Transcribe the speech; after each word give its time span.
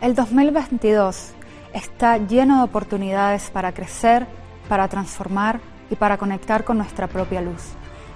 El 0.00 0.14
2022 0.14 1.32
está 1.72 2.18
lleno 2.18 2.58
de 2.58 2.62
oportunidades 2.62 3.50
para 3.50 3.72
crecer, 3.72 4.28
para 4.68 4.86
transformar 4.86 5.58
y 5.90 5.96
para 5.96 6.18
conectar 6.18 6.62
con 6.62 6.78
nuestra 6.78 7.08
propia 7.08 7.40
luz. 7.40 7.72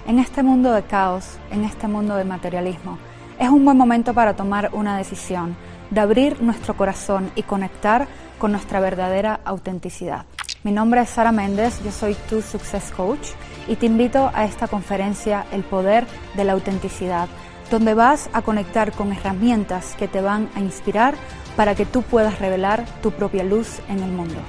En 0.06 0.20
este 0.20 0.44
mundo 0.44 0.70
de 0.72 0.84
caos, 0.84 1.38
en 1.50 1.64
este 1.64 1.88
mundo 1.88 2.14
de 2.14 2.22
materialismo, 2.22 2.98
es 3.36 3.48
un 3.48 3.64
buen 3.64 3.76
momento 3.76 4.14
para 4.14 4.36
tomar 4.36 4.70
una 4.72 4.96
decisión, 4.96 5.56
de 5.90 6.00
abrir 6.00 6.40
nuestro 6.40 6.76
corazón 6.76 7.32
y 7.34 7.42
conectar 7.42 8.06
con 8.38 8.52
nuestra 8.52 8.78
verdadera 8.78 9.40
autenticidad. 9.44 10.24
Mi 10.62 10.70
nombre 10.70 11.00
es 11.00 11.10
Sara 11.10 11.32
Méndez, 11.32 11.82
yo 11.82 11.90
soy 11.90 12.14
tu 12.28 12.42
Success 12.42 12.92
Coach 12.92 13.30
y 13.66 13.74
te 13.74 13.86
invito 13.86 14.30
a 14.32 14.44
esta 14.44 14.68
conferencia 14.68 15.46
El 15.50 15.64
Poder 15.64 16.06
de 16.36 16.44
la 16.44 16.52
Autenticidad, 16.52 17.28
donde 17.72 17.94
vas 17.94 18.30
a 18.32 18.42
conectar 18.42 18.92
con 18.92 19.12
herramientas 19.12 19.96
que 19.98 20.06
te 20.06 20.20
van 20.20 20.48
a 20.54 20.60
inspirar 20.60 21.14
para 21.56 21.74
que 21.74 21.84
tú 21.84 22.02
puedas 22.02 22.38
revelar 22.38 22.84
tu 23.02 23.10
propia 23.10 23.44
luz 23.44 23.80
en 23.88 24.02
el 24.02 24.10
mundo. 24.10 24.40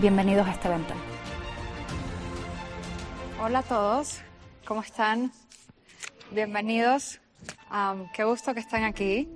Bienvenidos 0.00 0.46
a 0.46 0.52
este 0.52 0.68
evento. 0.68 0.94
Hola 3.40 3.60
a 3.60 3.62
todos, 3.62 4.18
¿cómo 4.66 4.82
están? 4.82 5.32
Bienvenidos. 6.32 7.20
qué 8.12 8.24
gusto 8.24 8.54
que 8.54 8.60
estén 8.60 8.84
aquí. 8.84 9.28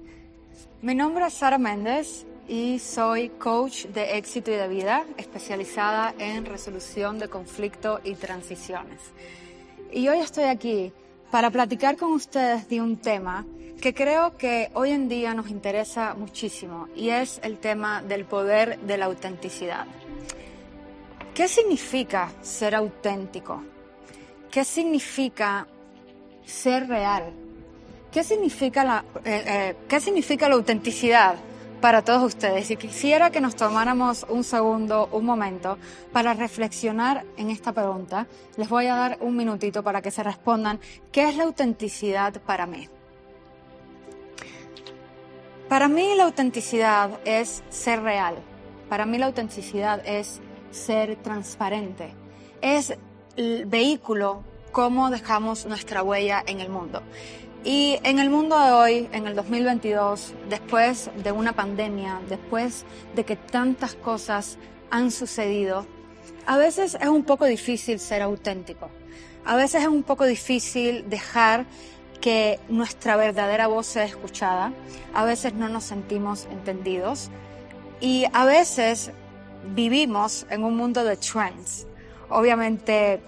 Mi 0.83 0.95
nombre 0.95 1.27
es 1.27 1.35
Sara 1.35 1.59
Méndez 1.59 2.27
y 2.49 2.81
soy 2.81 3.29
coach 3.29 3.87
de 3.87 4.19
éxito 4.19 4.51
y 4.51 4.55
de 4.55 4.67
vida, 4.67 5.05
especializada 5.17 6.15
en 6.19 6.45
resolución 6.45 7.19
de 7.19 7.29
conflicto 7.29 8.01
y 8.03 8.15
transiciones. 8.15 9.01
Y 9.93 10.09
hoy 10.09 10.19
estoy 10.19 10.45
aquí 10.45 10.93
para 11.31 11.51
platicar 11.51 11.97
con 11.97 12.13
ustedes 12.13 12.69
de 12.69 12.81
un 12.81 12.97
tema 12.97 13.47
que 13.83 13.95
creo 13.95 14.37
que 14.37 14.71
hoy 14.75 14.93
en 14.93 15.09
día 15.09 15.35
nos 15.35 15.51
interesa 15.51 16.15
muchísimo 16.15 16.87
y 16.95 17.09
es 17.09 17.41
el 17.43 17.59
tema 17.59 18.01
del 18.01 18.25
poder 18.25 18.79
de 18.79 18.97
la 18.97 19.07
autenticidad. 19.07 19.87
¿Qué 21.35 21.49
significa 21.49 22.31
ser 22.43 22.77
auténtico? 22.77 23.61
¿Qué 24.53 24.65
significa 24.65 25.67
ser 26.45 26.87
real? 26.87 27.33
¿Qué 28.13 28.23
significa 28.23 28.85
la, 28.85 29.05
eh, 29.25 29.43
eh, 29.47 29.77
¿qué 29.89 29.99
significa 29.99 30.49
la 30.49 30.55
autenticidad? 30.55 31.35
para 31.81 32.03
todos 32.03 32.23
ustedes 32.23 32.71
y 32.71 32.77
quisiera 32.77 33.31
que 33.31 33.41
nos 33.41 33.57
tomáramos 33.57 34.25
un 34.29 34.45
segundo, 34.45 35.09
un 35.11 35.25
momento 35.25 35.79
para 36.13 36.33
reflexionar 36.33 37.25
en 37.37 37.51
esta 37.51 37.73
pregunta. 37.73 38.29
Les 38.57 38.69
voy 38.69 38.87
a 38.87 38.95
dar 38.95 39.19
un 39.21 39.37
minutito 39.37 39.83
para 39.83 40.01
que 40.01 40.13
se 40.13 40.23
respondan 40.23 40.79
qué 41.11 41.29
es 41.29 41.37
la 41.37 41.43
autenticidad 41.43 42.41
para 42.43 42.67
mí. 42.67 42.89
Para 45.73 45.89
mí 45.89 46.15
la 46.15 46.25
autenticidad 46.25 47.19
es 47.25 47.63
ser 47.71 48.03
real. 48.03 48.35
Para 48.91 49.07
mí 49.07 49.17
la 49.17 49.25
autenticidad 49.25 50.07
es 50.07 50.43
ser 50.71 51.17
transparente. 51.17 52.13
Es 52.61 52.95
el 53.39 53.65
vehículo 53.65 54.45
cómo 54.71 55.09
dejamos 55.09 55.65
nuestra 55.65 56.03
huella 56.03 56.45
en 56.47 56.61
el 56.61 56.69
mundo. 56.69 57.01
Y 57.65 57.99
en 58.03 58.19
el 58.19 58.29
mundo 58.29 58.63
de 58.63 58.71
hoy, 58.73 59.09
en 59.13 59.27
el 59.27 59.35
2022, 59.35 60.35
después 60.51 61.11
de 61.25 61.33
una 61.33 61.55
pandemia, 61.55 62.21
después 62.29 62.85
de 63.17 63.25
que 63.25 63.37
tantas 63.37 63.95
cosas 63.95 64.59
han 64.91 65.11
sucedido, 65.11 65.87
a 66.45 66.59
veces 66.59 66.99
es 67.01 67.09
un 67.09 67.25
poco 67.25 67.47
difícil 67.47 67.99
ser 67.99 68.21
auténtico. 68.21 68.91
A 69.47 69.57
veces 69.57 69.81
es 69.81 69.89
un 69.89 70.03
poco 70.03 70.27
difícil 70.27 71.09
dejar 71.09 71.65
que 72.23 72.61
nuestra 72.69 73.17
verdadera 73.17 73.67
voz 73.67 73.87
sea 73.87 74.05
escuchada. 74.05 74.73
A 75.13 75.25
veces 75.25 75.53
no 75.53 75.69
nos 75.69 75.85
sentimos 75.85 76.47
entendidos. 76.51 77.29
Y 78.01 78.25
a 78.33 78.47
veces 78.47 79.11
vivimos 79.75 80.47
en 80.49 80.65
un 80.65 80.77
mundo 80.77 81.05
de 81.05 81.17
trends. 81.17 81.87
Obviamente 82.31 83.21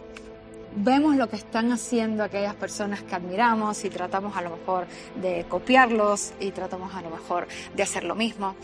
vemos 0.77 1.17
lo 1.17 1.29
que 1.29 1.37
están 1.37 1.73
haciendo 1.73 2.25
aquellas 2.25 2.55
personas 2.55 3.03
que 3.03 3.15
admiramos 3.15 3.85
y 3.85 3.91
tratamos 3.91 4.37
a 4.37 4.43
lo 4.43 4.51
mejor 4.51 4.87
de 5.17 5.45
copiarlos 5.49 6.33
y 6.41 6.53
tratamos 6.53 6.95
a 6.95 7.03
lo 7.03 7.11
mejor 7.11 7.47
de 7.75 7.83
hacer 7.83 8.05
lo 8.05 8.15
mismo. 8.15 8.55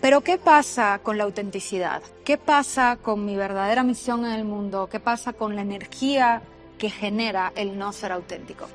Pero 0.00 0.20
¿qué 0.20 0.38
pasa 0.38 1.00
con 1.02 1.18
la 1.18 1.24
autenticidad? 1.24 2.02
¿Qué 2.24 2.38
pasa 2.38 2.98
con 3.02 3.24
mi 3.24 3.34
verdadera 3.34 3.82
misión 3.82 4.24
en 4.24 4.32
el 4.32 4.44
mundo? 4.44 4.88
¿Qué 4.90 5.00
pasa 5.00 5.32
con 5.32 5.56
la 5.56 5.62
energía 5.62 6.42
que 6.78 6.90
genera 6.90 7.52
el 7.56 7.76
no 7.76 7.92
ser 7.92 8.12
auténtico? 8.12 8.68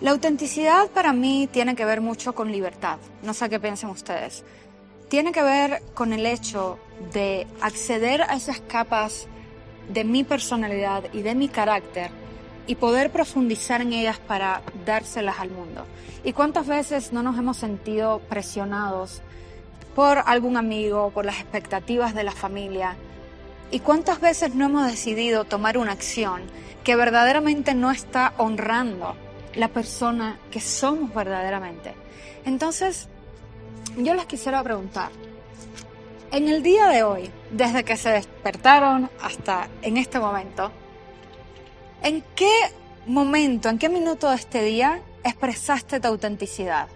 La 0.00 0.12
autenticidad 0.12 0.88
para 0.88 1.12
mí 1.12 1.46
tiene 1.52 1.76
que 1.76 1.84
ver 1.84 2.00
mucho 2.00 2.34
con 2.34 2.50
libertad. 2.50 2.96
No 3.22 3.34
sé 3.34 3.50
qué 3.50 3.60
piensen 3.60 3.90
ustedes. 3.90 4.44
Tiene 5.10 5.30
que 5.30 5.42
ver 5.42 5.82
con 5.92 6.14
el 6.14 6.24
hecho 6.24 6.78
de 7.12 7.46
acceder 7.60 8.22
a 8.22 8.34
esas 8.34 8.60
capas 8.60 9.26
de 9.92 10.04
mi 10.04 10.24
personalidad 10.24 11.04
y 11.12 11.20
de 11.20 11.34
mi 11.34 11.48
carácter 11.48 12.10
y 12.66 12.76
poder 12.76 13.10
profundizar 13.10 13.82
en 13.82 13.92
ellas 13.92 14.18
para 14.18 14.62
dárselas 14.86 15.38
al 15.38 15.50
mundo. 15.50 15.84
¿Y 16.24 16.32
cuántas 16.32 16.66
veces 16.66 17.12
no 17.12 17.22
nos 17.22 17.38
hemos 17.38 17.58
sentido 17.58 18.20
presionados 18.20 19.20
por 19.94 20.22
algún 20.24 20.56
amigo, 20.56 21.10
por 21.10 21.26
las 21.26 21.40
expectativas 21.40 22.14
de 22.14 22.24
la 22.24 22.32
familia? 22.32 22.96
¿Y 23.70 23.80
cuántas 23.80 24.18
veces 24.18 24.54
no 24.54 24.64
hemos 24.64 24.90
decidido 24.90 25.44
tomar 25.44 25.76
una 25.76 25.92
acción 25.92 26.40
que 26.84 26.96
verdaderamente 26.96 27.74
no 27.74 27.90
está 27.90 28.32
honrando 28.38 29.14
la 29.54 29.68
persona 29.68 30.38
que 30.50 30.60
somos 30.60 31.14
verdaderamente? 31.14 31.94
Entonces, 32.44 33.08
yo 33.96 34.14
les 34.14 34.26
quisiera 34.26 34.62
preguntar, 34.62 35.10
en 36.32 36.48
el 36.48 36.62
día 36.62 36.88
de 36.88 37.02
hoy, 37.02 37.30
desde 37.50 37.84
que 37.84 37.96
se 37.96 38.10
despertaron 38.10 39.10
hasta 39.20 39.68
en 39.82 39.96
este 39.96 40.20
momento, 40.20 40.70
¿en 42.02 42.22
qué 42.34 42.52
momento, 43.06 43.68
en 43.68 43.78
qué 43.78 43.88
minuto 43.88 44.30
de 44.30 44.36
este 44.36 44.62
día 44.62 45.00
expresaste 45.24 45.98
tu 46.00 46.08
autenticidad? 46.08 46.88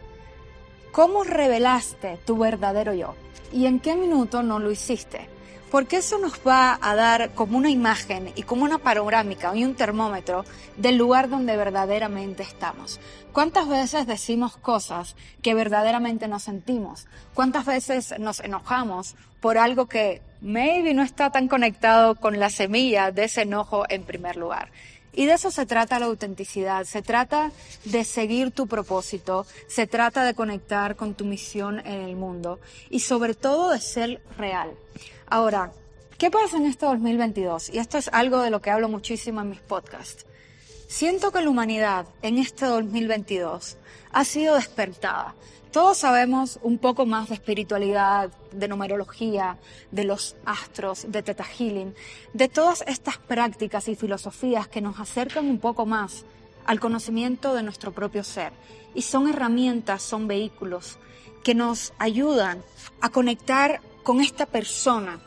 ¿Cómo 0.92 1.24
revelaste 1.24 2.18
tu 2.24 2.38
verdadero 2.38 2.94
yo? 2.94 3.16
¿Y 3.52 3.66
en 3.66 3.80
qué 3.80 3.96
minuto 3.96 4.44
no 4.44 4.60
lo 4.60 4.70
hiciste? 4.70 5.28
Porque 5.74 5.96
eso 5.96 6.18
nos 6.18 6.34
va 6.46 6.78
a 6.80 6.94
dar 6.94 7.32
como 7.34 7.58
una 7.58 7.68
imagen 7.68 8.30
y 8.36 8.44
como 8.44 8.62
una 8.62 8.78
panorámica 8.78 9.50
y 9.56 9.64
un 9.64 9.74
termómetro 9.74 10.44
del 10.76 10.96
lugar 10.96 11.28
donde 11.28 11.56
verdaderamente 11.56 12.44
estamos. 12.44 13.00
¿Cuántas 13.32 13.66
veces 13.66 14.06
decimos 14.06 14.56
cosas 14.56 15.16
que 15.42 15.52
verdaderamente 15.52 16.28
nos 16.28 16.44
sentimos? 16.44 17.08
¿Cuántas 17.34 17.66
veces 17.66 18.14
nos 18.20 18.38
enojamos 18.38 19.16
por 19.40 19.58
algo 19.58 19.86
que 19.86 20.22
maybe 20.40 20.94
no 20.94 21.02
está 21.02 21.30
tan 21.30 21.48
conectado 21.48 22.14
con 22.14 22.38
la 22.38 22.50
semilla 22.50 23.10
de 23.10 23.24
ese 23.24 23.42
enojo 23.42 23.84
en 23.88 24.04
primer 24.04 24.36
lugar? 24.36 24.70
Y 25.14 25.26
de 25.26 25.34
eso 25.34 25.50
se 25.50 25.64
trata 25.66 25.98
la 25.98 26.06
autenticidad, 26.06 26.84
se 26.84 27.02
trata 27.02 27.52
de 27.84 28.04
seguir 28.04 28.50
tu 28.50 28.66
propósito, 28.66 29.46
se 29.68 29.86
trata 29.86 30.24
de 30.24 30.34
conectar 30.34 30.96
con 30.96 31.14
tu 31.14 31.24
misión 31.24 31.80
en 31.80 32.00
el 32.02 32.16
mundo 32.16 32.58
y 32.90 33.00
sobre 33.00 33.34
todo 33.34 33.70
de 33.70 33.80
ser 33.80 34.20
real. 34.36 34.72
Ahora, 35.26 35.72
¿qué 36.18 36.30
pasa 36.30 36.56
en 36.56 36.66
este 36.66 36.86
2022? 36.86 37.70
Y 37.70 37.78
esto 37.78 37.98
es 37.98 38.08
algo 38.12 38.40
de 38.40 38.50
lo 38.50 38.60
que 38.60 38.70
hablo 38.70 38.88
muchísimo 38.88 39.40
en 39.40 39.50
mis 39.50 39.60
podcasts. 39.60 40.26
Siento 40.86 41.32
que 41.32 41.40
la 41.40 41.50
humanidad 41.50 42.06
en 42.22 42.38
este 42.38 42.66
2022 42.66 43.78
ha 44.12 44.24
sido 44.24 44.54
despertada. 44.54 45.34
Todos 45.72 45.98
sabemos 45.98 46.60
un 46.62 46.78
poco 46.78 47.04
más 47.04 47.28
de 47.28 47.34
espiritualidad, 47.34 48.30
de 48.52 48.68
numerología, 48.68 49.58
de 49.90 50.04
los 50.04 50.36
astros, 50.44 51.06
de 51.08 51.22
Teta 51.22 51.42
Healing, 51.42 51.94
de 52.32 52.48
todas 52.48 52.84
estas 52.86 53.18
prácticas 53.18 53.88
y 53.88 53.96
filosofías 53.96 54.68
que 54.68 54.80
nos 54.80 55.00
acercan 55.00 55.46
un 55.46 55.58
poco 55.58 55.84
más 55.84 56.24
al 56.64 56.78
conocimiento 56.78 57.54
de 57.54 57.64
nuestro 57.64 57.92
propio 57.92 58.22
ser. 58.22 58.52
Y 58.94 59.02
son 59.02 59.28
herramientas, 59.28 60.02
son 60.02 60.28
vehículos 60.28 60.98
que 61.42 61.56
nos 61.56 61.92
ayudan 61.98 62.62
a 63.00 63.08
conectar 63.08 63.80
con 64.04 64.20
esta 64.20 64.46
persona 64.46 65.18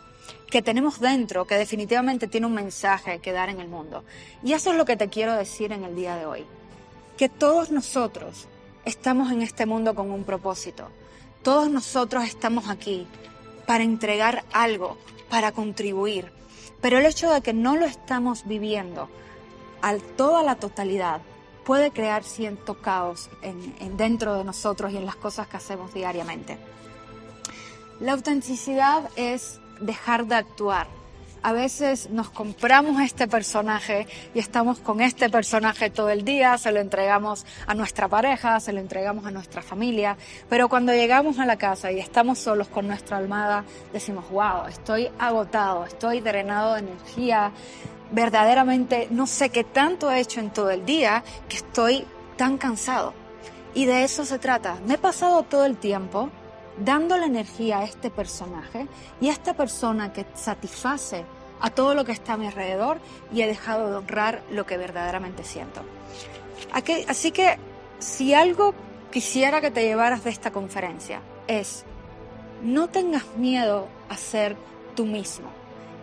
que 0.49 0.61
tenemos 0.61 0.99
dentro, 0.99 1.45
que 1.45 1.55
definitivamente 1.55 2.27
tiene 2.27 2.47
un 2.47 2.53
mensaje 2.53 3.19
que 3.19 3.31
dar 3.31 3.49
en 3.49 3.59
el 3.59 3.67
mundo. 3.67 4.03
Y 4.43 4.53
eso 4.53 4.71
es 4.71 4.77
lo 4.77 4.85
que 4.85 4.97
te 4.97 5.09
quiero 5.09 5.33
decir 5.35 5.71
en 5.71 5.83
el 5.83 5.95
día 5.95 6.15
de 6.15 6.25
hoy. 6.25 6.45
Que 7.17 7.29
todos 7.29 7.71
nosotros 7.71 8.47
estamos 8.85 9.31
en 9.31 9.41
este 9.41 9.65
mundo 9.65 9.93
con 9.93 10.11
un 10.11 10.23
propósito. 10.23 10.89
Todos 11.43 11.69
nosotros 11.69 12.23
estamos 12.23 12.69
aquí 12.69 13.07
para 13.65 13.83
entregar 13.83 14.45
algo, 14.53 14.97
para 15.29 15.51
contribuir. 15.51 16.31
Pero 16.81 16.99
el 16.99 17.05
hecho 17.05 17.29
de 17.29 17.41
que 17.41 17.53
no 17.53 17.75
lo 17.75 17.85
estamos 17.85 18.45
viviendo 18.45 19.09
a 19.81 19.97
toda 20.15 20.43
la 20.43 20.55
totalidad 20.55 21.21
puede 21.65 21.91
crear 21.91 22.23
cierto 22.23 22.81
caos 22.81 23.29
en 23.41 23.97
dentro 23.97 24.35
de 24.35 24.45
nosotros 24.45 24.93
y 24.93 24.97
en 24.97 25.05
las 25.05 25.17
cosas 25.17 25.47
que 25.47 25.57
hacemos 25.57 25.93
diariamente. 25.93 26.57
La 27.99 28.13
autenticidad 28.13 29.09
es 29.15 29.59
dejar 29.79 30.25
de 30.25 30.35
actuar 30.35 30.87
A 31.43 31.53
veces 31.53 32.09
nos 32.09 32.29
compramos 32.29 33.01
este 33.01 33.27
personaje 33.27 34.07
y 34.33 34.39
estamos 34.39 34.79
con 34.79 35.01
este 35.01 35.29
personaje 35.29 35.89
todo 35.89 36.09
el 36.09 36.25
día, 36.25 36.57
se 36.57 36.71
lo 36.71 36.79
entregamos 36.79 37.45
a 37.67 37.73
nuestra 37.73 38.07
pareja, 38.07 38.59
se 38.59 38.73
lo 38.73 38.79
entregamos 38.79 39.25
a 39.25 39.31
nuestra 39.31 39.61
familia, 39.61 40.17
pero 40.49 40.67
cuando 40.67 40.93
llegamos 40.93 41.39
a 41.39 41.45
la 41.45 41.57
casa 41.57 41.91
y 41.91 41.99
estamos 41.99 42.39
solos 42.39 42.67
con 42.67 42.87
nuestra 42.87 43.17
almada, 43.17 43.63
decimos, 43.93 44.29
wow, 44.31 44.65
estoy 44.67 45.09
agotado, 45.19 45.85
estoy 45.85 46.21
drenado 46.21 46.73
de 46.73 46.79
energía, 46.79 47.51
verdaderamente 48.11 49.07
no 49.11 49.27
sé 49.27 49.49
qué 49.49 49.63
tanto 49.63 50.11
he 50.11 50.19
hecho 50.19 50.39
en 50.39 50.49
todo 50.49 50.71
el 50.71 50.85
día 50.85 51.23
que 51.47 51.57
estoy 51.57 52.05
tan 52.35 52.57
cansado. 52.57 53.13
Y 53.73 53.85
de 53.85 54.03
eso 54.03 54.25
se 54.25 54.39
trata. 54.39 54.77
Me 54.87 54.95
he 54.95 54.97
pasado 54.97 55.43
todo 55.43 55.65
el 55.65 55.77
tiempo 55.77 56.29
dándole 56.83 57.25
energía 57.25 57.79
a 57.79 57.83
este 57.83 58.09
personaje 58.09 58.87
y 59.19 59.29
a 59.29 59.31
esta 59.31 59.53
persona 59.53 60.13
que 60.13 60.25
satisface 60.33 61.25
a 61.59 61.69
todo 61.69 61.95
lo 61.95 62.05
que 62.05 62.11
está 62.11 62.33
a 62.33 62.37
mi 62.37 62.47
alrededor 62.47 62.99
y 63.33 63.41
he 63.41 63.47
dejado 63.47 63.89
de 63.89 63.95
honrar 63.97 64.43
lo 64.51 64.65
que 64.65 64.77
verdaderamente 64.77 65.43
siento. 65.43 65.81
Así 67.07 67.31
que 67.31 67.57
si 67.99 68.33
algo 68.33 68.73
quisiera 69.11 69.61
que 69.61 69.71
te 69.71 69.83
llevaras 69.83 70.23
de 70.23 70.29
esta 70.29 70.51
conferencia 70.51 71.21
es 71.47 71.85
no 72.61 72.87
tengas 72.87 73.25
miedo 73.37 73.87
a 74.09 74.17
ser 74.17 74.55
tú 74.95 75.05
mismo. 75.05 75.47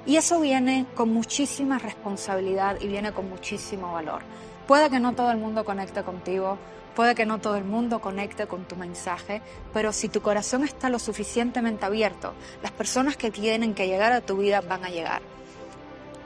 Y 0.06 0.16
eso 0.16 0.40
viene 0.40 0.86
con 0.94 1.12
muchísima 1.12 1.78
responsabilidad 1.78 2.80
y 2.80 2.88
viene 2.88 3.12
con 3.12 3.28
muchísimo 3.28 3.92
valor. 3.92 4.22
Puede 4.66 4.90
que 4.90 5.00
no 5.00 5.14
todo 5.14 5.30
el 5.30 5.38
mundo 5.38 5.64
conecte 5.64 6.02
contigo, 6.02 6.58
puede 6.94 7.14
que 7.14 7.26
no 7.26 7.40
todo 7.40 7.56
el 7.56 7.64
mundo 7.64 8.00
conecte 8.00 8.46
con 8.46 8.64
tu 8.64 8.76
mensaje, 8.76 9.42
pero 9.72 9.92
si 9.92 10.08
tu 10.08 10.20
corazón 10.22 10.64
está 10.64 10.88
lo 10.88 10.98
suficientemente 10.98 11.84
abierto, 11.84 12.32
las 12.62 12.72
personas 12.72 13.16
que 13.16 13.30
tienen 13.30 13.74
que 13.74 13.86
llegar 13.86 14.12
a 14.12 14.20
tu 14.20 14.36
vida 14.36 14.60
van 14.60 14.84
a 14.84 14.90
llegar. 14.90 15.22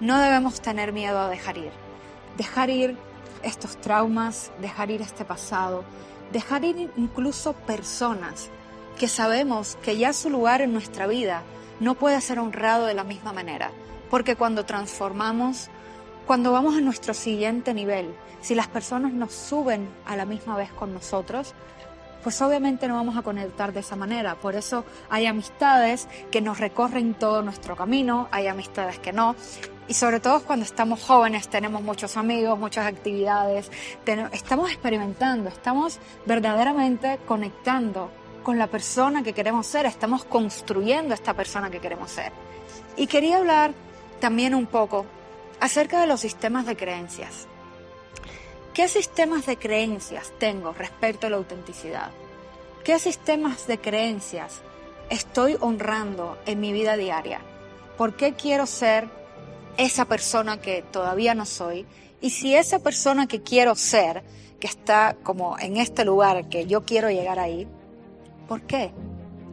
No 0.01 0.19
debemos 0.19 0.61
tener 0.61 0.93
miedo 0.93 1.19
a 1.19 1.29
dejar 1.29 1.59
ir. 1.59 1.73
Dejar 2.37 2.71
ir 2.71 2.97
estos 3.43 3.81
traumas, 3.81 4.53
dejar 4.61 4.91
ir 4.91 5.03
este 5.03 5.25
pasado, 5.25 5.85
dejar 6.33 6.65
ir 6.65 6.91
incluso 6.97 7.53
personas 7.53 8.51
que 8.99 9.09
sabemos 9.09 9.77
que 9.83 9.97
ya 9.97 10.13
su 10.13 10.29
lugar 10.29 10.61
en 10.61 10.73
nuestra 10.73 11.07
vida 11.07 11.43
no 11.81 11.95
puede 11.95 12.21
ser 12.21 12.39
honrado 12.39 12.87
de 12.87 12.95
la 12.95 13.05
misma 13.05 13.33
manera, 13.33 13.71
porque 14.11 14.37
cuando 14.37 14.65
transformamos, 14.65 15.69
cuando 16.29 16.53
vamos 16.53 16.77
a 16.77 16.83
nuestro 16.83 17.15
siguiente 17.15 17.73
nivel, 17.73 18.15
si 18.43 18.55
las 18.55 18.69
personas 18.69 19.15
nos 19.15 19.33
suben 19.33 19.89
a 20.05 20.15
la 20.15 20.27
misma 20.27 20.59
vez 20.59 20.71
con 20.71 20.93
nosotros, 20.93 21.55
pues 22.23 22.43
obviamente 22.43 22.87
no 22.87 22.97
vamos 22.97 23.17
a 23.17 23.23
conectar 23.23 23.73
de 23.73 23.81
esa 23.81 23.97
manera. 23.97 24.35
Por 24.35 24.55
eso 24.55 24.85
hay 25.09 25.25
amistades 25.25 26.07
que 26.31 26.43
nos 26.43 26.61
recorren 26.61 27.15
todo 27.15 27.41
nuestro 27.41 27.77
camino, 27.77 28.29
hay 28.31 28.47
amistades 28.47 28.99
que 28.99 29.11
no. 29.11 29.37
Y 29.89 29.95
sobre 29.95 30.21
todo 30.21 30.43
cuando 30.43 30.67
estamos 30.67 31.03
jóvenes, 31.03 31.49
tenemos 31.49 31.81
muchos 31.81 32.19
amigos, 32.19 32.59
muchas 32.59 32.87
actividades, 32.87 33.71
estamos 34.31 34.71
experimentando, 34.71 35.49
estamos 35.49 35.99
verdaderamente 36.27 37.19
conectando 37.27 38.11
con 38.43 38.59
la 38.59 38.67
persona 38.67 39.23
que 39.23 39.33
queremos 39.33 39.67
ser, 39.67 39.87
estamos 39.87 40.27
construyendo 40.27 41.15
esta 41.15 41.33
persona 41.33 41.71
que 41.71 41.81
queremos 41.81 42.11
ser. 42.11 42.33
Y 42.99 43.07
quería 43.07 43.39
hablar 43.39 43.73
también 44.21 44.55
un 44.55 44.67
poco 44.67 45.07
acerca 45.61 46.01
de 46.01 46.07
los 46.07 46.21
sistemas 46.21 46.67
de 46.67 46.77
creencias. 46.77 47.47
¿Qué 48.75 48.89
sistemas 48.89 49.47
de 49.47 49.57
creencias 49.57 50.33
tengo 50.39 50.73
respecto 50.73 51.27
a 51.27 51.31
la 51.31 51.37
autenticidad? 51.37 52.11
¿Qué 52.85 52.99
sistemas 52.99 53.67
de 53.67 53.79
creencias 53.79 54.61
estoy 55.11 55.57
honrando 55.61 56.39
en 56.47 56.61
mi 56.61 56.73
vida 56.73 56.97
diaria? 56.97 57.41
¿Por 57.97 58.15
qué 58.15 58.35
quiero 58.35 58.67
ser 58.67 59.09
esa 59.77 60.05
persona 60.05 60.61
que 60.61 60.83
todavía 60.83 61.35
no 61.35 61.45
soy? 61.45 61.87
Y 62.21 62.31
si 62.31 62.55
esa 62.55 62.79
persona 62.79 63.27
que 63.27 63.43
quiero 63.43 63.75
ser, 63.75 64.23
que 64.61 64.67
está 64.67 65.17
como 65.23 65.59
en 65.59 65.77
este 65.77 66.05
lugar, 66.05 66.49
que 66.49 66.67
yo 66.67 66.85
quiero 66.85 67.11
llegar 67.11 67.39
ahí, 67.39 67.67
¿Por 68.49 68.63
qué? 68.63 68.91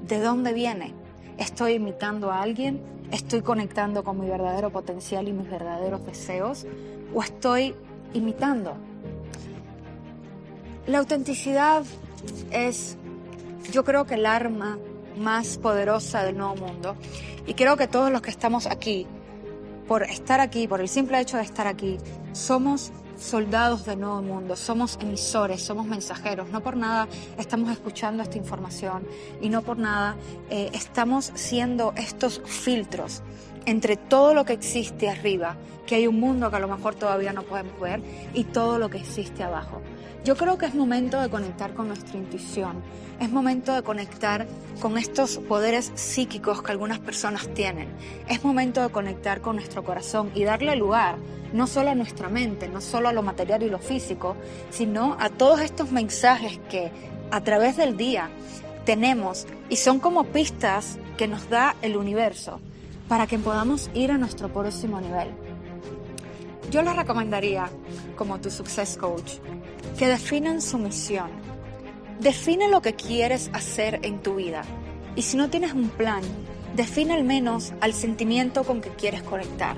¿De 0.07 0.22
dónde 0.22 0.54
viene? 0.54 0.94
¿Estoy 1.38 1.74
imitando 1.74 2.31
a 2.31 2.42
alguien? 2.42 2.81
¿Estoy 3.12 3.42
conectando 3.42 4.04
con 4.04 4.19
mi 4.19 4.28
verdadero 4.28 4.69
potencial 4.69 5.28
y 5.28 5.34
mis 5.34 5.50
verdaderos 5.50 6.06
deseos? 6.06 6.66
¿O 7.13 7.22
estoy 7.22 7.75
imitando? 8.13 8.75
La 10.88 11.00
autenticidad 11.00 11.84
es, 12.52 12.98
yo 13.72 13.84
creo 13.84 14.06
que 14.06 14.16
el 14.16 14.25
arma 14.25 14.78
más 15.18 15.57
poderosa 15.57 16.24
del 16.24 16.38
nuevo 16.38 16.56
mundo. 16.56 16.96
Y 17.48 17.54
creo 17.54 17.78
que 17.78 17.88
todos 17.88 18.12
los 18.12 18.22
que 18.22 18.31
estamos 18.31 18.66
aquí, 18.66 19.07
por 19.88 20.04
estar 20.04 20.40
aquí, 20.40 20.68
por 20.68 20.81
el 20.81 20.88
simple 20.88 21.19
hecho 21.19 21.38
de 21.38 21.44
estar 21.44 21.68
aquí, 21.68 21.98
somos 22.34 22.92
soldados 23.17 23.85
del 23.85 24.00
nuevo 24.00 24.21
mundo, 24.21 24.56
somos 24.56 24.97
emisores, 25.01 25.62
somos 25.62 25.85
mensajeros, 25.85 26.50
no 26.50 26.62
por 26.62 26.75
nada 26.75 27.07
estamos 27.38 27.71
escuchando 27.71 28.23
esta 28.23 28.38
información 28.38 29.07
y 29.41 29.50
no 29.50 29.62
por 29.62 29.77
nada 29.77 30.15
eh, 30.50 30.69
estamos 30.73 31.31
siendo 31.35 31.94
estos 31.95 32.41
filtros 32.45 33.21
entre 33.65 33.97
todo 33.97 34.33
lo 34.33 34.45
que 34.45 34.53
existe 34.53 35.09
arriba, 35.09 35.57
que 35.85 35.95
hay 35.95 36.07
un 36.07 36.19
mundo 36.19 36.50
que 36.50 36.56
a 36.56 36.59
lo 36.59 36.67
mejor 36.67 36.95
todavía 36.95 37.33
no 37.33 37.44
podemos 37.44 37.79
ver, 37.79 38.01
y 38.33 38.44
todo 38.45 38.79
lo 38.79 38.89
que 38.89 38.97
existe 38.97 39.44
abajo. 39.44 39.81
Yo 40.25 40.36
creo 40.36 40.57
que 40.57 40.66
es 40.66 40.74
momento 40.74 41.22
de 41.22 41.30
conectar 41.30 41.75
con 41.75 41.88
nuestra 41.88 42.18
intuición, 42.18 42.81
es 43.19 43.30
momento 43.30 43.75
de 43.75 43.83
conectar 43.83 44.48
con 44.81 44.98
estos 44.98 45.38
poderes 45.38 45.92
psíquicos 45.94 46.63
que 46.63 46.72
algunas 46.72 46.98
personas 46.98 47.48
tienen, 47.54 47.89
es 48.27 48.44
momento 48.44 48.81
de 48.81 48.89
conectar 48.89 49.42
con 49.42 49.57
nuestro 49.57 49.83
corazón 49.83 50.31
y 50.33 50.44
darle 50.44 50.75
lugar 50.77 51.18
no 51.54 51.68
solo 51.68 51.92
a 51.92 51.95
nuestra 51.95 52.27
mente, 52.27 52.68
no 52.68 52.81
solo 52.81 53.07
a 53.07 53.13
lo 53.13 53.22
material 53.22 53.62
y 53.62 53.69
lo 53.69 53.77
físico, 53.77 54.36
sino 54.72 55.16
a 55.19 55.30
todos 55.30 55.62
estos 55.62 55.92
mensajes 55.92 56.60
que 56.71 56.92
a 57.30 57.42
través 57.42 57.78
del 57.78 57.95
día 57.95 58.31
tenemos 58.83 59.45
y 59.69 59.75
son 59.75 60.00
como 60.00 60.24
pistas 60.24 60.98
que 61.18 61.28
nos 61.28 61.51
da 61.51 61.75
el 61.83 61.95
universo 61.98 62.60
para 63.07 63.28
que 63.28 63.38
podamos 63.38 63.92
ir 63.94 64.10
a 64.10 64.18
nuestro 64.18 64.50
próximo 64.50 65.00
nivel. 65.00 65.28
Yo 66.71 66.81
les 66.81 66.95
recomendaría, 66.95 67.69
como 68.16 68.42
tu 68.42 68.50
Success 68.50 68.98
Coach, 68.98 69.33
que 69.97 70.07
definan 70.07 70.62
su 70.62 70.77
misión. 70.77 71.30
Define 72.19 72.69
lo 72.69 72.81
que 72.81 72.95
quieres 72.95 73.50
hacer 73.53 74.00
en 74.03 74.21
tu 74.21 74.36
vida. 74.36 74.63
Y 75.15 75.21
si 75.21 75.38
no 75.38 75.50
tienes 75.50 75.74
un 75.74 75.89
plan, 75.89 76.21
define 76.75 77.13
al 77.13 77.24
menos 77.24 77.74
al 77.81 77.94
sentimiento 77.94 78.63
con 78.63 78.81
que 78.81 78.89
quieres 78.89 79.24
conectar. 79.24 79.77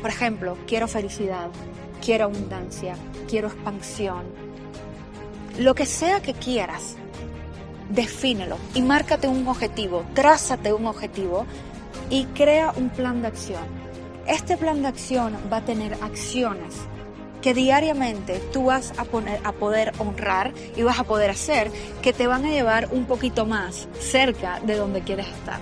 Por 0.00 0.10
ejemplo, 0.10 0.56
quiero 0.66 0.86
felicidad, 0.86 1.48
quiero 2.04 2.24
abundancia, 2.24 2.96
quiero 3.28 3.48
expansión. 3.48 4.24
Lo 5.58 5.74
que 5.74 5.86
sea 5.86 6.20
que 6.20 6.34
quieras, 6.34 6.96
defínelo 7.90 8.58
y 8.74 8.82
márcate 8.82 9.26
un 9.26 9.46
objetivo, 9.48 10.04
trázate 10.14 10.72
un 10.72 10.86
objetivo 10.86 11.46
y 12.10 12.26
crea 12.26 12.72
un 12.76 12.90
plan 12.90 13.22
de 13.22 13.28
acción. 13.28 13.64
Este 14.28 14.56
plan 14.56 14.82
de 14.82 14.88
acción 14.88 15.36
va 15.52 15.58
a 15.58 15.64
tener 15.64 15.94
acciones 15.94 16.74
que 17.46 17.54
diariamente 17.54 18.40
tú 18.52 18.64
vas 18.64 18.92
a, 18.96 19.04
poner, 19.04 19.38
a 19.44 19.52
poder 19.52 19.92
honrar 19.98 20.52
y 20.74 20.82
vas 20.82 20.98
a 20.98 21.04
poder 21.04 21.30
hacer 21.30 21.70
que 22.02 22.12
te 22.12 22.26
van 22.26 22.44
a 22.44 22.50
llevar 22.50 22.88
un 22.90 23.04
poquito 23.04 23.46
más 23.46 23.86
cerca 24.00 24.58
de 24.66 24.74
donde 24.74 25.02
quieres 25.02 25.28
estar. 25.28 25.60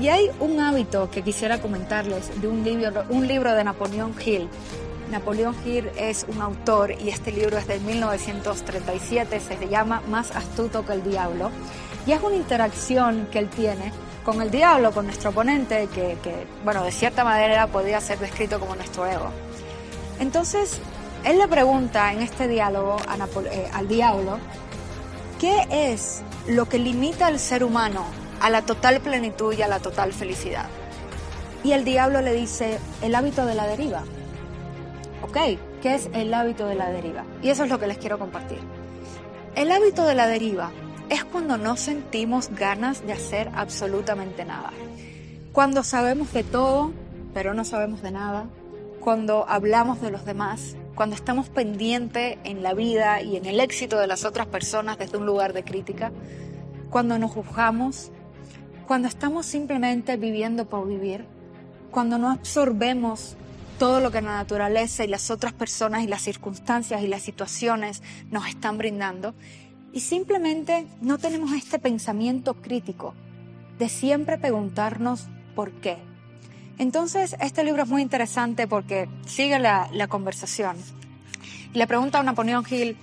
Y 0.00 0.08
hay 0.08 0.30
un 0.40 0.58
hábito 0.60 1.10
que 1.10 1.20
quisiera 1.20 1.60
comentarles 1.60 2.40
de 2.40 2.48
un 2.48 2.64
libro, 2.64 3.04
un 3.10 3.28
libro 3.28 3.52
de 3.52 3.64
Napoleón 3.64 4.14
Hill. 4.24 4.48
Napoleón 5.10 5.54
Hill 5.66 5.90
es 5.98 6.24
un 6.26 6.40
autor 6.40 6.92
y 6.92 7.10
este 7.10 7.32
libro 7.32 7.58
es 7.58 7.66
de 7.66 7.80
1937, 7.80 9.40
se 9.40 9.68
llama 9.68 10.00
Más 10.08 10.34
astuto 10.34 10.86
que 10.86 10.94
el 10.94 11.04
diablo. 11.04 11.50
Y 12.06 12.12
es 12.12 12.22
una 12.22 12.36
interacción 12.36 13.28
que 13.30 13.40
él 13.40 13.50
tiene 13.50 13.92
con 14.24 14.40
el 14.40 14.50
diablo, 14.50 14.90
con 14.90 15.04
nuestro 15.04 15.28
oponente, 15.28 15.86
que, 15.92 16.16
bueno, 16.64 16.82
de 16.82 16.92
cierta 16.92 17.24
manera 17.24 17.66
podría 17.66 18.00
ser 18.00 18.18
descrito 18.20 18.58
como 18.58 18.74
nuestro 18.74 19.04
ego. 19.04 19.28
Entonces, 20.18 20.80
él 21.24 21.38
le 21.38 21.48
pregunta 21.48 22.12
en 22.12 22.20
este 22.20 22.48
diálogo 22.48 22.96
eh, 23.50 23.70
al 23.72 23.88
diablo, 23.88 24.38
¿qué 25.40 25.66
es 25.70 26.22
lo 26.46 26.68
que 26.68 26.78
limita 26.78 27.26
al 27.26 27.38
ser 27.38 27.64
humano 27.64 28.04
a 28.40 28.50
la 28.50 28.62
total 28.62 29.00
plenitud 29.00 29.54
y 29.54 29.62
a 29.62 29.68
la 29.68 29.80
total 29.80 30.12
felicidad? 30.12 30.66
Y 31.62 31.72
el 31.72 31.84
diablo 31.84 32.20
le 32.20 32.34
dice, 32.34 32.78
el 33.00 33.14
hábito 33.14 33.46
de 33.46 33.54
la 33.54 33.66
deriva. 33.66 34.02
¿Ok? 35.22 35.58
¿Qué 35.80 35.94
es 35.94 36.10
el 36.12 36.34
hábito 36.34 36.66
de 36.66 36.74
la 36.74 36.90
deriva? 36.90 37.24
Y 37.42 37.48
eso 37.48 37.64
es 37.64 37.70
lo 37.70 37.80
que 37.80 37.86
les 37.86 37.96
quiero 37.96 38.18
compartir. 38.18 38.58
El 39.54 39.72
hábito 39.72 40.04
de 40.04 40.14
la 40.14 40.26
deriva 40.26 40.72
es 41.08 41.24
cuando 41.24 41.56
no 41.56 41.76
sentimos 41.76 42.50
ganas 42.50 43.06
de 43.06 43.14
hacer 43.14 43.50
absolutamente 43.54 44.44
nada. 44.44 44.72
Cuando 45.52 45.84
sabemos 45.84 46.34
de 46.34 46.44
todo, 46.44 46.92
pero 47.32 47.54
no 47.54 47.64
sabemos 47.64 48.02
de 48.02 48.10
nada. 48.10 48.44
Cuando 49.00 49.46
hablamos 49.48 50.02
de 50.02 50.10
los 50.10 50.26
demás, 50.26 50.76
cuando 50.94 51.16
estamos 51.16 51.48
pendientes 51.48 52.38
en 52.44 52.62
la 52.62 52.74
vida 52.74 53.22
y 53.22 53.36
en 53.36 53.46
el 53.46 53.60
éxito 53.60 53.98
de 53.98 54.06
las 54.06 54.24
otras 54.24 54.46
personas 54.46 54.98
desde 54.98 55.18
un 55.18 55.26
lugar 55.26 55.52
de 55.52 55.64
crítica. 55.64 56.12
Cuando 56.90 57.18
nos 57.18 57.32
juzgamos, 57.32 58.10
cuando 58.86 59.08
estamos 59.08 59.46
simplemente 59.46 60.16
viviendo 60.16 60.68
por 60.68 60.86
vivir, 60.86 61.26
cuando 61.90 62.18
no 62.18 62.30
absorbemos 62.30 63.36
todo 63.78 64.00
lo 64.00 64.10
que 64.10 64.22
la 64.22 64.36
naturaleza 64.36 65.04
y 65.04 65.08
las 65.08 65.30
otras 65.30 65.52
personas 65.52 66.02
y 66.02 66.06
las 66.06 66.22
circunstancias 66.22 67.02
y 67.02 67.08
las 67.08 67.22
situaciones 67.22 68.02
nos 68.30 68.46
están 68.46 68.78
brindando 68.78 69.34
y 69.92 70.00
simplemente 70.00 70.86
no 71.00 71.18
tenemos 71.18 71.52
este 71.52 71.78
pensamiento 71.78 72.54
crítico 72.54 73.14
de 73.78 73.88
siempre 73.88 74.38
preguntarnos 74.38 75.28
por 75.54 75.72
qué. 75.80 76.13
Entonces, 76.78 77.36
este 77.40 77.62
libro 77.62 77.84
es 77.84 77.88
muy 77.88 78.02
interesante 78.02 78.66
porque 78.66 79.08
sigue 79.26 79.58
la, 79.58 79.88
conversación. 80.08 80.76
le 81.72 81.86
pregunta 81.86 82.18
a 82.18 82.22
Napoleón 82.22 82.64
Hill 82.68 82.96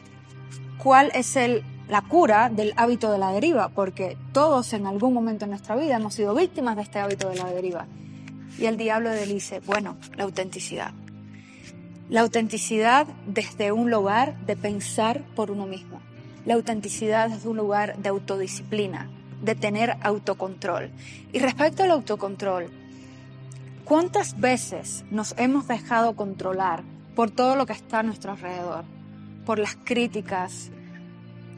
cuál 0.78 1.12
es 1.14 1.36
el, 1.36 1.64
la 1.88 2.02
cura 2.02 2.50
del 2.50 2.74
hábito 2.76 3.12
de 3.12 3.18
la 3.18 3.32
deriva, 3.32 3.70
porque 3.70 4.18
todos 4.34 4.74
en 4.74 4.88
algún 4.88 5.14
momento 5.14 5.46
en 5.46 5.52
nuestra 5.52 5.76
vida 5.76 5.96
hemos 5.96 6.16
sido 6.16 6.36
víctimas 6.36 6.76
de 6.76 6.82
este 6.82 7.00
hábito 7.00 7.30
de 7.30 7.38
la 7.38 7.46
deriva. 7.46 7.88
Y 8.60 8.66
el 8.66 8.78
diablo 8.78 9.10
le 9.10 9.26
dice, 9.26 9.62
bueno, 9.66 9.98
la 10.18 10.26
autenticidad. 10.26 10.92
La 12.10 12.22
autenticidad 12.22 13.08
desde 13.26 13.72
un 13.72 13.90
lugar 13.90 14.38
de 14.46 14.58
pensar 14.58 15.22
por 15.36 15.50
uno 15.50 15.66
mismo. 15.66 16.02
La 16.46 16.56
autenticidad 16.56 17.30
desde 17.30 17.48
un 17.48 17.56
lugar 17.56 17.98
de 17.98 18.10
autodisciplina, 18.10 19.10
de 19.42 19.56
tener 19.56 19.96
autocontrol. 20.02 20.92
Y 21.32 21.40
respecto 21.40 21.84
al 21.84 21.92
autocontrol, 21.92 22.70
¿cuántas 23.86 24.40
veces 24.40 25.04
nos 25.12 25.36
hemos 25.38 25.68
dejado 25.68 26.16
controlar 26.16 26.84
por 27.16 27.32
todo 27.32 27.56
lo 27.56 27.66
que 27.66 27.74
está 27.74 28.00
a 28.00 28.04
nuestro 28.04 28.32
alrededor? 28.32 28.86
Por 29.46 29.60
las 29.60 29.76
críticas, 29.76 30.72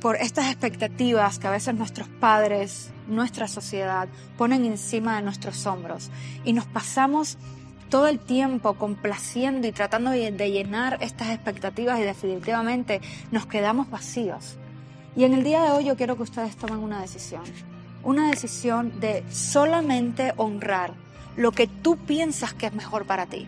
por 0.01 0.15
estas 0.18 0.48
expectativas 0.48 1.39
que 1.39 1.48
a 1.48 1.51
veces 1.51 1.75
nuestros 1.75 2.08
padres, 2.08 2.92
nuestra 3.08 3.48
sociedad 3.48 4.10
ponen 4.38 4.65
encima 4.65 5.15
de 5.15 5.22
nuestros 5.22 5.65
hombros 5.65 6.12
y 6.44 6.53
nos 6.53 6.65
pasamos 6.65 7.38
todo 7.89 8.08
el 8.08 8.20
tiempo 8.20 8.74
complaciendo 8.74 9.68
y 9.68 9.72
tratando 9.72 10.12
de 10.12 10.51
llenar 10.51 10.98
estas 11.01 11.30
expectativas 11.30 12.00
y 12.00 12.03
definitivamente 12.03 13.01
nos 13.32 13.46
quedamos 13.46 13.89
vacíos. 13.89 14.58
Y 15.15 15.25
en 15.25 15.34
el 15.34 15.44
día 15.44 15.62
de 15.62 15.70
hoy 15.70 15.86
yo 15.86 15.96
quiero 15.96 16.18
que 16.18 16.24
ustedes 16.24 16.56
tomen 16.56 16.80
una 16.80 17.00
decisión, 17.00 17.44
una 18.03 18.30
decisión 18.30 19.00
de 19.00 19.24
solamente 19.30 20.34
honrar 20.38 21.02
lo 21.36 21.52
que 21.52 21.68
tú 21.68 21.98
piensas 21.98 22.54
que 22.54 22.68
es 22.68 22.74
mejor 22.74 23.06
para 23.06 23.25
ti 23.25 23.48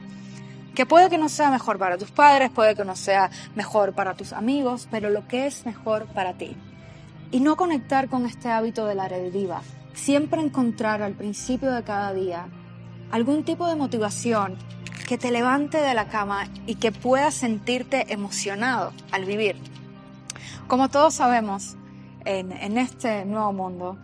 que 0.76 0.86
puede 0.86 1.10
que 1.10 1.18
no 1.18 1.30
sea 1.30 1.50
mejor 1.50 1.80
para 1.80 1.98
tus 1.98 2.12
padres, 2.12 2.52
puede 2.52 2.76
que 2.76 2.86
no 2.86 2.96
sea 2.96 3.32
mejor 3.56 3.94
para 3.94 4.14
tus 4.14 4.34
amigos, 4.34 4.88
pero 4.92 5.10
lo 5.10 5.28
que 5.28 5.48
es 5.48 5.66
mejor 5.66 6.06
para 6.08 6.34
ti. 6.34 6.56
Y 7.32 7.40
no 7.40 7.56
conectar 7.56 8.10
con 8.10 8.26
este 8.28 8.50
hábito 8.50 8.86
de 8.86 8.94
la 8.94 9.08
deriva. 9.08 9.62
Siempre 9.94 10.42
encontrar 10.42 11.02
al 11.02 11.14
principio 11.14 11.72
de 11.72 11.84
cada 11.84 12.14
día 12.14 12.48
algún 13.10 13.44
tipo 13.44 13.68
de 13.68 13.76
motivación 13.76 14.58
que 15.08 15.18
te 15.18 15.32
levante 15.32 15.78
de 15.78 15.94
la 15.94 16.10
cama 16.10 16.48
y 16.68 16.76
que 16.76 16.92
puedas 16.92 17.34
sentirte 17.34 18.12
emocionado 18.14 18.92
al 19.12 19.26
vivir. 19.26 19.56
Como 20.68 20.90
todos 20.90 21.16
sabemos, 21.16 21.78
en, 22.26 22.52
en 22.52 22.78
este 22.78 23.24
nuevo 23.24 23.54
mundo, 23.54 23.98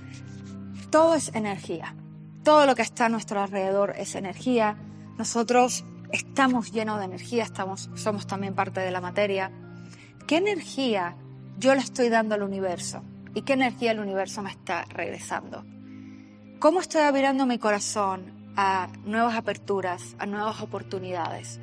todo 0.90 1.16
es 1.16 1.34
energía. 1.36 1.96
Todo 2.44 2.66
lo 2.66 2.74
que 2.74 2.82
está 2.82 3.06
a 3.06 3.10
nuestro 3.10 3.40
alrededor 3.40 3.94
es 3.98 4.16
energía. 4.16 4.76
Nosotros 5.18 5.86
estamos 6.12 6.72
llenos 6.72 6.98
de 6.98 7.06
energía, 7.06 7.44
estamos, 7.44 7.90
somos 7.96 8.26
también 8.26 8.56
parte 8.56 8.80
de 8.80 8.90
la 8.90 9.00
materia. 9.00 9.52
¿Qué 10.26 10.38
energía 10.38 11.16
yo 11.60 11.76
le 11.76 11.82
estoy 11.82 12.10
dando 12.10 12.34
al 12.34 12.42
universo? 12.42 13.04
¿Y 13.36 13.44
qué 13.44 13.54
energía 13.54 13.92
el 13.92 14.00
universo 14.00 14.42
me 14.42 14.50
está 14.50 14.86
regresando? 14.86 15.64
¿Cómo 16.60 16.80
estoy 16.80 17.02
abriendo 17.02 17.46
mi 17.46 17.60
corazón 17.60 18.34
a 18.56 18.88
nuevas 19.06 19.36
aperturas, 19.36 20.16
a 20.18 20.26
nuevas 20.26 20.62
oportunidades? 20.62 21.60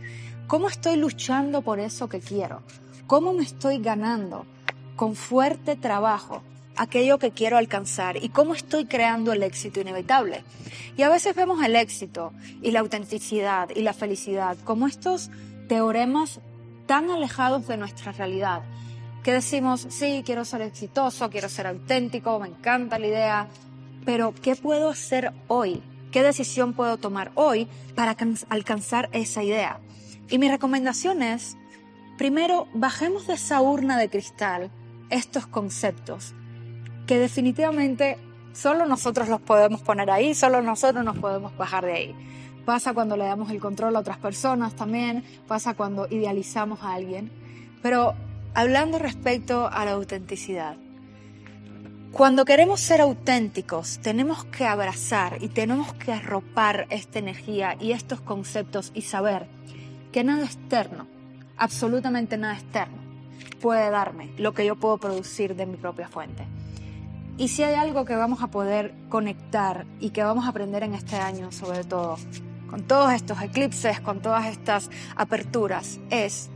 ¿Cómo 0.47 0.68
estoy 0.68 0.97
luchando 0.97 1.62
por 1.62 1.80
eso 1.80 2.08
que 2.08 2.20
quiero? 2.20 2.62
¿Cómo 3.08 3.32
me 3.32 3.42
estoy 3.42 3.78
ganando 3.78 4.47
con 4.94 5.16
fuerte 5.16 5.76
trabajo 5.76 6.42
aquello 6.78 7.18
que 7.18 7.32
quiero 7.32 7.58
alcanzar 7.58 8.23
y 8.23 8.30
cómo 8.30 8.54
estoy 8.54 8.87
creando 8.87 9.32
el 9.32 9.42
éxito 9.42 9.80
inevitable. 9.80 10.44
Y 10.97 11.02
a 11.02 11.11
veces 11.11 11.35
vemos 11.35 11.62
el 11.62 11.76
éxito 11.76 12.32
y 12.62 12.70
la 12.70 12.80
autenticidad 12.80 13.68
y 13.75 13.82
la 13.82 13.92
felicidad 13.92 14.56
como 14.64 14.87
estos 14.87 15.30
teoremas 15.68 16.40
tan 16.87 17.11
alejados 17.11 17.66
de 17.66 17.76
nuestra 17.76 18.12
realidad 18.12 18.62
que 19.23 19.32
decimos, 19.32 19.87
sí, 19.90 20.23
quiero 20.25 20.44
ser 20.44 20.62
exitoso, 20.62 21.28
quiero 21.28 21.49
ser 21.49 21.66
auténtico, 21.66 22.38
me 22.38 22.49
encanta 22.49 22.99
la 22.99 23.06
idea, 23.08 23.49
pero 24.04 24.32
¿qué 24.40 24.56
puedo 24.56 24.88
hacer 24.88 25.32
hoy? 25.49 25.82
¿Qué 26.12 26.23
decisión 26.23 26.73
puedo 26.73 26.97
tomar 26.97 27.32
hoy 27.35 27.68
para 27.94 28.16
alcanzar 28.49 29.11
esa 29.12 29.42
idea? 29.42 29.80
Y 30.30 30.38
mi 30.38 30.49
recomendación 30.49 31.23
es, 31.23 31.58
primero, 32.16 32.68
bajemos 32.73 33.26
de 33.26 33.35
esa 33.35 33.61
urna 33.61 33.99
de 33.99 34.08
cristal 34.08 34.70
estos 35.11 35.47
conceptos 35.47 36.35
que 37.09 37.19
definitivamente 37.19 38.19
solo 38.53 38.85
nosotros 38.85 39.31
los 39.31 39.41
podemos 39.41 39.81
poner 39.81 40.11
ahí, 40.11 40.35
solo 40.35 40.61
nosotros 40.61 41.03
nos 41.03 41.17
podemos 41.17 41.57
bajar 41.57 41.87
de 41.87 41.93
ahí. 41.93 42.15
Pasa 42.67 42.93
cuando 42.93 43.17
le 43.17 43.25
damos 43.25 43.50
el 43.50 43.61
control 43.61 43.97
a 43.97 44.00
otras 44.00 44.19
personas 44.19 44.75
también, 44.75 45.25
pasa 45.47 45.73
cuando 45.73 46.07
idealizamos 46.11 46.83
a 46.83 46.93
alguien. 46.93 47.33
Pero 47.81 48.15
hablando 48.55 48.99
respecto 48.99 49.69
a 49.69 49.87
la 49.87 49.93
autenticidad, 49.93 50.77
cuando 52.12 52.45
queremos 52.45 52.81
ser 52.81 53.00
auténticos, 53.00 54.00
tenemos 54.03 54.45
que 54.45 54.67
abrazar 54.67 55.38
y 55.43 55.49
tenemos 55.49 55.95
que 55.95 56.12
arropar 56.12 56.87
esta 56.91 57.21
energía 57.21 57.75
y 57.81 57.93
estos 57.93 58.21
conceptos 58.21 58.91
y 58.93 59.00
saber 59.00 59.47
que 60.12 60.25
nada 60.25 60.45
externo, 60.45 61.07
absolutamente 61.57 62.37
nada 62.37 62.53
externo, 62.53 62.99
puede 63.62 63.88
darme 63.88 64.31
lo 64.37 64.53
que 64.53 64.67
yo 64.67 64.77
puedo 64.77 64.99
producir 64.99 65.57
de 65.57 65.65
mi 65.65 65.79
propia 65.79 66.09
fuente. 66.09 66.45
Y 67.38 67.47
si 67.47 67.62
hay 67.62 67.76
algo 67.76 68.04
que 68.04 68.16
vamos 68.16 68.42
a 68.42 68.49
poder 68.49 68.92
conectar 69.09 69.87
y 70.00 70.11
que 70.11 70.25
vamos 70.25 70.45
a 70.45 70.49
aprender 70.49 70.83
en 70.83 70.95
este 70.95 71.14
año, 71.14 71.52
sobre 71.52 71.85
todo, 71.85 72.16
con 72.68 72.83
todos 72.83 73.12
estos 73.12 73.40
eclipses, 73.40 74.00
con 74.00 74.21
todas 74.21 74.47
estas 74.47 74.90
aperturas, 75.14 76.00
es 76.11 76.50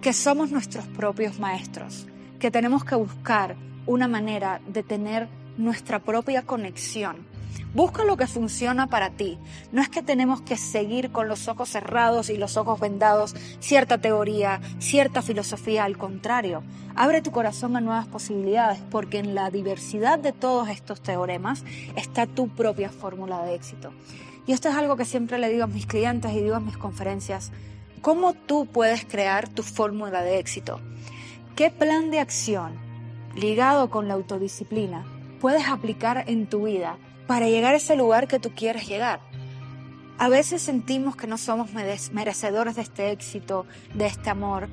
que 0.00 0.12
somos 0.12 0.52
nuestros 0.52 0.86
propios 0.86 1.40
maestros, 1.40 2.06
que 2.38 2.52
tenemos 2.52 2.84
que 2.84 2.94
buscar 2.94 3.56
una 3.86 4.06
manera 4.06 4.60
de 4.68 4.84
tener 4.84 5.28
nuestra 5.58 5.98
propia 5.98 6.42
conexión 6.42 7.33
Busca 7.74 8.04
lo 8.04 8.16
que 8.16 8.26
funciona 8.26 8.86
para 8.86 9.10
ti. 9.10 9.38
No 9.72 9.82
es 9.82 9.88
que 9.88 10.02
tenemos 10.02 10.40
que 10.42 10.56
seguir 10.56 11.10
con 11.10 11.28
los 11.28 11.48
ojos 11.48 11.68
cerrados 11.68 12.30
y 12.30 12.36
los 12.36 12.56
ojos 12.56 12.78
vendados 12.78 13.34
cierta 13.60 13.98
teoría, 13.98 14.60
cierta 14.78 15.22
filosofía. 15.22 15.84
Al 15.84 15.98
contrario, 15.98 16.62
abre 16.94 17.22
tu 17.22 17.32
corazón 17.32 17.76
a 17.76 17.80
nuevas 17.80 18.06
posibilidades 18.06 18.80
porque 18.90 19.18
en 19.18 19.34
la 19.34 19.50
diversidad 19.50 20.18
de 20.18 20.32
todos 20.32 20.68
estos 20.68 21.00
teoremas 21.00 21.64
está 21.96 22.26
tu 22.26 22.48
propia 22.48 22.90
fórmula 22.90 23.42
de 23.44 23.54
éxito. 23.54 23.92
Y 24.46 24.52
esto 24.52 24.68
es 24.68 24.74
algo 24.74 24.96
que 24.96 25.04
siempre 25.04 25.38
le 25.38 25.48
digo 25.48 25.64
a 25.64 25.68
mis 25.68 25.86
clientes 25.86 26.32
y 26.32 26.40
digo 26.40 26.56
en 26.56 26.66
mis 26.66 26.76
conferencias. 26.76 27.50
¿Cómo 28.02 28.34
tú 28.34 28.66
puedes 28.66 29.04
crear 29.04 29.48
tu 29.48 29.62
fórmula 29.62 30.22
de 30.22 30.38
éxito? 30.38 30.80
¿Qué 31.56 31.70
plan 31.70 32.10
de 32.10 32.20
acción 32.20 32.72
ligado 33.34 33.90
con 33.90 34.06
la 34.06 34.14
autodisciplina 34.14 35.04
puedes 35.40 35.66
aplicar 35.68 36.24
en 36.26 36.46
tu 36.46 36.64
vida 36.64 36.98
para 37.26 37.48
llegar 37.48 37.74
a 37.74 37.78
ese 37.78 37.96
lugar 37.96 38.28
que 38.28 38.38
tú 38.38 38.50
quieres 38.54 38.86
llegar. 38.86 39.20
A 40.18 40.28
veces 40.28 40.62
sentimos 40.62 41.16
que 41.16 41.26
no 41.26 41.38
somos 41.38 41.70
merecedores 41.72 42.76
de 42.76 42.82
este 42.82 43.10
éxito, 43.10 43.66
de 43.94 44.06
este 44.06 44.30
amor, 44.30 44.68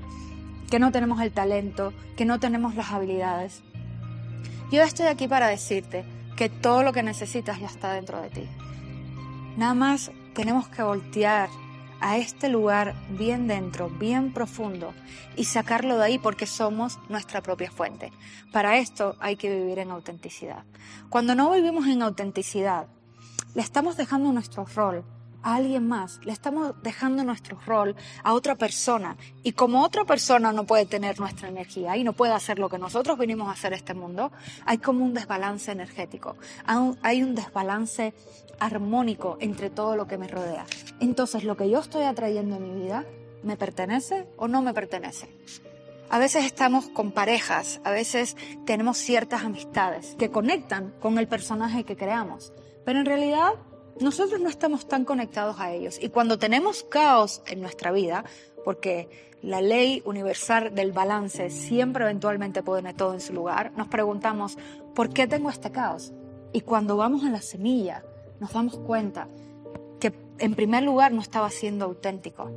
que 0.70 0.80
no 0.80 0.92
tenemos 0.92 1.22
el 1.22 1.32
talento, 1.32 1.94
que 2.16 2.26
no 2.26 2.40
tenemos 2.40 2.76
las 2.76 2.92
habilidades. 2.92 3.62
Yo 4.72 4.84
estoy 4.84 5.08
aquí 5.08 5.28
para 5.28 5.48
decirte 5.48 6.06
que 6.38 6.50
todo 6.50 6.84
lo 6.84 6.94
que 6.94 7.04
necesitas 7.04 7.60
ya 7.60 7.68
está 7.68 7.94
dentro 7.94 8.22
de 8.22 8.30
ti. 8.30 8.48
Nada 9.58 9.74
más 9.74 10.12
tenemos 10.34 10.68
que 10.68 10.84
voltear 10.84 11.50
a 12.02 12.18
este 12.18 12.50
lugar 12.50 12.96
bien 13.18 13.48
dentro, 13.48 13.90
bien 13.90 14.34
profundo, 14.34 14.94
y 15.38 15.46
sacarlo 15.46 15.98
de 15.98 16.04
ahí 16.04 16.20
porque 16.20 16.46
somos 16.46 17.00
nuestra 17.10 17.42
propia 17.42 17.72
fuente. 17.72 18.12
Para 18.52 18.78
esto 18.78 19.16
hay 19.20 19.38
que 19.38 19.56
vivir 19.56 19.80
en 19.80 19.92
autenticidad. 19.92 20.66
Cuando 21.10 21.36
no 21.36 21.52
vivimos 21.52 21.88
en 21.88 22.02
autenticidad, 22.02 22.88
le 23.54 23.62
estamos 23.62 23.98
dejando 23.98 24.32
nuestro 24.32 24.66
rol 24.66 25.06
a 25.44 25.56
alguien 25.56 25.88
más, 25.88 26.20
le 26.24 26.32
estamos 26.32 26.74
dejando 26.84 27.24
nuestro 27.24 27.60
rol 27.66 27.96
a 28.24 28.34
otra 28.34 28.56
persona. 28.56 29.18
Y 29.44 29.54
como 29.54 29.84
otra 29.84 30.06
persona 30.06 30.52
no 30.52 30.66
puede 30.66 30.86
tener 30.86 31.20
nuestra 31.20 31.50
energía 31.50 31.98
y 31.98 32.04
no 32.04 32.14
puede 32.14 32.34
hacer 32.34 32.60
lo 32.60 32.70
que 32.70 32.78
nosotros 32.78 33.18
vinimos 33.18 33.48
a 33.48 33.52
hacer 33.52 33.74
este 33.74 33.94
mundo, 33.94 34.32
hay 34.66 34.78
como 34.78 35.04
un 35.04 35.14
desbalance 35.14 35.72
energético, 35.72 36.36
hay 37.02 37.24
un 37.24 37.36
desbalance 37.36 38.14
armónico 38.60 39.38
entre 39.40 39.70
todo 39.70 39.96
lo 39.96 40.08
que 40.08 40.18
me 40.18 40.28
rodea. 40.28 40.66
Entonces, 41.00 41.44
lo 41.44 41.58
que 41.58 41.70
yo 41.70 41.80
estoy 41.80 42.04
atrayendo 42.04 42.58
en 42.58 42.64
mi 42.64 42.82
vida, 42.84 43.06
¿me 43.44 43.58
pertenece 43.58 44.28
o 44.38 44.48
no 44.48 44.62
me 44.62 44.74
pertenece? 44.74 45.30
A 46.10 46.20
veces 46.20 46.46
estamos 46.46 46.90
con 46.90 47.12
parejas, 47.12 47.80
a 47.86 47.92
veces 47.92 48.36
tenemos 48.66 48.98
ciertas 48.98 49.44
amistades 49.44 50.16
que 50.20 50.30
conectan 50.30 50.94
con 51.00 51.18
el 51.18 51.28
personaje 51.28 51.86
que 51.86 51.96
creamos, 51.96 52.52
pero 52.84 53.00
en 53.00 53.06
realidad 53.06 53.54
nosotros 54.00 54.40
no 54.40 54.50
estamos 54.50 54.88
tan 54.88 55.06
conectados 55.06 55.60
a 55.60 55.72
ellos. 55.74 55.98
Y 56.02 56.10
cuando 56.10 56.40
tenemos 56.40 56.84
caos 56.84 57.42
en 57.48 57.62
nuestra 57.62 57.92
vida, 57.92 58.24
porque 58.64 59.10
la 59.42 59.62
ley 59.62 60.02
universal 60.06 60.74
del 60.74 60.92
balance 60.92 61.50
siempre 61.50 62.04
eventualmente 62.06 62.64
pone 62.64 62.94
todo 62.94 63.14
en 63.14 63.22
su 63.22 63.34
lugar, 63.34 63.72
nos 63.76 63.88
preguntamos, 63.88 64.58
¿por 64.94 65.10
qué 65.10 65.28
tengo 65.28 65.50
este 65.50 65.72
caos? 65.72 66.14
Y 66.54 66.62
cuando 66.62 66.98
vamos 66.98 67.24
a 67.24 67.30
la 67.30 67.42
semilla, 67.42 68.04
nos 68.40 68.54
damos 68.54 68.78
cuenta 68.78 69.28
que 70.00 70.14
en 70.40 70.56
primer 70.56 70.84
lugar 70.84 71.12
no 71.12 71.22
estaba 71.22 71.50
siendo 71.50 71.86
auténtico, 71.86 72.52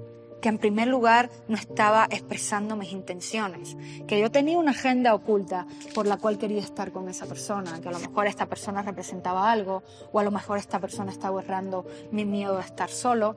que 0.44 0.50
en 0.50 0.58
primer 0.58 0.88
lugar 0.88 1.30
no 1.48 1.56
estaba 1.56 2.06
expresando 2.10 2.76
mis 2.76 2.92
intenciones, 2.92 3.78
que 4.06 4.20
yo 4.20 4.30
tenía 4.30 4.58
una 4.58 4.72
agenda 4.72 5.14
oculta 5.14 5.66
por 5.94 6.06
la 6.06 6.18
cual 6.18 6.36
quería 6.36 6.60
estar 6.60 6.92
con 6.92 7.08
esa 7.08 7.24
persona, 7.24 7.80
que 7.80 7.88
a 7.88 7.92
lo 7.92 7.98
mejor 7.98 8.26
esta 8.26 8.44
persona 8.44 8.82
representaba 8.82 9.50
algo, 9.50 9.82
o 10.12 10.20
a 10.20 10.22
lo 10.22 10.30
mejor 10.30 10.58
esta 10.58 10.78
persona 10.80 11.10
estaba 11.10 11.40
errando 11.40 11.86
mi 12.10 12.26
miedo 12.26 12.58
a 12.58 12.60
estar 12.60 12.90
solo, 12.90 13.36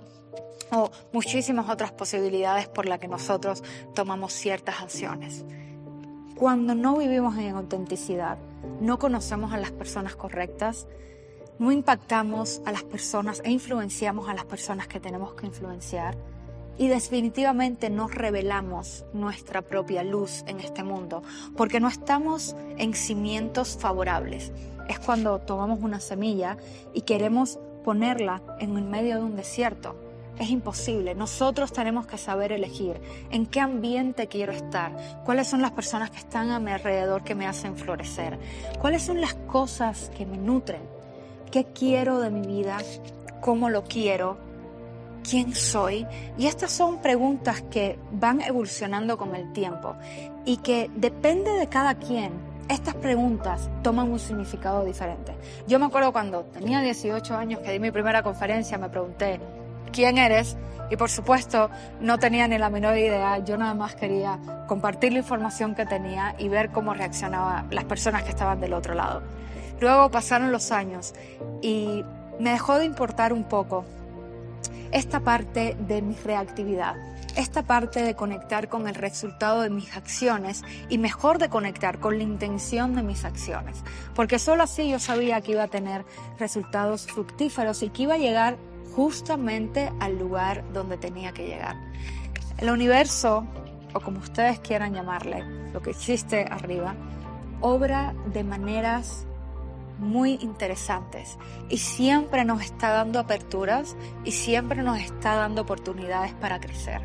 o 0.74 0.92
muchísimas 1.14 1.70
otras 1.70 1.94
posibilidades 1.94 2.68
por 2.68 2.86
las 2.86 3.00
que 3.00 3.08
nosotros 3.08 3.64
tomamos 3.96 4.34
ciertas 4.34 4.82
acciones. 4.82 5.46
Cuando 6.36 6.76
no 6.76 6.98
vivimos 6.98 7.38
en 7.38 7.56
autenticidad, 7.56 8.38
no 8.82 9.00
conocemos 9.00 9.54
a 9.54 9.58
las 9.58 9.72
personas 9.72 10.18
correctas, 10.18 10.88
no 11.58 11.72
impactamos 11.72 12.62
a 12.66 12.74
las 12.74 12.84
personas 12.84 13.42
e 13.46 13.52
influenciamos 13.52 14.28
a 14.28 14.34
las 14.34 14.44
personas 14.44 14.90
que 14.90 15.00
tenemos 15.00 15.36
que 15.36 15.46
influenciar, 15.46 16.18
y 16.78 16.88
definitivamente 16.88 17.90
no 17.90 18.08
revelamos 18.08 19.06
nuestra 19.14 19.62
propia 19.62 20.04
luz 20.04 20.44
en 20.48 20.60
este 20.60 20.84
mundo, 20.84 21.24
porque 21.56 21.80
no 21.80 21.88
estamos 21.88 22.56
en 22.78 22.94
cimientos 22.94 23.78
favorables. 23.80 24.52
Es 24.88 25.00
cuando 25.00 25.40
tomamos 25.40 25.80
una 25.82 26.00
semilla 26.00 26.58
y 26.94 27.02
queremos 27.02 27.60
ponerla 27.84 28.42
en 28.60 28.78
el 28.78 28.84
medio 28.84 29.18
de 29.18 29.24
un 29.24 29.36
desierto. 29.36 29.96
Es 30.40 30.50
imposible. 30.50 31.16
Nosotros 31.16 31.74
tenemos 31.74 32.06
que 32.06 32.18
saber 32.18 32.52
elegir 32.52 33.02
en 33.32 33.48
qué 33.48 33.60
ambiente 33.60 34.28
quiero 34.28 34.54
estar, 34.54 35.24
cuáles 35.26 35.48
son 35.48 35.64
las 35.64 35.72
personas 35.72 36.12
que 36.12 36.20
están 36.20 36.52
a 36.52 36.60
mi 36.60 36.72
alrededor 36.72 37.24
que 37.24 37.34
me 37.34 37.48
hacen 37.48 37.76
florecer, 37.76 38.38
cuáles 38.80 39.02
son 39.02 39.20
las 39.20 39.34
cosas 39.34 40.12
que 40.16 40.28
me 40.28 40.38
nutren, 40.38 40.82
qué 41.52 41.66
quiero 41.66 42.20
de 42.20 42.30
mi 42.30 42.46
vida, 42.46 42.78
cómo 43.42 43.70
lo 43.70 43.84
quiero 43.84 44.38
quién 45.30 45.54
soy? 45.54 46.08
Y 46.38 46.48
estas 46.48 46.72
son 46.72 47.02
preguntas 47.02 47.62
que 47.70 48.00
van 48.12 48.42
evolucionando 48.42 49.18
con 49.18 49.36
el 49.36 49.52
tiempo 49.52 49.96
y 50.46 50.58
que 50.58 50.90
depende 50.96 51.52
de 51.52 51.68
cada 51.68 51.96
quien. 51.96 52.32
Estas 52.70 52.96
preguntas 52.96 53.70
toman 53.82 54.12
un 54.12 54.20
significado 54.20 54.84
diferente. 54.84 55.34
Yo 55.68 55.80
me 55.80 55.86
acuerdo 55.86 56.12
cuando 56.12 56.44
tenía 56.46 56.82
18 56.82 57.36
años 57.36 57.62
que 57.62 57.72
di 57.72 57.80
mi 57.80 57.92
primera 57.92 58.24
conferencia, 58.24 58.78
me 58.78 58.90
pregunté, 58.90 59.40
¿quién 59.94 60.18
eres? 60.18 60.58
Y 60.90 60.96
por 60.96 61.10
supuesto, 61.10 61.70
no 62.02 62.18
tenía 62.18 62.48
ni 62.48 62.58
la 62.58 62.70
menor 62.70 62.98
idea, 62.98 63.40
yo 63.40 63.58
nada 63.58 63.74
más 63.74 63.96
quería 63.96 64.40
compartir 64.68 65.14
la 65.14 65.20
información 65.20 65.76
que 65.76 65.86
tenía 65.86 66.36
y 66.38 66.50
ver 66.50 66.72
cómo 66.72 66.94
reaccionaban 66.94 67.68
las 67.72 67.86
personas 67.86 68.24
que 68.24 68.30
estaban 68.30 68.60
del 68.60 68.74
otro 68.74 68.94
lado. 68.94 69.22
Luego 69.80 70.10
pasaron 70.10 70.52
los 70.52 70.72
años 70.72 71.14
y 71.62 72.04
me 72.40 72.52
dejó 72.52 72.78
de 72.80 72.86
importar 72.86 73.34
un 73.34 73.44
poco 73.44 73.86
esta 74.92 75.20
parte 75.20 75.76
de 75.88 76.02
mi 76.02 76.16
reactividad, 76.16 76.96
esta 77.36 77.64
parte 77.64 78.02
de 78.02 78.16
conectar 78.16 78.68
con 78.68 78.88
el 78.88 78.96
resultado 78.96 79.62
de 79.62 79.70
mis 79.70 79.96
acciones 79.96 80.64
y 80.90 80.98
mejor 80.98 81.38
de 81.38 81.50
conectar 81.50 82.00
con 82.00 82.18
la 82.18 82.24
intención 82.24 82.96
de 82.96 83.04
mis 83.04 83.26
acciones, 83.26 83.84
porque 84.16 84.40
solo 84.40 84.64
así 84.64 84.90
yo 84.90 85.00
sabía 85.00 85.42
que 85.42 85.52
iba 85.52 85.64
a 85.64 85.68
tener 85.68 86.06
resultados 86.40 87.06
fructíferos 87.06 87.84
y 87.84 87.90
que 87.90 88.04
iba 88.04 88.16
a 88.16 88.18
llegar 88.18 88.58
justamente 88.96 89.92
al 90.00 90.18
lugar 90.18 90.64
donde 90.74 90.98
tenía 90.98 91.32
que 91.32 91.46
llegar. 91.46 91.76
El 92.58 92.72
universo, 92.72 93.46
o 93.94 94.00
como 94.00 94.20
ustedes 94.20 94.60
quieran 94.60 94.94
llamarle, 94.94 95.44
lo 95.72 95.82
que 95.82 95.92
existe 95.92 96.46
arriba, 96.50 96.96
obra 97.62 98.16
de 98.34 98.44
maneras 98.44 99.28
muy 100.00 100.34
interesantes 100.42 101.38
y 101.70 101.78
siempre 101.78 102.46
nos 102.46 102.62
está 102.62 102.90
dando 102.90 103.20
aperturas 103.20 103.96
y 104.24 104.32
siempre 104.32 104.82
nos 104.84 105.00
está 105.00 105.36
dando 105.36 105.62
oportunidades 105.62 106.34
para 106.34 106.60
crecer. 106.60 107.02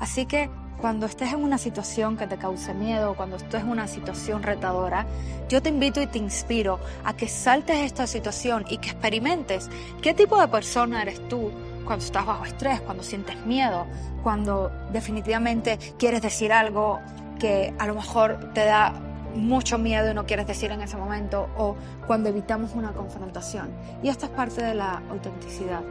Así 0.00 0.26
que 0.26 0.50
cuando 0.80 1.06
estés 1.06 1.32
en 1.32 1.42
una 1.42 1.56
situación 1.56 2.16
que 2.16 2.26
te 2.26 2.36
cause 2.36 2.74
miedo, 2.74 3.14
cuando 3.14 3.36
estés 3.36 3.62
en 3.62 3.70
una 3.70 3.88
situación 3.88 4.42
retadora, 4.42 5.06
yo 5.48 5.62
te 5.62 5.70
invito 5.70 6.02
y 6.02 6.06
te 6.06 6.18
inspiro 6.18 6.78
a 7.04 7.16
que 7.16 7.28
saltes 7.28 7.78
esta 7.78 8.06
situación 8.06 8.64
y 8.68 8.78
que 8.78 8.90
experimentes 8.90 9.70
qué 10.02 10.12
tipo 10.12 10.38
de 10.38 10.48
persona 10.48 11.02
eres 11.02 11.26
tú 11.28 11.50
cuando 11.84 12.04
estás 12.04 12.26
bajo 12.26 12.44
estrés, 12.44 12.80
cuando 12.80 13.02
sientes 13.02 13.36
miedo, 13.46 13.86
cuando 14.22 14.70
definitivamente 14.92 15.78
quieres 15.98 16.22
decir 16.22 16.52
algo 16.52 17.00
que 17.38 17.74
a 17.78 17.86
lo 17.86 17.94
mejor 17.94 18.52
te 18.52 18.64
da 18.64 18.92
mucho 19.34 19.78
miedo 19.78 20.10
y 20.10 20.14
no 20.14 20.26
quieres 20.26 20.46
decir 20.46 20.70
en 20.70 20.80
ese 20.80 20.96
momento 20.96 21.48
o 21.56 21.76
cuando 22.06 22.28
evitamos 22.28 22.74
una 22.74 22.92
confrontación. 22.92 23.70
Y 24.02 24.08
esta 24.08 24.26
es 24.26 24.32
parte 24.32 24.62
de 24.62 24.74
la 24.74 25.02
autenticidad, 25.10 25.82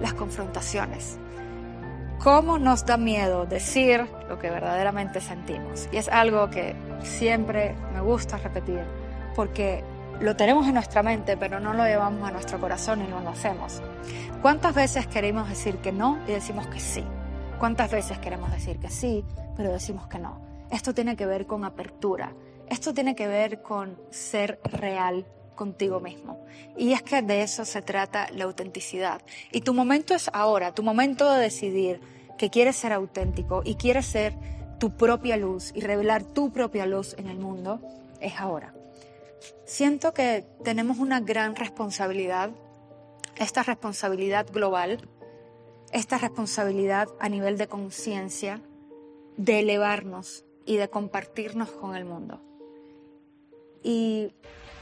las 0.00 0.14
confrontaciones. 0.14 1.18
¿Cómo 2.18 2.58
nos 2.58 2.84
da 2.84 2.96
miedo 2.96 3.46
decir 3.46 4.04
lo 4.28 4.38
que 4.38 4.50
verdaderamente 4.50 5.20
sentimos? 5.20 5.88
Y 5.92 5.98
es 5.98 6.08
algo 6.08 6.50
que 6.50 6.74
siempre 7.02 7.76
me 7.94 8.00
gusta 8.00 8.38
repetir 8.38 8.80
porque 9.36 9.84
lo 10.20 10.34
tenemos 10.34 10.66
en 10.66 10.74
nuestra 10.74 11.04
mente, 11.04 11.36
pero 11.36 11.60
no 11.60 11.74
lo 11.74 11.84
llevamos 11.84 12.28
a 12.28 12.32
nuestro 12.32 12.58
corazón 12.58 13.02
y 13.02 13.06
no 13.06 13.20
lo 13.20 13.30
hacemos. 13.30 13.80
¿Cuántas 14.42 14.74
veces 14.74 15.06
queremos 15.06 15.48
decir 15.48 15.78
que 15.78 15.92
no 15.92 16.18
y 16.26 16.32
decimos 16.32 16.66
que 16.66 16.80
sí? 16.80 17.04
¿Cuántas 17.60 17.92
veces 17.92 18.18
queremos 18.18 18.50
decir 18.50 18.78
que 18.80 18.90
sí, 18.90 19.24
pero 19.56 19.70
decimos 19.70 20.08
que 20.08 20.18
no? 20.18 20.40
Esto 20.70 20.92
tiene 20.92 21.14
que 21.14 21.24
ver 21.24 21.46
con 21.46 21.64
apertura, 21.64 22.32
esto 22.70 22.94
tiene 22.94 23.14
que 23.14 23.26
ver 23.26 23.62
con 23.62 23.98
ser 24.10 24.60
real 24.64 25.26
contigo 25.54 26.00
mismo. 26.00 26.46
Y 26.76 26.92
es 26.92 27.02
que 27.02 27.20
de 27.20 27.42
eso 27.42 27.64
se 27.64 27.82
trata 27.82 28.28
la 28.30 28.44
autenticidad. 28.44 29.20
Y 29.52 29.62
tu 29.62 29.74
momento 29.74 30.14
es 30.14 30.30
ahora, 30.32 30.72
tu 30.72 30.82
momento 30.82 31.30
de 31.30 31.40
decidir 31.40 32.00
que 32.38 32.50
quieres 32.50 32.76
ser 32.76 32.92
auténtico 32.92 33.62
y 33.64 33.74
quieres 33.74 34.06
ser 34.06 34.34
tu 34.78 34.96
propia 34.96 35.36
luz 35.36 35.72
y 35.74 35.80
revelar 35.80 36.22
tu 36.22 36.52
propia 36.52 36.86
luz 36.86 37.14
en 37.18 37.26
el 37.26 37.38
mundo, 37.38 37.80
es 38.20 38.34
ahora. 38.38 38.72
Siento 39.64 40.14
que 40.14 40.46
tenemos 40.62 40.98
una 40.98 41.20
gran 41.20 41.56
responsabilidad, 41.56 42.50
esta 43.36 43.62
responsabilidad 43.62 44.46
global, 44.50 45.08
esta 45.92 46.18
responsabilidad 46.18 47.08
a 47.18 47.28
nivel 47.28 47.58
de 47.58 47.66
conciencia, 47.66 48.60
de 49.36 49.60
elevarnos 49.60 50.44
y 50.64 50.76
de 50.76 50.88
compartirnos 50.88 51.70
con 51.70 51.96
el 51.96 52.04
mundo. 52.04 52.47
Y 53.82 54.32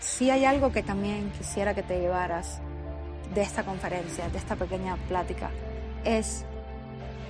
si 0.01 0.31
hay 0.31 0.45
algo 0.45 0.73
que 0.73 0.83
también 0.83 1.31
quisiera 1.37 1.75
que 1.75 1.83
te 1.83 1.99
llevaras 2.01 2.61
de 3.35 3.43
esta 3.43 3.65
conferencia, 3.65 4.29
de 4.29 4.39
esta 4.39 4.57
pequeña 4.57 4.97
plática, 5.09 5.51
es 6.05 6.45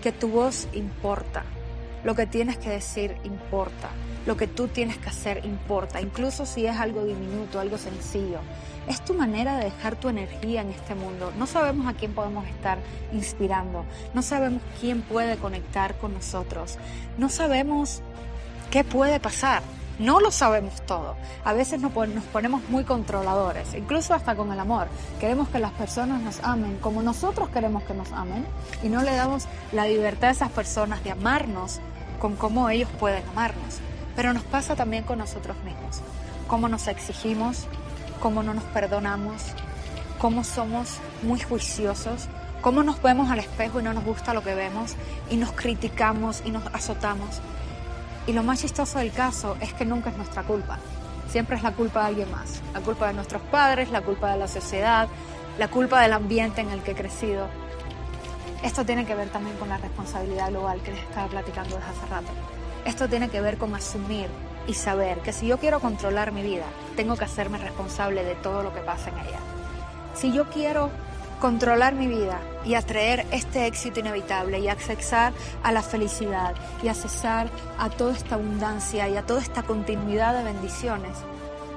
que 0.02 0.12
tu 0.12 0.28
voz 0.28 0.68
importa, 0.72 1.44
lo 2.04 2.14
que 2.14 2.26
tienes 2.26 2.58
que 2.58 2.70
decir 2.70 3.16
importa, 3.24 3.88
lo 4.26 4.36
que 4.36 4.46
tú 4.46 4.68
tienes 4.68 4.98
que 4.98 5.08
hacer 5.08 5.44
importa, 5.44 6.00
incluso 6.00 6.46
si 6.46 6.66
es 6.66 6.76
algo 6.76 7.04
diminuto, 7.04 7.58
algo 7.58 7.78
sencillo. 7.78 8.38
Es 8.88 9.04
tu 9.04 9.14
manera 9.14 9.56
de 9.56 9.64
dejar 9.64 9.96
tu 9.96 10.08
energía 10.08 10.60
en 10.60 10.70
este 10.70 10.94
mundo. 10.94 11.32
No 11.36 11.46
sabemos 11.46 11.88
a 11.88 11.94
quién 11.94 12.12
podemos 12.12 12.46
estar 12.46 12.78
inspirando, 13.12 13.84
no 14.14 14.22
sabemos 14.22 14.62
quién 14.80 15.02
puede 15.02 15.36
conectar 15.36 15.96
con 15.98 16.14
nosotros, 16.14 16.78
no 17.18 17.28
sabemos 17.28 18.02
qué 18.70 18.84
puede 18.84 19.18
pasar. 19.18 19.62
No 19.98 20.20
lo 20.20 20.30
sabemos 20.30 20.82
todo. 20.82 21.16
A 21.44 21.54
veces 21.54 21.80
nos 21.80 21.92
ponemos 21.92 22.68
muy 22.68 22.84
controladores, 22.84 23.72
incluso 23.74 24.12
hasta 24.12 24.34
con 24.34 24.52
el 24.52 24.60
amor. 24.60 24.88
Queremos 25.20 25.48
que 25.48 25.58
las 25.58 25.72
personas 25.72 26.20
nos 26.20 26.40
amen 26.40 26.76
como 26.82 27.02
nosotros 27.02 27.48
queremos 27.48 27.82
que 27.84 27.94
nos 27.94 28.12
amen 28.12 28.46
y 28.82 28.88
no 28.88 29.02
le 29.02 29.16
damos 29.16 29.46
la 29.72 29.86
libertad 29.86 30.28
a 30.28 30.32
esas 30.32 30.50
personas 30.50 31.02
de 31.02 31.12
amarnos 31.12 31.80
con 32.20 32.36
cómo 32.36 32.68
ellos 32.68 32.90
pueden 33.00 33.26
amarnos. 33.30 33.78
Pero 34.14 34.34
nos 34.34 34.42
pasa 34.42 34.76
también 34.76 35.04
con 35.04 35.18
nosotros 35.18 35.56
mismos. 35.64 36.02
Cómo 36.46 36.68
nos 36.68 36.88
exigimos, 36.88 37.66
cómo 38.20 38.42
no 38.42 38.52
nos 38.52 38.64
perdonamos, 38.64 39.42
cómo 40.18 40.44
somos 40.44 40.98
muy 41.22 41.40
juiciosos, 41.40 42.28
cómo 42.60 42.82
nos 42.82 43.00
vemos 43.00 43.30
al 43.30 43.38
espejo 43.38 43.80
y 43.80 43.82
no 43.82 43.94
nos 43.94 44.04
gusta 44.04 44.34
lo 44.34 44.42
que 44.42 44.54
vemos 44.54 44.94
y 45.30 45.36
nos 45.36 45.52
criticamos 45.52 46.42
y 46.44 46.50
nos 46.50 46.66
azotamos 46.74 47.40
y 48.26 48.32
lo 48.32 48.42
más 48.42 48.60
chistoso 48.60 48.98
del 48.98 49.12
caso 49.12 49.56
es 49.60 49.72
que 49.72 49.84
nunca 49.84 50.10
es 50.10 50.16
nuestra 50.16 50.42
culpa. 50.42 50.78
Siempre 51.28 51.56
es 51.56 51.62
la 51.62 51.72
culpa 51.72 52.00
de 52.00 52.06
alguien 52.06 52.30
más. 52.30 52.60
La 52.72 52.80
culpa 52.80 53.06
de 53.08 53.14
nuestros 53.14 53.42
padres, 53.42 53.90
la 53.90 54.00
culpa 54.00 54.32
de 54.32 54.38
la 54.38 54.48
sociedad, 54.48 55.08
la 55.58 55.68
culpa 55.68 56.00
del 56.02 56.12
ambiente 56.12 56.60
en 56.60 56.70
el 56.70 56.82
que 56.82 56.92
he 56.92 56.94
crecido. 56.94 57.46
Esto 58.62 58.84
tiene 58.84 59.06
que 59.06 59.14
ver 59.14 59.28
también 59.28 59.56
con 59.58 59.68
la 59.68 59.78
responsabilidad 59.78 60.50
global 60.50 60.82
que 60.82 60.92
les 60.92 61.00
estaba 61.00 61.28
platicando 61.28 61.76
desde 61.76 61.90
hace 61.90 62.06
rato. 62.06 62.32
Esto 62.84 63.08
tiene 63.08 63.28
que 63.28 63.40
ver 63.40 63.58
con 63.58 63.74
asumir 63.74 64.28
y 64.66 64.74
saber 64.74 65.18
que 65.20 65.32
si 65.32 65.46
yo 65.46 65.58
quiero 65.58 65.80
controlar 65.80 66.32
mi 66.32 66.42
vida, 66.42 66.64
tengo 66.96 67.16
que 67.16 67.24
hacerme 67.24 67.58
responsable 67.58 68.24
de 68.24 68.34
todo 68.36 68.62
lo 68.62 68.74
que 68.74 68.80
pasa 68.80 69.10
en 69.10 69.18
ella. 69.18 69.38
Si 70.14 70.32
yo 70.32 70.48
quiero 70.50 70.90
controlar 71.40 71.94
mi 71.94 72.06
vida 72.06 72.40
y 72.64 72.74
atraer 72.74 73.26
este 73.30 73.66
éxito 73.66 74.00
inevitable 74.00 74.58
y 74.58 74.68
accesar 74.68 75.32
a 75.62 75.72
la 75.72 75.82
felicidad 75.82 76.54
y 76.82 76.88
accesar 76.88 77.48
a 77.78 77.90
toda 77.90 78.12
esta 78.14 78.36
abundancia 78.36 79.08
y 79.08 79.16
a 79.16 79.22
toda 79.22 79.40
esta 79.40 79.62
continuidad 79.62 80.36
de 80.36 80.44
bendiciones, 80.44 81.16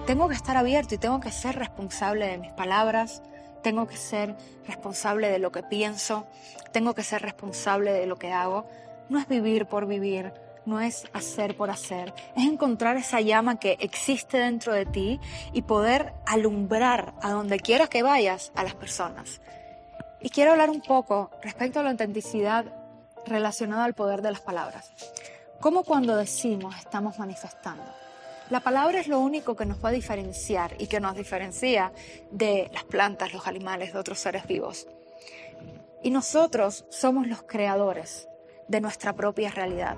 tengo 0.05 0.27
que 0.27 0.35
estar 0.35 0.57
abierto 0.57 0.95
y 0.95 0.97
tengo 0.97 1.19
que 1.19 1.31
ser 1.31 1.55
responsable 1.55 2.25
de 2.25 2.37
mis 2.37 2.51
palabras, 2.53 3.21
tengo 3.61 3.87
que 3.87 3.97
ser 3.97 4.35
responsable 4.65 5.29
de 5.29 5.39
lo 5.39 5.51
que 5.51 5.61
pienso, 5.61 6.25
tengo 6.71 6.95
que 6.95 7.03
ser 7.03 7.21
responsable 7.21 7.91
de 7.91 8.07
lo 8.07 8.17
que 8.17 8.31
hago. 8.31 8.65
No 9.09 9.19
es 9.19 9.27
vivir 9.27 9.65
por 9.65 9.85
vivir, 9.85 10.33
no 10.69 10.79
es 10.79 11.07
hacer 11.13 11.57
por 11.57 11.69
hacer, 11.69 12.13
es 12.37 12.45
encontrar 12.45 12.95
esa 12.95 13.19
llama 13.19 13.59
que 13.59 13.77
existe 13.79 14.37
dentro 14.37 14.73
de 14.73 14.85
ti 14.85 15.19
y 15.51 15.63
poder 15.63 16.13
alumbrar 16.25 17.13
a 17.21 17.31
donde 17.31 17.59
quieras 17.59 17.89
que 17.89 18.03
vayas 18.03 18.51
a 18.55 18.63
las 18.63 18.75
personas. 18.75 19.41
Y 20.21 20.29
quiero 20.29 20.51
hablar 20.51 20.69
un 20.69 20.81
poco 20.81 21.31
respecto 21.41 21.79
a 21.79 21.83
la 21.83 21.91
autenticidad 21.91 22.65
relacionada 23.25 23.83
al 23.83 23.95
poder 23.95 24.21
de 24.21 24.31
las 24.31 24.41
palabras. 24.41 24.91
¿Cómo 25.59 25.83
cuando 25.83 26.15
decimos 26.15 26.75
estamos 26.77 27.19
manifestando? 27.19 27.83
La 28.49 28.61
palabra 28.61 28.99
es 28.99 29.07
lo 29.07 29.19
único 29.19 29.55
que 29.55 29.65
nos 29.65 29.83
va 29.83 29.89
a 29.89 29.93
diferenciar 29.93 30.73
y 30.79 30.87
que 30.87 30.99
nos 30.99 31.15
diferencia 31.15 31.91
de 32.31 32.69
las 32.73 32.83
plantas, 32.83 33.33
los 33.33 33.45
animales, 33.45 33.93
de 33.93 33.99
otros 33.99 34.19
seres 34.19 34.47
vivos. 34.47 34.87
Y 36.01 36.11
nosotros 36.11 36.85
somos 36.89 37.27
los 37.27 37.43
creadores 37.43 38.27
de 38.67 38.81
nuestra 38.81 39.13
propia 39.13 39.51
realidad. 39.51 39.97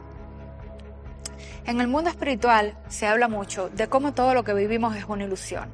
En 1.66 1.80
el 1.80 1.88
mundo 1.88 2.10
espiritual 2.10 2.76
se 2.88 3.06
habla 3.06 3.28
mucho 3.28 3.70
de 3.70 3.88
cómo 3.88 4.14
todo 4.14 4.34
lo 4.34 4.44
que 4.44 4.54
vivimos 4.54 4.96
es 4.96 5.06
una 5.06 5.26
ilusión. 5.26 5.70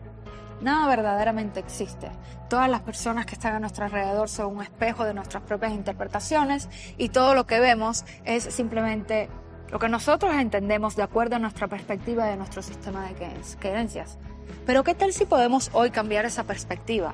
Nada 0.62 0.88
verdaderamente 0.88 1.62
existe. 1.62 2.10
Todas 2.50 2.70
las 2.70 2.82
personas 2.82 3.26
que 3.26 3.36
están 3.36 3.56
a 3.56 3.60
nuestro 3.60 3.86
alrededor 3.86 4.28
son 4.28 4.58
un 4.58 4.64
espejo 4.64 5.06
de 5.06 5.14
nuestras 5.14 5.44
propias 5.44 5.72
interpretaciones 5.72 6.68
y 6.98 7.10
todo 7.10 7.34
lo 7.36 7.48
que 7.48 7.62
vemos 7.62 8.04
es 8.26 8.44
simplemente 8.44 9.30
lo 9.70 9.80
que 9.80 9.88
nosotros 9.88 10.36
entendemos 10.36 10.96
de 10.98 11.04
acuerdo 11.04 11.38
a 11.38 11.40
nuestra 11.40 11.68
perspectiva 11.68 12.26
de 12.26 12.36
nuestro 12.36 12.62
sistema 12.62 13.08
de 13.08 13.16
creencias. 13.60 14.18
Pero 14.66 14.84
¿qué 14.84 14.94
tal 14.94 15.14
si 15.14 15.26
podemos 15.26 15.70
hoy 15.74 15.92
cambiar 15.92 16.26
esa 16.26 16.44
perspectiva? 16.44 17.14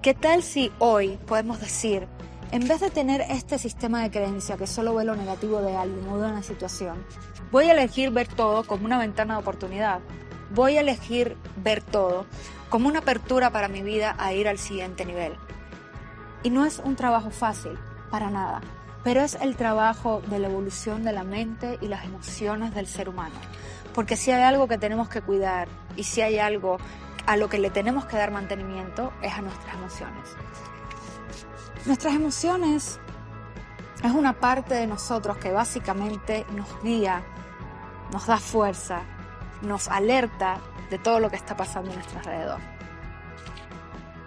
¿Qué 0.00 0.14
tal 0.14 0.42
si 0.42 0.72
hoy 0.78 1.18
podemos 1.26 1.60
decir, 1.60 2.06
en 2.52 2.66
vez 2.66 2.80
de 2.80 2.90
tener 2.90 3.22
este 3.28 3.58
sistema 3.58 4.02
de 4.02 4.10
creencia 4.10 4.56
que 4.56 4.66
solo 4.66 4.94
ve 4.94 5.04
lo 5.04 5.16
negativo 5.16 5.60
de 5.60 5.76
alguien 5.76 6.08
o 6.08 6.18
de 6.18 6.30
una 6.30 6.42
situación, 6.42 7.04
voy 7.50 7.66
a 7.66 7.72
elegir 7.72 8.10
ver 8.10 8.28
todo 8.28 8.64
como 8.64 8.84
una 8.84 8.98
ventana 8.98 9.34
de 9.34 9.40
oportunidad. 9.40 10.00
Voy 10.54 10.76
a 10.76 10.80
elegir 10.80 11.36
ver 11.56 11.82
todo 11.82 12.26
como 12.68 12.88
una 12.88 13.00
apertura 13.00 13.50
para 13.50 13.68
mi 13.68 13.82
vida 13.82 14.14
a 14.18 14.32
ir 14.32 14.48
al 14.48 14.58
siguiente 14.58 15.04
nivel. 15.04 15.34
Y 16.42 16.50
no 16.50 16.64
es 16.64 16.80
un 16.84 16.96
trabajo 16.96 17.30
fácil, 17.30 17.78
para 18.10 18.30
nada, 18.30 18.60
pero 19.02 19.20
es 19.22 19.36
el 19.36 19.56
trabajo 19.56 20.22
de 20.28 20.38
la 20.38 20.48
evolución 20.48 21.04
de 21.04 21.12
la 21.12 21.24
mente 21.24 21.78
y 21.80 21.88
las 21.88 22.04
emociones 22.04 22.74
del 22.74 22.86
ser 22.86 23.08
humano. 23.08 23.34
Porque 23.94 24.16
si 24.16 24.30
hay 24.30 24.42
algo 24.42 24.68
que 24.68 24.78
tenemos 24.78 25.08
que 25.08 25.22
cuidar 25.22 25.68
y 25.96 26.04
si 26.04 26.20
hay 26.20 26.38
algo 26.38 26.78
a 27.26 27.36
lo 27.36 27.48
que 27.48 27.58
le 27.58 27.70
tenemos 27.70 28.06
que 28.06 28.16
dar 28.16 28.30
mantenimiento 28.30 29.12
es 29.22 29.32
a 29.32 29.42
nuestras 29.42 29.74
emociones. 29.74 30.28
Nuestras 31.86 32.14
emociones 32.14 33.00
es 34.02 34.12
una 34.12 34.34
parte 34.34 34.74
de 34.74 34.86
nosotros 34.86 35.36
que 35.38 35.52
básicamente 35.52 36.46
nos 36.54 36.82
guía, 36.82 37.22
nos 38.12 38.26
da 38.26 38.38
fuerza, 38.38 39.00
nos 39.62 39.88
alerta 39.88 40.58
de 40.90 40.98
todo 40.98 41.20
lo 41.20 41.30
que 41.30 41.36
está 41.36 41.56
pasando 41.56 41.90
a 41.90 41.94
nuestro 41.94 42.18
alrededor. 42.18 42.60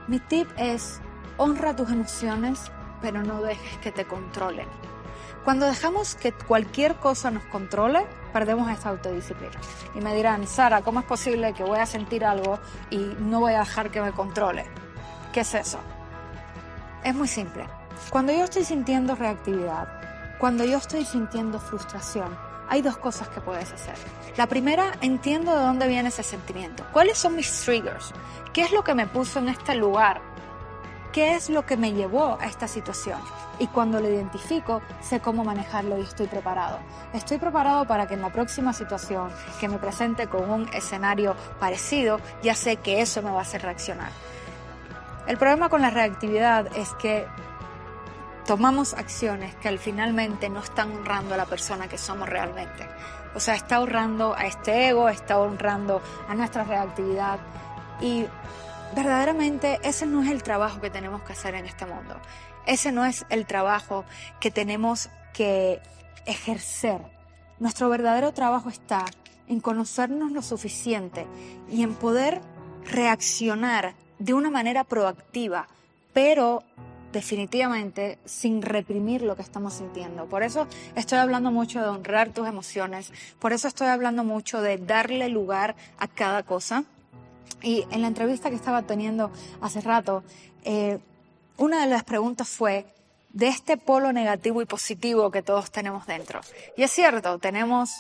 Mi 0.08 0.20
tip 0.20 0.50
es 0.58 1.00
honra 1.38 1.76
tus 1.76 1.92
emociones, 1.92 2.72
pero 3.02 3.22
no 3.24 3.42
dejes 3.42 3.78
que 3.78 3.92
te 3.92 4.06
controlen. 4.06 4.68
Cuando 5.46 5.66
dejamos 5.66 6.16
que 6.16 6.34
cualquier 6.34 6.96
cosa 6.96 7.32
nos 7.32 7.44
controle, 7.46 8.06
perdemos 8.34 8.70
esta 8.70 8.90
autodisciplina. 8.90 9.60
Y 9.96 10.02
me 10.02 10.14
dirán, 10.14 10.46
Sara, 10.48 10.82
¿cómo 10.82 11.00
es 11.00 11.06
posible 11.06 11.54
que 11.54 11.64
voy 11.64 11.80
a 11.80 11.86
sentir 11.86 12.26
algo 12.26 12.60
y 12.90 12.98
no 12.98 13.40
voy 13.40 13.54
a 13.54 13.60
dejar 13.60 13.90
que 13.90 14.02
me 14.02 14.12
controle? 14.12 14.66
¿Qué 15.32 15.42
es 15.42 15.54
eso? 15.54 15.80
Es 17.04 17.16
muy 17.16 17.28
simple. 17.28 17.79
Cuando 18.10 18.34
yo 18.34 18.44
estoy 18.44 18.64
sintiendo 18.64 19.16
reactividad, 19.16 19.88
cuando 20.40 20.64
yo 20.64 20.78
estoy 20.78 21.06
sintiendo 21.06 21.60
frustración, 21.60 22.36
hay 22.70 22.82
dos 22.82 22.98
cosas 22.98 23.28
que 23.30 23.42
puedes 23.42 23.72
hacer. 23.72 23.96
La 24.38 24.48
primera, 24.48 24.94
entiendo 25.02 25.56
de 25.56 25.64
dónde 25.64 25.88
viene 25.88 26.10
ese 26.10 26.24
sentimiento. 26.24 26.86
¿Cuáles 26.94 27.18
son 27.18 27.36
mis 27.36 27.52
triggers? 27.62 28.14
¿Qué 28.54 28.62
es 28.62 28.72
lo 28.72 28.84
que 28.84 28.96
me 28.96 29.06
puso 29.06 29.40
en 29.40 29.50
este 29.50 29.76
lugar? 29.76 30.22
¿Qué 31.12 31.36
es 31.36 31.50
lo 31.50 31.66
que 31.66 31.78
me 31.78 31.94
llevó 31.94 32.38
a 32.40 32.46
esta 32.46 32.68
situación? 32.68 33.20
Y 33.58 33.68
cuando 33.68 34.00
lo 34.00 34.08
identifico, 34.08 34.82
sé 35.02 35.20
cómo 35.20 35.44
manejarlo 35.44 35.98
y 35.98 36.02
estoy 36.02 36.28
preparado. 36.28 36.80
Estoy 37.14 37.40
preparado 37.40 37.86
para 37.86 38.08
que 38.08 38.14
en 38.14 38.22
la 38.22 38.32
próxima 38.32 38.74
situación 38.74 39.32
que 39.60 39.68
me 39.68 39.80
presente 39.80 40.28
con 40.28 40.50
un 40.50 40.70
escenario 40.74 41.36
parecido, 41.60 42.20
ya 42.42 42.56
sé 42.56 42.78
que 42.78 43.02
eso 43.02 43.22
me 43.22 43.32
va 43.32 43.40
a 43.40 43.42
hacer 43.42 43.64
reaccionar. 43.64 44.12
El 45.28 45.38
problema 45.38 45.70
con 45.70 45.82
la 45.82 45.90
reactividad 45.90 46.76
es 46.78 46.94
que 46.94 47.28
tomamos 48.50 48.96
acciones 48.96 49.54
que 49.58 49.68
al 49.68 49.78
finalmente 49.78 50.50
no 50.50 50.60
están 50.62 50.92
honrando 50.92 51.36
a 51.36 51.38
la 51.38 51.46
persona 51.46 51.88
que 51.88 52.00
somos 52.00 52.28
realmente. 52.28 52.84
O 53.36 53.40
sea, 53.40 53.54
está 53.54 53.80
honrando 53.80 54.34
a 54.36 54.48
este 54.48 54.88
ego, 54.88 55.08
está 55.08 55.38
honrando 55.38 56.02
a 56.28 56.34
nuestra 56.34 56.64
reactividad 56.64 57.38
y 58.02 58.26
verdaderamente 58.96 59.80
ese 59.84 60.08
no 60.08 60.24
es 60.24 60.32
el 60.32 60.42
trabajo 60.42 60.82
que 60.82 60.90
tenemos 60.90 61.22
que 61.22 61.34
hacer 61.34 61.54
en 61.54 61.68
este 61.68 61.86
mundo. 61.86 62.20
Ese 62.66 62.92
no 62.92 63.06
es 63.06 63.24
el 63.30 63.46
trabajo 63.46 64.04
que 64.40 64.50
tenemos 64.50 65.12
que 65.32 65.80
ejercer. 66.26 67.02
Nuestro 67.60 67.88
verdadero 67.88 68.34
trabajo 68.34 68.70
está 68.70 69.06
en 69.48 69.60
conocernos 69.60 70.32
lo 70.32 70.42
suficiente 70.42 71.28
y 71.70 71.84
en 71.84 71.94
poder 71.94 72.42
reaccionar 72.84 73.94
de 74.18 74.34
una 74.34 74.50
manera 74.50 74.86
proactiva, 74.86 75.68
pero 76.14 76.64
definitivamente 77.12 78.20
sin 78.26 78.62
reprimir 78.62 79.22
lo 79.22 79.36
que 79.36 79.42
estamos 79.42 79.74
sintiendo. 79.74 80.26
Por 80.26 80.44
eso 80.44 80.68
estoy 80.96 81.18
hablando 81.18 81.52
mucho 81.52 81.82
de 81.82 81.88
honrar 81.88 82.30
tus 82.30 82.48
emociones, 82.48 83.12
por 83.40 83.54
eso 83.54 83.68
estoy 83.68 83.88
hablando 83.88 84.24
mucho 84.24 84.62
de 84.62 84.78
darle 84.78 85.30
lugar 85.30 85.76
a 85.98 86.08
cada 86.08 86.44
cosa. 86.44 86.84
Y 87.62 87.86
en 87.92 88.02
la 88.02 88.08
entrevista 88.08 88.50
que 88.50 88.56
estaba 88.56 88.84
teniendo 88.84 89.32
hace 89.62 89.82
rato, 89.82 90.24
eh, 90.64 91.00
una 91.58 91.82
de 91.82 91.88
las 91.88 92.04
preguntas 92.04 92.48
fue 92.48 92.86
de 93.34 93.48
este 93.48 93.78
polo 93.78 94.14
negativo 94.14 94.62
y 94.62 94.66
positivo 94.66 95.30
que 95.32 95.42
todos 95.42 95.72
tenemos 95.72 96.08
dentro. 96.08 96.42
Y 96.78 96.84
es 96.84 96.92
cierto, 96.92 97.38
tenemos 97.38 97.92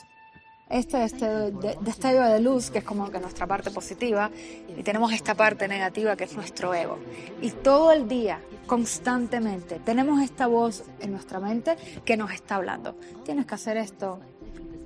este, 0.69 1.03
este 1.03 1.51
destello 1.81 2.23
de 2.23 2.39
luz, 2.39 2.69
que 2.69 2.79
es 2.79 2.83
como 2.83 3.09
que 3.09 3.19
nuestra 3.19 3.47
parte 3.47 3.71
positiva, 3.71 4.29
y 4.77 4.83
tenemos 4.83 5.11
esta 5.11 5.35
parte 5.35 5.67
negativa, 5.67 6.15
que 6.15 6.25
es 6.25 6.35
nuestro 6.35 6.73
ego. 6.73 6.99
Y 7.41 7.51
todo 7.51 7.91
el 7.91 8.07
día, 8.07 8.39
constantemente, 8.67 9.79
tenemos 9.79 10.21
esta 10.21 10.47
voz 10.47 10.83
en 10.99 11.11
nuestra 11.11 11.39
mente 11.39 11.75
que 12.05 12.17
nos 12.17 12.31
está 12.31 12.55
hablando. 12.55 12.95
Tienes 13.25 13.45
que 13.47 13.55
hacer 13.55 13.77
esto, 13.77 14.19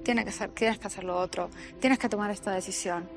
tienes 0.04 0.24
que 0.24 0.30
hacer, 0.30 0.50
tienes 0.52 0.80
que 0.80 0.88
hacer 0.88 1.04
lo 1.04 1.18
otro, 1.18 1.50
tienes 1.80 2.00
que 2.00 2.10
tomar 2.10 2.32
esta 2.32 2.52
decisión. 2.52 3.08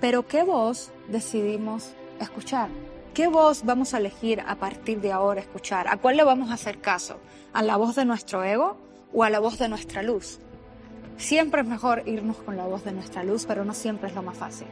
Pero 0.00 0.26
¿qué 0.26 0.44
voz 0.44 0.90
decidimos 1.08 1.92
escuchar? 2.20 2.68
¿Qué 3.12 3.26
voz 3.26 3.64
vamos 3.64 3.94
a 3.94 3.98
elegir 3.98 4.40
a 4.46 4.54
partir 4.54 5.00
de 5.00 5.12
ahora 5.12 5.40
escuchar? 5.40 5.88
¿A 5.88 5.96
cuál 5.96 6.16
le 6.16 6.24
vamos 6.24 6.50
a 6.50 6.54
hacer 6.54 6.80
caso? 6.80 7.18
¿A 7.52 7.62
la 7.62 7.76
voz 7.76 7.96
de 7.96 8.04
nuestro 8.04 8.44
ego 8.44 8.76
o 9.12 9.24
a 9.24 9.30
la 9.30 9.40
voz 9.40 9.58
de 9.58 9.68
nuestra 9.68 10.02
luz? 10.02 10.38
Siempre 11.18 11.62
es 11.62 11.66
mejor 11.66 12.04
irnos 12.06 12.36
con 12.36 12.56
la 12.56 12.64
voz 12.64 12.84
de 12.84 12.92
nuestra 12.92 13.24
luz, 13.24 13.44
pero 13.44 13.64
no 13.64 13.74
siempre 13.74 14.08
es 14.08 14.14
lo 14.14 14.22
más 14.22 14.38
fácil. 14.38 14.68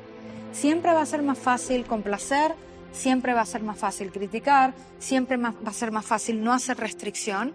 Siempre 0.53 0.93
va 0.93 1.03
a 1.03 1.07
ser 1.07 1.23
más 1.23 1.39
fácil 1.39 1.85
complacer, 1.85 2.55
siempre 2.93 3.35
va 3.35 3.41
a 3.41 3.47
ser 3.47 3.63
más 3.63 3.79
fácil 3.79 4.13
criticar, 4.13 4.73
siempre 5.01 5.37
va 5.37 5.53
a 5.65 5.73
ser 5.73 5.91
más 5.91 6.07
fácil 6.07 6.43
no 6.43 6.53
hacer 6.53 6.79
restricción. 6.79 7.53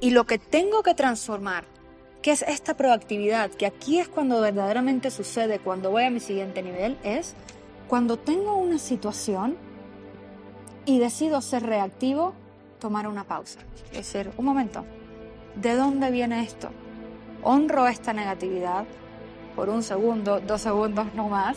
Y 0.00 0.10
lo 0.10 0.26
que 0.26 0.38
tengo 0.38 0.82
que 0.82 0.94
transformar, 0.94 1.64
que 2.22 2.32
es 2.32 2.42
esta 2.42 2.76
proactividad, 2.76 3.52
que 3.52 3.66
aquí 3.66 4.00
es 4.00 4.08
cuando 4.08 4.40
verdaderamente 4.40 5.12
sucede, 5.12 5.60
cuando 5.60 5.92
voy 5.92 6.02
a 6.02 6.10
mi 6.10 6.20
siguiente 6.20 6.62
nivel, 6.62 6.98
es 7.04 7.34
cuando 7.86 8.18
tengo 8.18 8.56
una 8.56 8.80
situación 8.80 9.56
y 10.86 10.98
decido 10.98 11.40
ser 11.40 11.62
reactivo, 11.62 12.34
tomar 12.80 13.06
una 13.06 13.22
pausa. 13.24 13.60
Es 13.92 14.12
decir, 14.12 14.32
un 14.36 14.44
momento, 14.44 14.84
¿de 15.54 15.76
dónde 15.76 16.10
viene 16.10 16.42
esto? 16.42 16.70
Honro 17.42 17.86
esta 17.86 18.12
negatividad 18.12 18.84
por 19.54 19.70
un 19.70 19.82
segundo, 19.82 20.40
dos 20.40 20.60
segundos 20.60 21.06
no 21.14 21.28
más, 21.28 21.56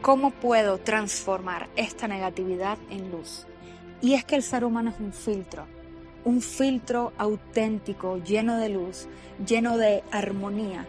¿cómo 0.00 0.30
puedo 0.30 0.78
transformar 0.78 1.68
esta 1.76 2.08
negatividad 2.08 2.78
en 2.90 3.10
luz? 3.10 3.46
Y 4.00 4.14
es 4.14 4.24
que 4.24 4.34
el 4.34 4.42
ser 4.42 4.64
humano 4.64 4.90
es 4.90 4.98
un 4.98 5.12
filtro, 5.12 5.66
un 6.24 6.40
filtro 6.40 7.12
auténtico, 7.18 8.16
lleno 8.18 8.56
de 8.56 8.70
luz, 8.70 9.08
lleno 9.46 9.76
de 9.76 10.02
armonía. 10.10 10.86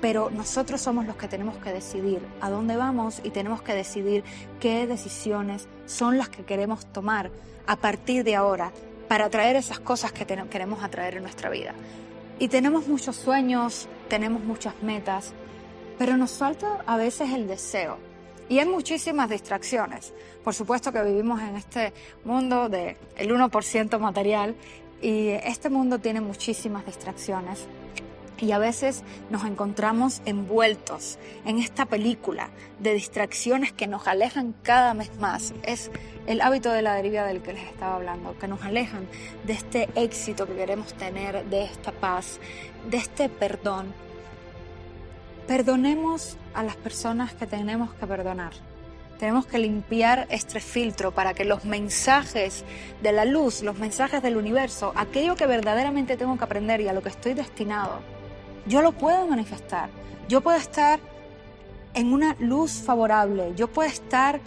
pero 0.00 0.28
nosotros 0.28 0.82
somos 0.82 1.06
los 1.06 1.16
que 1.16 1.28
tenemos 1.28 1.56
que 1.56 1.72
decidir 1.72 2.20
a 2.42 2.50
dónde 2.50 2.76
vamos 2.76 3.22
y 3.24 3.30
tenemos 3.30 3.62
que 3.62 3.72
decidir 3.72 4.22
qué 4.60 4.86
decisiones 4.86 5.66
son 5.86 6.18
las 6.18 6.28
que 6.28 6.44
queremos 6.44 6.84
tomar 6.84 7.30
a 7.66 7.76
partir 7.76 8.22
de 8.22 8.36
ahora 8.36 8.70
para 9.08 9.24
atraer 9.24 9.56
esas 9.56 9.80
cosas 9.80 10.12
que 10.12 10.26
queremos 10.26 10.82
atraer 10.82 11.16
en 11.16 11.22
nuestra 11.22 11.48
vida. 11.48 11.72
Y 12.38 12.48
tenemos 12.48 12.88
muchos 12.88 13.16
sueños, 13.16 13.88
tenemos 14.08 14.42
muchas 14.42 14.74
metas, 14.82 15.32
pero 15.98 16.16
nos 16.16 16.32
falta 16.32 16.82
a 16.86 16.96
veces 16.96 17.30
el 17.32 17.46
deseo. 17.46 17.98
Y 18.48 18.58
hay 18.58 18.66
muchísimas 18.66 19.30
distracciones. 19.30 20.12
Por 20.42 20.54
supuesto 20.54 20.92
que 20.92 21.02
vivimos 21.02 21.40
en 21.40 21.56
este 21.56 21.92
mundo 22.24 22.68
del 22.68 22.96
1% 23.16 23.98
material 23.98 24.54
y 25.00 25.28
este 25.28 25.70
mundo 25.70 25.98
tiene 25.98 26.20
muchísimas 26.20 26.84
distracciones. 26.84 27.66
Y 28.38 28.52
a 28.52 28.58
veces 28.58 29.02
nos 29.30 29.44
encontramos 29.44 30.20
envueltos 30.24 31.18
en 31.44 31.58
esta 31.58 31.86
película 31.86 32.50
de 32.80 32.94
distracciones 32.94 33.72
que 33.72 33.86
nos 33.86 34.06
alejan 34.06 34.54
cada 34.62 34.92
vez 34.94 35.16
más. 35.18 35.54
Es 35.62 35.90
el 36.26 36.40
hábito 36.40 36.72
de 36.72 36.82
la 36.82 36.94
deriva 36.94 37.24
del 37.24 37.42
que 37.42 37.52
les 37.52 37.64
estaba 37.64 37.96
hablando, 37.96 38.36
que 38.38 38.48
nos 38.48 38.62
alejan 38.62 39.06
de 39.46 39.52
este 39.52 39.88
éxito 39.94 40.46
que 40.46 40.54
queremos 40.54 40.94
tener, 40.94 41.44
de 41.46 41.64
esta 41.64 41.92
paz, 41.92 42.38
de 42.90 42.96
este 42.96 43.28
perdón. 43.28 43.92
Perdonemos 45.46 46.36
a 46.54 46.62
las 46.62 46.76
personas 46.76 47.34
que 47.34 47.46
tenemos 47.46 47.92
que 47.94 48.06
perdonar. 48.06 48.52
Tenemos 49.18 49.46
que 49.46 49.58
limpiar 49.58 50.26
este 50.30 50.58
filtro 50.58 51.12
para 51.12 51.34
que 51.34 51.44
los 51.44 51.64
mensajes 51.64 52.64
de 53.02 53.12
la 53.12 53.24
luz, 53.24 53.62
los 53.62 53.78
mensajes 53.78 54.22
del 54.22 54.36
universo, 54.36 54.92
aquello 54.96 55.36
que 55.36 55.46
verdaderamente 55.46 56.16
tengo 56.16 56.36
que 56.36 56.44
aprender 56.44 56.80
y 56.80 56.88
a 56.88 56.92
lo 56.92 57.02
que 57.02 57.10
estoy 57.10 57.34
destinado, 57.34 58.00
yo 58.66 58.82
lo 58.82 58.92
puedo 58.92 59.26
manifestar. 59.26 59.90
Yo 60.28 60.40
puedo 60.40 60.56
estar 60.56 61.00
en 61.94 62.12
una 62.12 62.36
luz 62.38 62.72
favorable, 62.72 63.52
yo 63.56 63.68
puedo 63.68 63.88
estar 63.88 64.40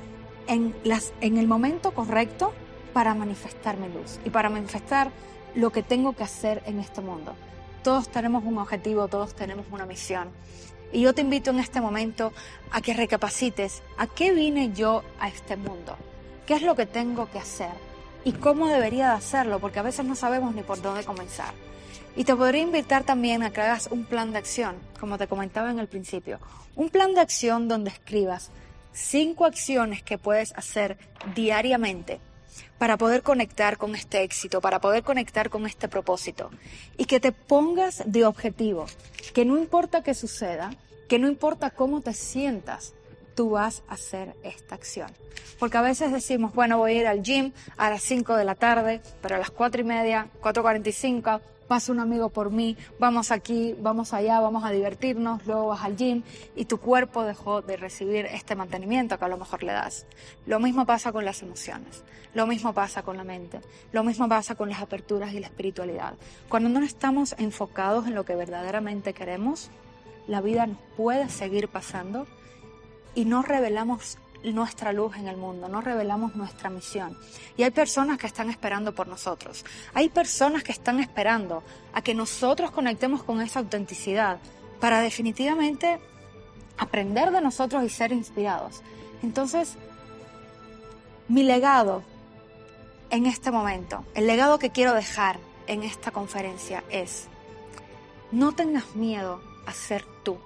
en, 0.48 0.76
las, 0.84 1.14
en 1.22 1.38
el 1.38 1.48
momento 1.48 1.92
correcto 1.92 2.54
para 2.94 3.14
manifestar 3.14 3.78
mi 3.78 3.88
luz 3.90 4.20
y 4.26 4.30
para 4.30 4.50
manifestar 4.50 5.12
lo 5.56 5.72
que 5.72 5.84
tengo 5.84 6.14
que 6.14 6.24
hacer 6.24 6.64
en 6.66 6.80
este 6.80 7.02
mundo. 7.02 7.34
Todos 7.84 8.10
tenemos 8.10 8.44
un 8.44 8.58
objetivo, 8.58 9.08
todos 9.08 9.34
tenemos 9.34 9.66
una 9.72 9.86
misión. 9.86 10.30
Y 10.92 11.02
yo 11.02 11.14
te 11.14 11.22
invito 11.22 11.52
en 11.52 11.60
este 11.60 11.82
momento 11.82 12.34
a 12.72 12.82
que 12.82 12.94
recapacites 12.94 13.82
a 13.98 14.08
qué 14.08 14.32
vine 14.32 14.72
yo 14.74 15.04
a 15.20 15.28
este 15.28 15.58
mundo, 15.58 15.96
qué 16.46 16.56
es 16.56 16.62
lo 16.62 16.76
que 16.76 16.86
tengo 16.86 17.30
que 17.30 17.40
hacer 17.40 17.72
y 18.24 18.34
cómo 18.34 18.68
debería 18.68 19.10
de 19.10 19.16
hacerlo, 19.16 19.60
porque 19.60 19.80
a 19.80 19.84
veces 19.84 20.06
no 20.06 20.16
sabemos 20.16 20.56
ni 20.56 20.64
por 20.64 20.82
dónde 20.82 21.04
comenzar. 21.04 21.54
Y 22.18 22.24
te 22.24 22.36
podría 22.36 22.64
invitar 22.64 23.04
también 23.04 23.44
a 23.44 23.52
que 23.52 23.62
hagas 23.62 23.90
un 23.92 24.04
plan 24.04 24.32
de 24.32 24.40
acción, 24.40 24.76
como 25.00 25.20
te 25.20 25.28
comentaba 25.28 25.70
en 25.70 25.78
el 25.78 25.88
principio. 25.88 26.40
Un 26.76 26.90
plan 26.90 27.14
de 27.14 27.22
acción 27.22 27.68
donde 27.68 27.92
escribas 27.92 28.50
cinco 28.92 29.46
acciones 29.46 30.02
que 30.02 30.18
puedes 30.18 30.52
hacer 30.54 30.98
diariamente 31.36 32.20
para 32.80 32.98
poder 32.98 33.22
conectar 33.22 33.78
con 33.78 33.94
este 33.94 34.24
éxito, 34.24 34.62
para 34.62 34.82
poder 34.82 35.04
conectar 35.04 35.52
con 35.52 35.68
este 35.68 35.88
propósito. 35.88 36.50
Y 36.98 37.06
que 37.06 37.20
te 37.20 37.32
pongas 37.32 38.02
de 38.08 38.26
objetivo, 38.26 38.88
que 39.36 39.46
no 39.46 39.56
importa 39.60 40.02
qué 40.02 40.16
suceda, 40.16 40.72
que 41.08 41.20
no 41.20 41.28
importa 41.28 41.70
cómo 41.70 42.02
te 42.02 42.16
sientas, 42.16 42.96
tú 43.36 43.52
vas 43.52 43.84
a 43.88 43.94
hacer 43.94 44.36
esta 44.42 44.74
acción. 44.74 45.12
Porque 45.60 45.78
a 45.78 45.82
veces 45.82 46.12
decimos, 46.12 46.56
bueno, 46.56 46.80
voy 46.80 46.94
a 46.94 47.02
ir 47.02 47.08
al 47.08 47.22
gym 47.22 47.52
a 47.78 47.92
las 47.92 48.02
5 48.02 48.36
de 48.36 48.44
la 48.44 48.56
tarde, 48.56 49.02
pero 49.22 49.36
a 49.36 49.40
las 49.40 49.52
4 49.52 49.82
y 49.82 49.84
media, 49.84 50.30
4.45, 50.42 51.42
pasa 51.68 51.92
un 51.92 52.00
amigo 52.00 52.30
por 52.30 52.52
mí, 52.52 52.78
vamos 53.00 53.32
aquí, 53.32 53.76
vamos 53.80 54.14
allá, 54.14 54.40
vamos 54.40 54.64
a 54.64 54.72
divertirnos, 54.72 55.46
luego 55.46 55.68
vas 55.68 55.84
al 55.84 55.96
gym 55.96 56.24
y 56.56 56.66
tu 56.66 56.80
cuerpo 56.80 57.24
dejó 57.24 57.62
de 57.62 57.78
recibir 57.78 58.26
este 58.26 58.56
mantenimiento 58.56 59.18
que 59.20 59.26
a 59.26 59.28
lo 59.28 59.38
mejor 59.38 59.64
le 59.64 59.74
das. 59.74 60.06
Lo 60.46 60.60
mismo 60.60 60.86
pasa 60.86 61.12
con 61.12 61.26
las 61.26 61.42
emociones, 61.44 62.04
lo 62.34 62.48
mismo 62.48 62.74
pasa 62.74 63.04
con 63.04 63.18
la 63.18 63.24
mente, 63.24 63.60
lo 63.92 64.04
mismo 64.04 64.28
pasa 64.28 64.56
con 64.56 64.70
las 64.70 64.82
aperturas 64.82 65.34
y 65.34 65.40
la 65.40 65.48
espiritualidad. 65.48 66.14
Cuando 66.50 66.70
no 66.70 66.84
estamos 66.84 67.36
enfocados 67.38 68.08
en 68.08 68.16
lo 68.16 68.26
que 68.26 68.36
verdaderamente 68.36 69.14
queremos, 69.14 69.70
la 70.28 70.42
vida 70.42 70.68
nos 70.68 70.78
puede 70.96 71.30
seguir 71.30 71.70
pasando 71.70 72.28
y 73.16 73.26
no 73.26 73.42
revelamos 73.42 74.18
nuestra 74.44 74.94
luz 74.94 75.16
en 75.18 75.28
el 75.28 75.38
mundo, 75.38 75.68
no 75.68 75.82
revelamos 75.82 76.36
nuestra 76.36 76.70
misión. 76.70 77.18
Y 77.58 77.64
hay 77.64 77.72
personas 77.72 78.18
que 78.18 78.28
están 78.28 78.50
esperando 78.50 78.94
por 78.94 79.08
nosotros. 79.08 79.66
Hay 79.94 80.10
personas 80.10 80.64
que 80.64 80.72
están 80.72 81.00
esperando 81.00 81.64
a 81.94 82.02
que 82.02 82.14
nosotros 82.14 82.72
conectemos 82.72 83.24
con 83.24 83.42
esa 83.42 83.60
autenticidad 83.60 84.40
para 84.80 85.02
definitivamente 85.02 86.00
aprender 86.78 87.32
de 87.32 87.42
nosotros 87.42 87.84
y 87.84 87.90
ser 87.90 88.12
inspirados. 88.12 88.82
Entonces, 89.24 89.76
mi 91.28 91.44
legado 91.44 92.04
en 93.10 93.26
este 93.26 93.52
momento, 93.52 94.06
el 94.14 94.28
legado 94.28 94.60
que 94.60 94.70
quiero 94.70 94.94
dejar 94.94 95.40
en 95.68 95.84
esta 95.84 96.12
conferencia 96.12 96.84
es, 96.90 97.28
no 98.32 98.54
tengas 98.54 98.96
miedo 98.96 99.42
a 99.66 99.74
ser 99.74 100.06
tú. 100.24 100.38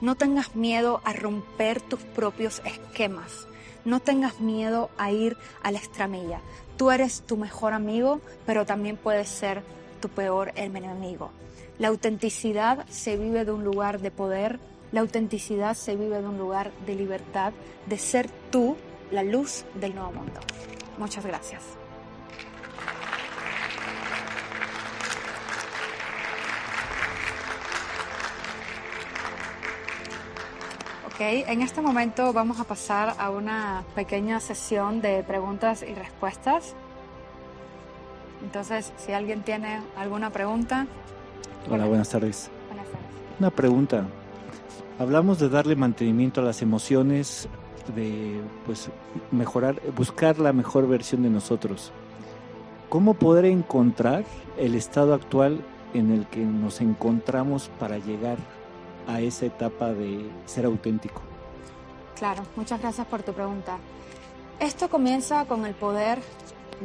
No 0.00 0.14
tengas 0.14 0.54
miedo 0.54 1.00
a 1.04 1.12
romper 1.12 1.80
tus 1.80 2.00
propios 2.00 2.62
esquemas. 2.64 3.48
No 3.84 4.00
tengas 4.00 4.40
miedo 4.40 4.90
a 4.96 5.10
ir 5.10 5.36
a 5.62 5.72
la 5.72 5.78
extramilla. 5.78 6.40
Tú 6.76 6.90
eres 6.90 7.22
tu 7.22 7.36
mejor 7.36 7.72
amigo, 7.72 8.20
pero 8.46 8.64
también 8.64 8.96
puedes 8.96 9.28
ser 9.28 9.62
tu 10.00 10.08
peor 10.08 10.52
enemigo. 10.54 11.30
La 11.78 11.88
autenticidad 11.88 12.86
se 12.88 13.16
vive 13.16 13.44
de 13.44 13.52
un 13.52 13.64
lugar 13.64 14.00
de 14.00 14.10
poder, 14.10 14.60
la 14.92 15.00
autenticidad 15.00 15.74
se 15.74 15.96
vive 15.96 16.20
de 16.20 16.28
un 16.28 16.38
lugar 16.38 16.70
de 16.86 16.94
libertad, 16.94 17.52
de 17.86 17.98
ser 17.98 18.30
tú 18.50 18.76
la 19.10 19.22
luz 19.22 19.64
del 19.74 19.94
nuevo 19.94 20.12
mundo. 20.12 20.40
Muchas 20.98 21.24
gracias. 21.24 21.62
En 31.20 31.62
este 31.62 31.80
momento 31.80 32.32
vamos 32.32 32.60
a 32.60 32.64
pasar 32.64 33.14
a 33.18 33.30
una 33.30 33.82
pequeña 33.96 34.38
sesión 34.38 35.00
de 35.00 35.24
preguntas 35.24 35.82
y 35.82 35.92
respuestas. 35.92 36.74
Entonces, 38.42 38.92
si 38.98 39.12
alguien 39.12 39.42
tiene 39.42 39.80
alguna 39.96 40.30
pregunta. 40.30 40.86
Hola, 41.68 41.86
buenas 41.86 42.08
tardes. 42.08 42.50
Buenas 42.68 42.86
tardes. 42.86 43.08
Una 43.40 43.50
pregunta. 43.50 44.06
Hablamos 45.00 45.40
de 45.40 45.48
darle 45.48 45.74
mantenimiento 45.74 46.40
a 46.40 46.44
las 46.44 46.62
emociones, 46.62 47.48
de 47.96 48.40
pues 48.64 48.88
mejorar, 49.32 49.80
buscar 49.96 50.38
la 50.38 50.52
mejor 50.52 50.86
versión 50.86 51.22
de 51.22 51.30
nosotros. 51.30 51.92
¿Cómo 52.88 53.14
poder 53.14 53.44
encontrar 53.44 54.24
el 54.56 54.76
estado 54.76 55.14
actual 55.14 55.60
en 55.94 56.12
el 56.12 56.26
que 56.26 56.40
nos 56.44 56.80
encontramos 56.80 57.70
para 57.80 57.98
llegar 57.98 58.38
a 59.08 59.20
esa 59.20 59.46
etapa 59.46 59.92
de 59.92 60.30
ser 60.46 60.66
auténtico? 60.66 61.20
Claro, 62.16 62.42
muchas 62.54 62.80
gracias 62.80 63.06
por 63.06 63.22
tu 63.22 63.32
pregunta. 63.32 63.78
Esto 64.60 64.88
comienza 64.88 65.46
con 65.46 65.66
el 65.66 65.74
poder 65.74 66.18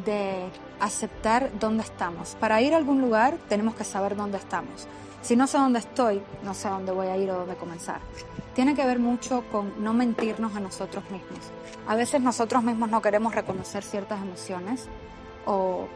de 0.05 0.45
aceptar 0.79 1.51
dónde 1.59 1.83
estamos. 1.83 2.35
Para 2.39 2.61
ir 2.61 2.73
a 2.73 2.77
algún 2.77 3.01
lugar 3.01 3.37
tenemos 3.49 3.75
que 3.75 3.83
saber 3.83 4.15
dónde 4.15 4.37
estamos. 4.37 4.87
Si 5.21 5.35
no 5.35 5.47
sé 5.47 5.57
dónde 5.57 5.79
estoy, 5.79 6.21
no 6.43 6.53
sé 6.53 6.69
dónde 6.69 6.91
voy 6.91 7.07
a 7.07 7.17
ir 7.17 7.29
o 7.29 7.39
dónde 7.39 7.55
comenzar. 7.55 7.99
Tiene 8.55 8.75
que 8.75 8.85
ver 8.85 8.99
mucho 8.99 9.43
con 9.51 9.83
no 9.83 9.93
mentirnos 9.93 10.55
a 10.55 10.59
nosotros 10.59 11.03
mismos. 11.09 11.39
A 11.87 11.95
veces 11.95 12.21
nosotros 12.21 12.63
mismos 12.63 12.89
no 12.89 13.01
queremos 13.01 13.33
reconocer 13.33 13.83
ciertas 13.83 14.21
emociones 14.21 14.87
o 15.45 15.87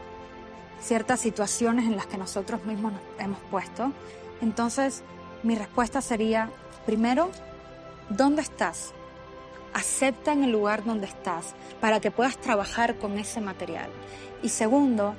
ciertas 0.80 1.20
situaciones 1.20 1.86
en 1.86 1.96
las 1.96 2.06
que 2.06 2.18
nosotros 2.18 2.64
mismos 2.64 2.92
nos 2.92 3.02
hemos 3.18 3.38
puesto. 3.50 3.92
Entonces, 4.40 5.02
mi 5.42 5.54
respuesta 5.54 6.00
sería, 6.00 6.50
primero, 6.86 7.30
¿dónde 8.08 8.42
estás? 8.42 8.92
Acepta 9.74 10.32
en 10.32 10.44
el 10.44 10.50
lugar 10.50 10.84
donde 10.84 11.06
estás 11.06 11.54
para 11.80 12.00
que 12.00 12.10
puedas 12.10 12.38
trabajar 12.38 12.96
con 12.96 13.18
ese 13.18 13.40
material. 13.40 13.90
Y 14.42 14.48
segundo, 14.48 15.14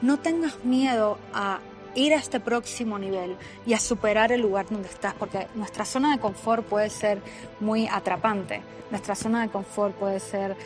no 0.00 0.18
tengas 0.18 0.64
miedo 0.64 1.18
a 1.32 1.60
ir 1.94 2.14
a 2.14 2.16
este 2.16 2.40
próximo 2.40 2.98
nivel 2.98 3.36
y 3.66 3.74
a 3.74 3.78
superar 3.78 4.32
el 4.32 4.40
lugar 4.40 4.66
donde 4.68 4.88
estás, 4.88 5.14
porque 5.14 5.46
nuestra 5.54 5.84
zona 5.84 6.12
de 6.12 6.20
confort 6.20 6.64
puede 6.64 6.90
ser 6.90 7.20
muy 7.60 7.86
atrapante, 7.86 8.62
nuestra 8.90 9.14
zona 9.14 9.42
de 9.42 9.48
confort 9.48 9.94
puede 9.94 10.20
ser, 10.20 10.56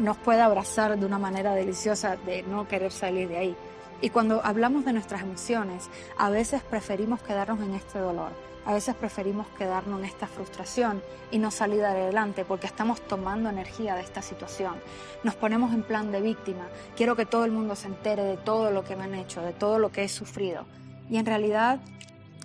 nos 0.00 0.16
puede 0.18 0.42
abrazar 0.42 0.98
de 0.98 1.06
una 1.06 1.18
manera 1.18 1.54
deliciosa 1.54 2.16
de 2.16 2.42
no 2.42 2.66
querer 2.68 2.92
salir 2.92 3.28
de 3.28 3.36
ahí. 3.36 3.56
Y 4.04 4.10
cuando 4.10 4.44
hablamos 4.44 4.84
de 4.84 4.92
nuestras 4.92 5.22
emociones, 5.22 5.88
a 6.18 6.28
veces 6.28 6.60
preferimos 6.60 7.22
quedarnos 7.22 7.58
en 7.62 7.72
este 7.72 7.98
dolor, 7.98 8.32
a 8.66 8.74
veces 8.74 8.94
preferimos 8.94 9.46
quedarnos 9.56 9.98
en 9.98 10.04
esta 10.04 10.26
frustración 10.26 11.00
y 11.30 11.38
no 11.38 11.50
salir 11.50 11.82
adelante 11.82 12.44
porque 12.44 12.66
estamos 12.66 13.00
tomando 13.00 13.48
energía 13.48 13.94
de 13.94 14.02
esta 14.02 14.20
situación. 14.20 14.74
Nos 15.22 15.36
ponemos 15.36 15.72
en 15.72 15.82
plan 15.82 16.12
de 16.12 16.20
víctima. 16.20 16.68
Quiero 16.98 17.16
que 17.16 17.24
todo 17.24 17.46
el 17.46 17.52
mundo 17.52 17.76
se 17.76 17.86
entere 17.88 18.24
de 18.24 18.36
todo 18.36 18.70
lo 18.70 18.84
que 18.84 18.94
me 18.94 19.04
han 19.04 19.14
hecho, 19.14 19.40
de 19.40 19.54
todo 19.54 19.78
lo 19.78 19.90
que 19.90 20.04
he 20.04 20.08
sufrido. 20.10 20.66
Y 21.08 21.16
en 21.16 21.24
realidad 21.24 21.80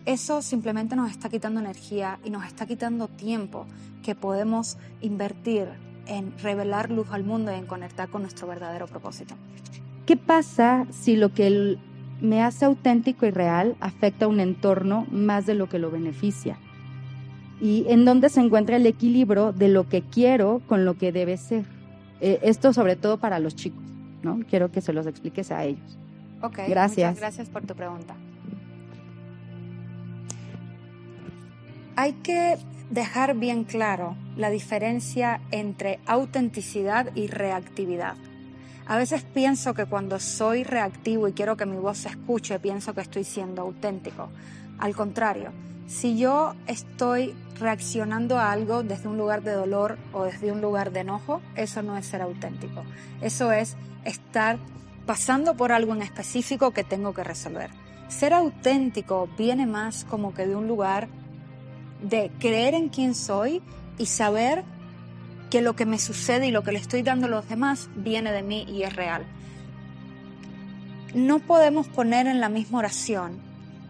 eso 0.05 0.41
simplemente 0.41 0.95
nos 0.95 1.11
está 1.11 1.27
quitando 1.27 1.59
energía 1.59 2.19
y 2.23 2.29
nos 2.29 2.45
está 2.45 2.67
quitando 2.67 3.09
tiempo 3.09 3.65
que 4.01 4.15
podemos 4.15 4.77
invertir 5.01 5.67
en 6.05 6.39
revelar 6.39 6.89
luz 6.89 7.09
al 7.11 7.25
mundo 7.25 7.51
y 7.51 7.55
en 7.55 7.65
conectar 7.65 8.07
con 8.07 8.21
nuestro 8.21 8.47
verdadero 8.47 8.87
propósito. 8.87 9.35
¿Qué 10.09 10.17
pasa 10.17 10.87
si 10.89 11.15
lo 11.15 11.35
que 11.35 11.77
me 12.19 12.41
hace 12.41 12.65
auténtico 12.65 13.27
y 13.27 13.29
real 13.29 13.75
afecta 13.79 14.25
a 14.25 14.27
un 14.27 14.39
entorno 14.39 15.05
más 15.11 15.45
de 15.45 15.53
lo 15.53 15.69
que 15.69 15.77
lo 15.77 15.91
beneficia? 15.91 16.57
¿Y 17.61 17.85
en 17.89 18.05
dónde 18.05 18.29
se 18.29 18.39
encuentra 18.39 18.77
el 18.77 18.87
equilibrio 18.87 19.53
de 19.53 19.67
lo 19.67 19.87
que 19.87 20.01
quiero 20.01 20.63
con 20.65 20.83
lo 20.83 20.97
que 20.97 21.11
debe 21.11 21.37
ser? 21.37 21.63
Eh, 22.21 22.39
esto 22.41 22.73
sobre 22.73 22.95
todo 22.95 23.19
para 23.19 23.37
los 23.37 23.55
chicos, 23.55 23.83
¿no? 24.23 24.39
Quiero 24.49 24.71
que 24.71 24.81
se 24.81 24.93
los 24.93 25.05
expliques 25.05 25.51
a 25.51 25.63
ellos. 25.63 25.99
Ok, 26.41 26.57
gracias. 26.67 27.19
gracias 27.19 27.47
por 27.47 27.67
tu 27.67 27.75
pregunta. 27.75 28.15
Hay 31.95 32.13
que 32.13 32.57
dejar 32.89 33.35
bien 33.35 33.63
claro 33.63 34.15
la 34.35 34.49
diferencia 34.49 35.39
entre 35.51 35.99
autenticidad 36.07 37.11
y 37.13 37.27
reactividad. 37.27 38.15
A 38.89 38.97
veces 38.97 39.21
pienso 39.21 39.75
que 39.75 39.85
cuando 39.85 40.19
soy 40.19 40.63
reactivo 40.63 41.27
y 41.27 41.33
quiero 41.33 41.55
que 41.55 41.67
mi 41.67 41.77
voz 41.77 41.99
se 41.99 42.09
escuche, 42.09 42.57
pienso 42.57 42.95
que 42.95 43.01
estoy 43.01 43.23
siendo 43.23 43.61
auténtico. 43.61 44.29
Al 44.79 44.95
contrario, 44.95 45.51
si 45.85 46.17
yo 46.17 46.55
estoy 46.65 47.35
reaccionando 47.59 48.39
a 48.39 48.51
algo 48.51 48.81
desde 48.81 49.07
un 49.07 49.15
lugar 49.15 49.43
de 49.43 49.51
dolor 49.51 49.99
o 50.11 50.23
desde 50.23 50.51
un 50.51 50.59
lugar 50.59 50.91
de 50.91 51.01
enojo, 51.01 51.39
eso 51.55 51.83
no 51.83 51.95
es 51.97 52.07
ser 52.07 52.23
auténtico. 52.23 52.83
Eso 53.21 53.51
es 53.51 53.77
estar 54.05 54.57
pasando 55.05 55.55
por 55.55 55.71
algo 55.71 55.93
en 55.93 56.01
específico 56.01 56.71
que 56.71 56.83
tengo 56.83 57.13
que 57.13 57.23
resolver. 57.23 57.69
Ser 58.07 58.33
auténtico 58.33 59.29
viene 59.37 59.67
más 59.67 60.03
como 60.03 60.33
que 60.33 60.47
de 60.47 60.55
un 60.55 60.67
lugar 60.67 61.09
de 62.01 62.31
creer 62.39 62.73
en 62.73 62.89
quién 62.89 63.13
soy 63.13 63.61
y 63.99 64.07
saber 64.07 64.63
que 65.49 65.61
lo 65.61 65.75
que 65.75 65.85
me 65.85 65.99
sucede 65.99 66.47
y 66.47 66.51
lo 66.51 66.63
que 66.63 66.71
le 66.71 66.79
estoy 66.79 67.01
dando 67.01 67.27
a 67.27 67.29
los 67.29 67.49
demás 67.49 67.89
viene 67.95 68.31
de 68.31 68.43
mí 68.43 68.65
y 68.67 68.83
es 68.83 68.95
real. 68.95 69.25
No 71.13 71.39
podemos 71.39 71.87
poner 71.87 72.27
en 72.27 72.39
la 72.39 72.49
misma 72.49 72.79
oración 72.79 73.39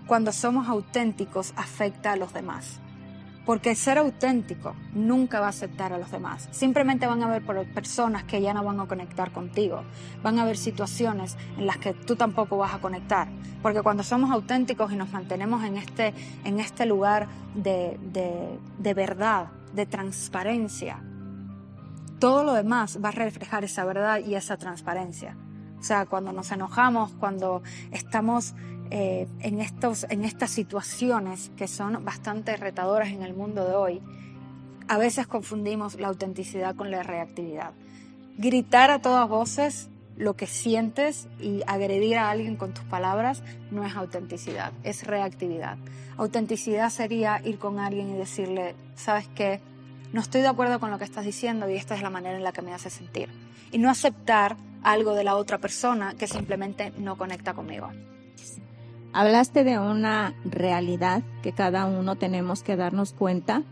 cuando 0.08 0.32
somos 0.32 0.68
auténticos 0.68 1.54
afecta 1.56 2.14
a 2.14 2.16
los 2.16 2.34
demás. 2.34 2.80
Porque 3.46 3.74
ser 3.76 3.98
auténtico 3.98 4.76
nunca 4.94 5.40
va 5.40 5.48
a 5.48 5.50
aceptar 5.50 5.92
a 5.92 5.98
los 5.98 6.12
demás. 6.12 6.48
Simplemente 6.52 7.08
van 7.08 7.24
a 7.24 7.28
haber 7.28 7.44
personas 7.74 8.24
que 8.24 8.42
ya 8.42 8.54
no 8.54 8.64
van 8.64 8.80
a 8.80 8.86
conectar 8.86 9.32
contigo. 9.32 9.84
Van 10.22 10.38
a 10.38 10.44
haber 10.44 10.56
situaciones 10.56 11.36
en 11.58 11.66
las 11.66 11.78
que 11.78 11.94
tú 11.94 12.16
tampoco 12.16 12.58
vas 12.58 12.76
a 12.76 12.80
conectar. 12.80 13.28
Porque 13.62 13.82
cuando 13.82 14.04
somos 14.04 14.30
auténticos 14.30 14.92
y 14.92 14.96
nos 14.96 15.12
mantenemos 15.12 15.64
en 15.64 15.78
este, 15.78 16.14
en 16.44 16.60
este 16.60 16.86
lugar 16.86 17.28
de, 17.56 18.00
de, 18.14 18.60
de 18.78 18.94
verdad, 18.94 19.48
de 19.74 19.86
transparencia, 19.86 21.02
todo 22.20 22.44
lo 22.44 22.54
demás 22.54 23.00
va 23.04 23.10
a 23.10 23.14
reflejar 23.14 23.64
esa 23.64 23.86
verdad 23.86 24.20
y 24.20 24.36
esa 24.36 24.58
transparencia. 24.58 25.36
O 25.80 25.84
sea, 25.84 26.06
cuando 26.06 26.34
nos 26.34 26.52
enojamos, 26.52 27.12
cuando 27.20 27.64
estamos 27.92 28.54
eh, 28.92 29.28
en, 29.40 29.62
estos, 29.62 30.06
en 30.10 30.26
estas 30.26 30.52
situaciones 30.52 31.52
que 31.56 31.68
son 31.68 32.04
bastante 32.04 32.58
retadoras 32.58 33.10
en 33.10 33.24
el 33.24 33.34
mundo 33.34 33.66
de 33.66 33.76
hoy, 33.76 34.02
a 34.88 34.98
veces 34.98 35.28
confundimos 35.28 36.00
la 36.00 36.08
autenticidad 36.08 36.76
con 36.76 36.92
la 36.92 37.04
reactividad. 37.04 37.72
Gritar 38.38 38.92
a 38.92 39.02
todas 39.02 39.30
voces 39.30 39.90
lo 40.18 40.36
que 40.36 40.48
sientes 40.48 41.30
y 41.40 41.62
agredir 41.66 42.18
a 42.18 42.30
alguien 42.30 42.58
con 42.58 42.74
tus 42.74 42.84
palabras 42.86 43.42
no 43.72 43.86
es 43.86 43.96
autenticidad, 43.96 44.74
es 44.84 45.08
reactividad. 45.08 45.78
Autenticidad 46.18 46.90
sería 46.90 47.40
ir 47.46 47.58
con 47.58 47.80
alguien 47.80 48.10
y 48.10 48.18
decirle, 48.18 48.76
¿sabes 48.96 49.30
qué? 49.34 49.62
No 50.12 50.22
estoy 50.22 50.42
de 50.42 50.48
acuerdo 50.48 50.80
con 50.80 50.92
lo 50.92 50.98
que 50.98 51.04
estás 51.04 51.26
diciendo 51.26 51.70
y 51.70 51.76
esta 51.76 51.96
es 51.96 52.02
la 52.02 52.10
manera 52.10 52.38
en 52.38 52.44
la 52.44 52.52
que 52.52 52.62
me 52.62 52.74
hace 52.74 52.90
sentir. 52.90 53.30
Y 53.72 53.78
no 53.78 53.90
aceptar 53.90 54.58
algo 54.84 55.14
de 55.14 55.24
la 55.24 55.36
otra 55.36 55.60
persona 55.60 56.16
que 56.16 56.28
simplemente 56.28 56.92
no 56.98 57.18
conecta 57.18 57.54
conmigo. 57.54 57.90
Hablaste 59.14 59.64
de 59.64 59.78
una 59.80 60.36
realidad 60.46 61.24
que 61.42 61.52
cada 61.52 61.86
uno 61.86 62.16
tenemos 62.16 62.64
que 62.64 62.76
darnos 62.76 63.14
cuenta, 63.14 63.64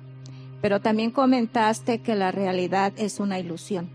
pero 0.61 0.81
también 0.81 1.11
comentaste 1.11 2.01
que 2.01 2.15
la 2.15 2.31
realidad 2.31 2.93
es 2.97 3.19
una 3.19 3.39
ilusión. 3.39 3.89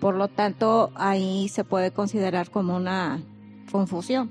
Por 0.00 0.14
lo 0.14 0.28
tanto, 0.28 0.90
ahí 0.94 1.48
se 1.48 1.62
puede 1.62 1.92
considerar 1.92 2.50
como 2.50 2.76
una 2.76 3.20
confusión. 3.70 4.30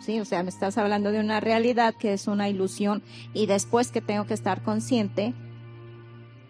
¿Sí? 0.00 0.20
O 0.20 0.24
sea, 0.24 0.42
me 0.42 0.50
estás 0.50 0.78
hablando 0.78 1.12
de 1.12 1.20
una 1.20 1.40
realidad 1.40 1.94
que 1.94 2.12
es 2.12 2.26
una 2.26 2.48
ilusión 2.48 3.02
y 3.32 3.46
después 3.46 3.90
que 3.90 4.00
tengo 4.00 4.26
que 4.26 4.34
estar 4.34 4.62
consciente 4.62 5.34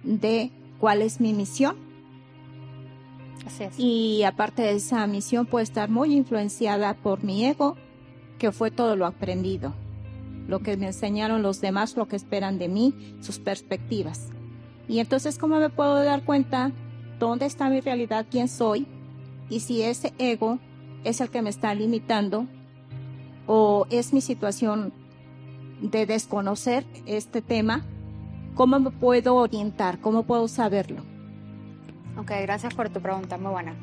de 0.02 0.50
cuál 0.78 1.02
es 1.02 1.20
mi 1.20 1.32
misión. 1.32 1.76
Así 3.46 3.64
es. 3.64 3.78
Y 3.78 4.24
aparte 4.24 4.62
de 4.62 4.72
esa 4.72 5.06
misión 5.06 5.46
puede 5.46 5.64
estar 5.64 5.90
muy 5.90 6.14
influenciada 6.14 6.94
por 6.94 7.22
mi 7.22 7.44
ego, 7.44 7.76
que 8.38 8.52
fue 8.52 8.70
todo 8.70 8.96
lo 8.96 9.06
aprendido, 9.06 9.74
lo 10.48 10.60
que 10.60 10.76
me 10.76 10.86
enseñaron 10.86 11.42
los 11.42 11.60
demás, 11.60 11.96
lo 11.96 12.08
que 12.08 12.16
esperan 12.16 12.58
de 12.58 12.68
mí, 12.68 12.94
sus 13.20 13.38
perspectivas. 13.38 14.28
Y 14.88 14.98
entonces, 14.98 15.38
¿cómo 15.38 15.58
me 15.58 15.70
puedo 15.70 16.02
dar 16.02 16.24
cuenta 16.24 16.72
dónde 17.18 17.46
está 17.46 17.68
mi 17.68 17.80
realidad, 17.80 18.26
quién 18.30 18.48
soy? 18.48 18.86
Y 19.48 19.60
si 19.60 19.82
ese 19.82 20.12
ego 20.18 20.58
es 21.04 21.20
el 21.20 21.30
que 21.30 21.42
me 21.42 21.50
está 21.50 21.74
limitando 21.74 22.46
o 23.46 23.86
es 23.90 24.12
mi 24.12 24.20
situación 24.20 24.92
de 25.80 26.06
desconocer 26.06 26.84
este 27.06 27.42
tema, 27.42 27.84
¿cómo 28.54 28.78
me 28.78 28.90
puedo 28.90 29.36
orientar? 29.36 30.00
¿Cómo 30.00 30.22
puedo 30.22 30.48
saberlo? 30.48 31.02
Ok, 32.16 32.30
gracias 32.42 32.74
por 32.74 32.88
tu 32.90 33.00
pregunta, 33.00 33.36
muy 33.36 33.50
buena. 33.50 33.74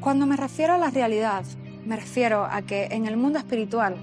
Cuando 0.00 0.26
me 0.26 0.36
refiero 0.36 0.74
a 0.74 0.78
la 0.78 0.90
realidad, 0.90 1.44
me 1.84 1.96
refiero 1.96 2.44
a 2.44 2.62
que 2.62 2.86
en 2.90 3.06
el 3.06 3.16
mundo 3.16 3.38
espiritual 3.38 3.96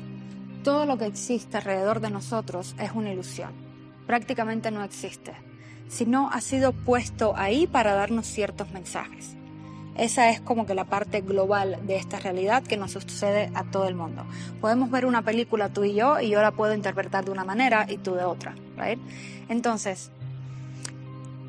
todo 0.63 0.85
lo 0.85 0.97
que 0.97 1.05
existe 1.05 1.57
alrededor 1.57 2.01
de 2.01 2.09
nosotros 2.09 2.75
es 2.79 2.91
una 2.93 3.11
ilusión. 3.13 3.51
Prácticamente 4.05 4.71
no 4.71 4.83
existe, 4.83 5.33
sino 5.87 6.29
ha 6.29 6.41
sido 6.41 6.73
puesto 6.73 7.33
ahí 7.37 7.67
para 7.67 7.93
darnos 7.93 8.25
ciertos 8.25 8.71
mensajes. 8.71 9.36
Esa 9.97 10.29
es 10.29 10.39
como 10.39 10.67
que 10.67 10.75
la 10.75 10.85
parte 10.85 11.21
global 11.21 11.79
de 11.87 11.95
esta 11.95 12.19
realidad 12.19 12.61
que 12.61 12.77
nos 12.77 12.91
sucede 12.91 13.49
a 13.55 13.63
todo 13.63 13.87
el 13.87 13.95
mundo. 13.95 14.25
Podemos 14.61 14.91
ver 14.91 15.07
una 15.07 15.23
película 15.23 15.69
tú 15.69 15.83
y 15.83 15.95
yo 15.95 16.19
y 16.19 16.29
yo 16.29 16.41
la 16.41 16.51
puedo 16.51 16.75
interpretar 16.75 17.25
de 17.25 17.31
una 17.31 17.43
manera 17.43 17.87
y 17.89 17.97
tú 17.97 18.13
de 18.13 18.23
otra, 18.23 18.53
right? 18.77 18.99
Entonces, 19.49 20.11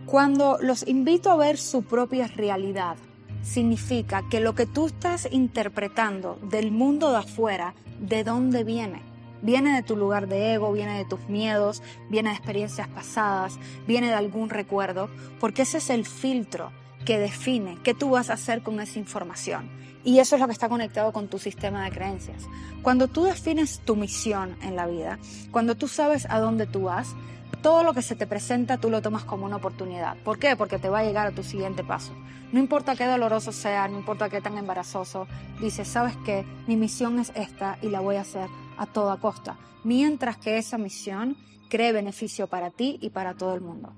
cuando 0.06 0.56
los 0.62 0.86
invito 0.88 1.30
a 1.30 1.36
ver 1.36 1.58
su 1.58 1.82
propia 1.82 2.26
realidad, 2.26 2.96
significa 3.42 4.24
que 4.30 4.40
lo 4.40 4.54
que 4.54 4.64
tú 4.64 4.86
estás 4.86 5.28
interpretando 5.30 6.38
del 6.42 6.70
mundo 6.70 7.10
de 7.10 7.18
afuera, 7.18 7.74
¿de 8.00 8.24
dónde 8.24 8.64
viene? 8.64 9.02
Viene 9.42 9.74
de 9.74 9.82
tu 9.82 9.94
lugar 9.94 10.26
de 10.26 10.54
ego, 10.54 10.72
viene 10.72 10.96
de 10.96 11.04
tus 11.04 11.28
miedos, 11.28 11.82
viene 12.08 12.30
de 12.30 12.36
experiencias 12.36 12.88
pasadas, 12.88 13.58
viene 13.86 14.08
de 14.08 14.14
algún 14.14 14.48
recuerdo, 14.48 15.10
porque 15.38 15.62
ese 15.62 15.78
es 15.78 15.90
el 15.90 16.06
filtro 16.06 16.72
que 17.08 17.18
define 17.18 17.78
qué 17.82 17.94
tú 17.94 18.10
vas 18.10 18.28
a 18.28 18.34
hacer 18.34 18.62
con 18.62 18.80
esa 18.80 18.98
información. 18.98 19.70
Y 20.04 20.18
eso 20.18 20.36
es 20.36 20.42
lo 20.42 20.46
que 20.46 20.52
está 20.52 20.68
conectado 20.68 21.10
con 21.10 21.28
tu 21.28 21.38
sistema 21.38 21.82
de 21.82 21.90
creencias. 21.90 22.44
Cuando 22.82 23.08
tú 23.08 23.24
defines 23.24 23.80
tu 23.80 23.96
misión 23.96 24.58
en 24.60 24.76
la 24.76 24.86
vida, 24.86 25.18
cuando 25.50 25.74
tú 25.74 25.88
sabes 25.88 26.26
a 26.28 26.38
dónde 26.38 26.66
tú 26.66 26.82
vas, 26.82 27.14
todo 27.62 27.82
lo 27.82 27.94
que 27.94 28.02
se 28.02 28.14
te 28.14 28.26
presenta 28.26 28.76
tú 28.76 28.90
lo 28.90 29.00
tomas 29.00 29.24
como 29.24 29.46
una 29.46 29.56
oportunidad. 29.56 30.18
¿Por 30.18 30.38
qué? 30.38 30.54
Porque 30.54 30.78
te 30.78 30.90
va 30.90 30.98
a 30.98 31.02
llegar 31.02 31.26
a 31.26 31.34
tu 31.34 31.42
siguiente 31.42 31.82
paso. 31.82 32.12
No 32.52 32.60
importa 32.60 32.94
qué 32.94 33.06
doloroso 33.06 33.52
sea, 33.52 33.88
no 33.88 33.96
importa 33.96 34.28
qué 34.28 34.42
tan 34.42 34.58
embarazoso, 34.58 35.26
dices, 35.62 35.88
¿sabes 35.88 36.14
qué? 36.26 36.44
Mi 36.66 36.76
misión 36.76 37.18
es 37.18 37.32
esta 37.34 37.78
y 37.80 37.88
la 37.88 38.00
voy 38.00 38.16
a 38.16 38.20
hacer 38.20 38.50
a 38.76 38.84
toda 38.84 39.16
costa. 39.16 39.56
Mientras 39.82 40.36
que 40.36 40.58
esa 40.58 40.76
misión 40.76 41.38
cree 41.70 41.92
beneficio 41.92 42.48
para 42.48 42.68
ti 42.70 42.98
y 43.00 43.08
para 43.08 43.32
todo 43.32 43.54
el 43.54 43.62
mundo. 43.62 43.94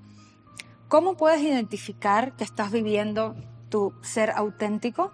¿Cómo 0.91 1.15
puedes 1.15 1.41
identificar 1.41 2.35
que 2.35 2.43
estás 2.43 2.69
viviendo 2.69 3.33
tu 3.69 3.93
ser 4.01 4.29
auténtico? 4.31 5.13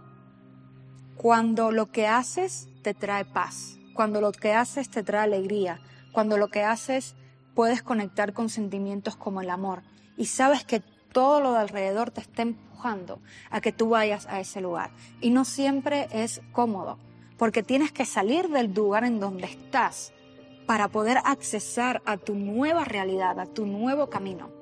Cuando 1.18 1.72
lo 1.72 1.92
que 1.92 2.08
haces 2.08 2.68
te 2.82 2.96
trae 2.96 3.26
paz, 3.26 3.78
cuando 3.94 4.20
lo 4.20 4.32
que 4.32 4.54
haces 4.54 4.90
te 4.90 5.04
trae 5.04 5.22
alegría, 5.22 5.80
cuando 6.14 6.40
lo 6.40 6.48
que 6.48 6.64
haces 6.64 7.16
puedes 7.54 7.84
conectar 7.84 8.34
con 8.34 8.50
sentimientos 8.50 9.16
como 9.18 9.40
el 9.40 9.52
amor 9.52 9.84
y 10.18 10.26
sabes 10.26 10.64
que 10.64 10.80
todo 11.12 11.42
lo 11.42 11.54
de 11.54 11.60
alrededor 11.60 12.10
te 12.10 12.22
está 12.22 12.42
empujando 12.42 13.20
a 13.52 13.62
que 13.62 13.72
tú 13.72 13.90
vayas 13.90 14.26
a 14.26 14.40
ese 14.40 14.62
lugar. 14.62 14.90
Y 15.22 15.30
no 15.30 15.46
siempre 15.46 16.08
es 16.12 16.42
cómodo, 16.54 16.98
porque 17.38 17.62
tienes 17.62 17.92
que 17.92 18.06
salir 18.06 18.50
del 18.50 18.74
lugar 18.74 19.04
en 19.04 19.20
donde 19.20 19.46
estás 19.46 20.12
para 20.66 20.88
poder 20.88 21.20
accesar 21.24 22.02
a 22.08 22.18
tu 22.18 22.34
nueva 22.34 22.84
realidad, 22.84 23.40
a 23.40 23.46
tu 23.46 23.68
nuevo 23.68 24.10
camino. 24.10 24.57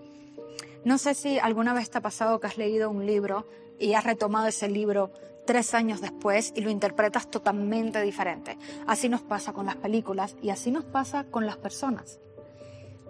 No 0.86 1.00
sé 1.00 1.16
si 1.16 1.40
alguna 1.40 1.74
vez 1.74 1.90
te 1.90 1.98
ha 1.98 2.02
pasado 2.02 2.40
que 2.40 2.46
has 2.46 2.58
leído 2.58 2.92
un 2.92 3.08
libro 3.08 3.48
y 3.80 3.96
has 3.96 4.04
retomado 4.04 4.46
ese 4.46 4.70
libro 4.70 5.12
tres 5.48 5.74
años 5.74 6.00
después 6.00 6.54
y 6.56 6.62
lo 6.62 6.70
interpretas 6.70 7.30
totalmente 7.32 8.04
diferente. 8.04 8.60
Así 8.86 9.10
nos 9.10 9.24
pasa 9.24 9.52
con 9.52 9.66
las 9.66 9.78
películas 9.78 10.36
y 10.44 10.52
así 10.52 10.70
nos 10.70 10.86
pasa 10.86 11.24
con 11.24 11.48
las 11.48 11.58
personas. 11.58 12.20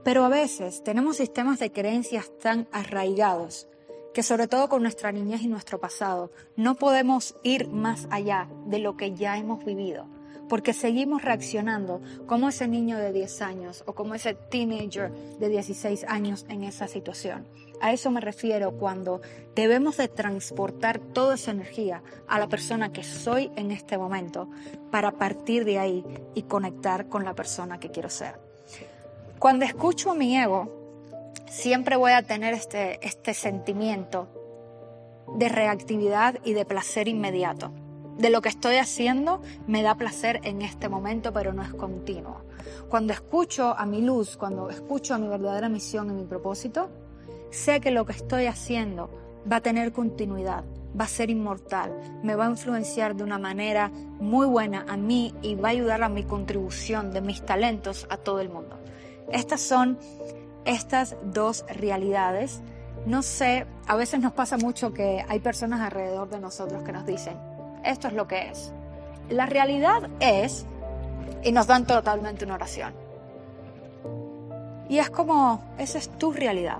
Pero 0.05 0.23
a 0.23 0.29
veces 0.29 0.83
tenemos 0.85 1.17
sistemas 1.17 1.59
de 1.59 1.73
creencias 1.73 2.31
tan 2.39 2.69
arraigados 2.71 3.67
que 4.13 4.23
sobre 4.23 4.47
todo 4.47 4.69
con 4.69 4.81
nuestra 4.81 5.11
niñez 5.11 5.41
y 5.41 5.49
nuestro 5.49 5.77
pasado 5.77 6.31
no 6.55 6.75
podemos 6.75 7.35
ir 7.43 7.67
más 7.67 8.07
allá 8.09 8.47
de 8.67 8.79
lo 8.79 8.95
que 8.95 9.13
ya 9.13 9.37
hemos 9.37 9.65
vivido, 9.65 10.07
porque 10.47 10.73
seguimos 10.73 11.21
reaccionando 11.21 12.01
como 12.27 12.49
ese 12.49 12.67
niño 12.67 12.97
de 12.97 13.11
10 13.11 13.41
años 13.41 13.83
o 13.85 13.93
como 13.93 14.15
ese 14.15 14.33
teenager 14.33 15.11
de 15.39 15.49
16 15.49 16.05
años 16.07 16.45
en 16.49 16.63
esa 16.63 16.87
situación. 16.87 17.47
A 17.81 17.91
eso 17.91 18.09
me 18.11 18.21
refiero 18.21 18.71
cuando 18.71 19.21
debemos 19.55 19.97
de 19.97 20.07
transportar 20.07 20.99
toda 20.99 21.35
esa 21.35 21.51
energía 21.51 22.03
a 22.27 22.39
la 22.39 22.47
persona 22.47 22.91
que 22.91 23.03
soy 23.03 23.51
en 23.55 23.71
este 23.71 23.97
momento 23.97 24.49
para 24.91 25.11
partir 25.11 25.65
de 25.65 25.79
ahí 25.79 26.05
y 26.33 26.43
conectar 26.43 27.07
con 27.09 27.25
la 27.25 27.33
persona 27.33 27.79
que 27.79 27.91
quiero 27.91 28.09
ser. 28.09 28.39
Cuando 29.39 29.65
escucho 29.65 30.11
a 30.11 30.15
mi 30.15 30.37
ego, 30.37 30.71
siempre 31.49 31.95
voy 31.95 32.13
a 32.13 32.23
tener 32.23 32.53
este, 32.53 33.05
este 33.05 33.33
sentimiento 33.33 34.27
de 35.35 35.49
reactividad 35.49 36.39
y 36.43 36.53
de 36.53 36.65
placer 36.65 37.07
inmediato. 37.07 37.71
De 38.17 38.29
lo 38.29 38.41
que 38.41 38.49
estoy 38.49 38.77
haciendo 38.77 39.41
me 39.67 39.81
da 39.81 39.95
placer 39.95 40.39
en 40.43 40.61
este 40.61 40.87
momento, 40.87 41.33
pero 41.33 41.53
no 41.53 41.63
es 41.63 41.73
continuo. 41.73 42.41
Cuando 42.89 43.11
escucho 43.11 43.77
a 43.77 43.85
mi 43.85 44.01
luz, 44.01 44.37
cuando 44.37 44.69
escucho 44.69 45.13
a 45.13 45.17
mi 45.17 45.27
verdadera 45.27 45.67
misión 45.67 46.09
y 46.09 46.13
mi 46.13 46.23
propósito, 46.23 46.89
sé 47.51 47.81
que 47.81 47.91
lo 47.91 48.05
que 48.05 48.13
estoy 48.13 48.45
haciendo 48.45 49.09
va 49.51 49.57
a 49.57 49.61
tener 49.61 49.91
continuidad, 49.91 50.63
va 50.99 51.05
a 51.05 51.09
ser 51.09 51.29
inmortal, 51.29 52.19
me 52.23 52.35
va 52.35 52.47
a 52.47 52.49
influenciar 52.49 53.15
de 53.15 53.23
una 53.23 53.37
manera 53.37 53.89
muy 53.89 54.47
buena 54.47 54.85
a 54.87 54.97
mí 54.97 55.33
y 55.41 55.55
va 55.55 55.69
a 55.69 55.71
ayudar 55.71 56.01
a 56.03 56.09
mi 56.09 56.23
contribución 56.23 57.11
de 57.11 57.21
mis 57.21 57.45
talentos 57.45 58.07
a 58.09 58.17
todo 58.17 58.39
el 58.39 58.49
mundo. 58.49 58.79
Estas 59.31 59.61
son 59.61 59.97
estas 60.63 61.15
dos 61.23 61.65
realidades. 61.67 62.61
No 63.05 63.21
sé, 63.21 63.67
a 63.87 63.95
veces 63.95 64.19
nos 64.19 64.33
pasa 64.33 64.57
mucho 64.57 64.93
que 64.93 65.23
hay 65.27 65.39
personas 65.39 65.81
alrededor 65.81 66.29
de 66.29 66.39
nosotros 66.39 66.83
que 66.83 66.91
nos 66.91 67.05
dicen, 67.05 67.37
esto 67.85 68.07
es 68.07 68.13
lo 68.13 68.27
que 68.27 68.49
es. 68.49 68.73
La 69.29 69.45
realidad 69.45 70.09
es, 70.19 70.65
y 71.43 71.51
nos 71.51 71.67
dan 71.67 71.85
totalmente 71.85 72.45
una 72.45 72.55
oración. 72.55 72.93
Y 74.89 74.99
es 74.99 75.09
como, 75.09 75.63
esa 75.77 75.97
es 75.97 76.09
tu 76.17 76.31
realidad. 76.31 76.77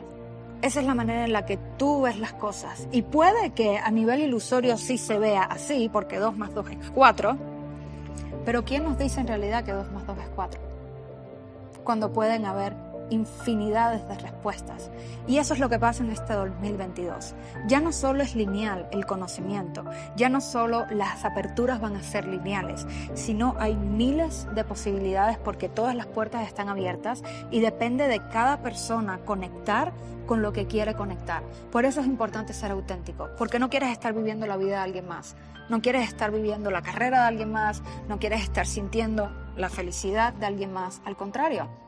Esa 0.62 0.80
es 0.80 0.86
la 0.86 0.96
manera 0.96 1.26
en 1.26 1.34
la 1.34 1.46
que 1.46 1.58
tú 1.78 2.04
ves 2.04 2.18
las 2.18 2.34
cosas. 2.34 2.88
Y 2.92 3.02
puede 3.02 3.52
que 3.52 3.78
a 3.78 3.92
nivel 3.92 4.22
ilusorio 4.22 4.78
sí 4.78 4.98
se 4.98 5.20
vea 5.20 5.44
así, 5.44 5.90
porque 5.90 6.18
2 6.18 6.38
más 6.38 6.54
2 6.54 6.70
es 6.72 6.92
4. 6.92 7.38
Pero 8.46 8.64
¿quién 8.64 8.84
nos 8.84 8.98
dice 8.98 9.22
en 9.22 9.28
realidad 9.28 9.64
que 9.64 9.72
2 9.72 9.92
más 9.92 10.06
2 10.06 10.18
es 10.20 10.30
4? 10.36 10.62
Cuando 11.84 12.14
pueden 12.14 12.46
haber 12.46 12.76
infinidades 13.10 14.08
de 14.08 14.16
respuestas. 14.16 14.90
Y 15.28 15.38
eso 15.38 15.54
es 15.54 15.60
lo 15.60 15.70
que 15.70 15.80
pasa 15.80 16.04
en 16.04 16.12
este 16.12 16.34
2022. 16.34 17.36
Ya 17.68 17.80
no 17.80 17.92
solo 17.92 18.24
es 18.24 18.36
lineal 18.36 18.88
el 18.92 19.06
conocimiento, 19.06 19.84
ya 20.16 20.30
no 20.30 20.42
solo 20.42 20.86
las 20.90 21.26
aperturas 21.26 21.80
van 21.82 21.96
a 21.96 22.04
ser 22.04 22.26
lineales, 22.28 22.86
sino 23.14 23.56
hay 23.60 23.76
miles 23.76 24.48
de 24.54 24.64
posibilidades 24.64 25.38
porque 25.38 25.70
todas 25.70 25.96
las 25.96 26.08
puertas 26.08 26.48
están 26.48 26.70
abiertas 26.70 27.24
y 27.52 27.60
depende 27.60 28.08
de 28.08 28.20
cada 28.30 28.62
persona 28.62 29.20
conectar 29.26 29.94
con 30.26 30.42
lo 30.42 30.54
que 30.54 30.66
quiere 30.66 30.96
conectar. 30.96 31.44
Por 31.72 31.86
eso 31.86 32.02
es 32.02 32.08
importante 32.08 32.54
ser 32.54 32.72
auténtico, 32.72 33.30
porque 33.38 33.60
no 33.60 33.70
quieres 33.70 33.92
estar 33.92 34.14
viviendo 34.14 34.48
la 34.48 34.58
vida 34.58 34.78
de 34.78 34.84
alguien 34.84 35.08
más, 35.08 35.36
no 35.70 35.82
quieres 35.82 36.08
estar 36.08 36.32
viviendo 36.32 36.72
la 36.72 36.82
carrera 36.82 37.22
de 37.22 37.28
alguien 37.28 37.52
más, 37.52 37.84
no 38.08 38.20
quieres 38.20 38.42
estar 38.42 38.66
sintiendo 38.66 39.32
la 39.56 39.70
felicidad 39.70 40.34
de 40.34 40.46
alguien 40.46 40.74
más, 40.74 41.02
al 41.06 41.16
contrario 41.16 41.85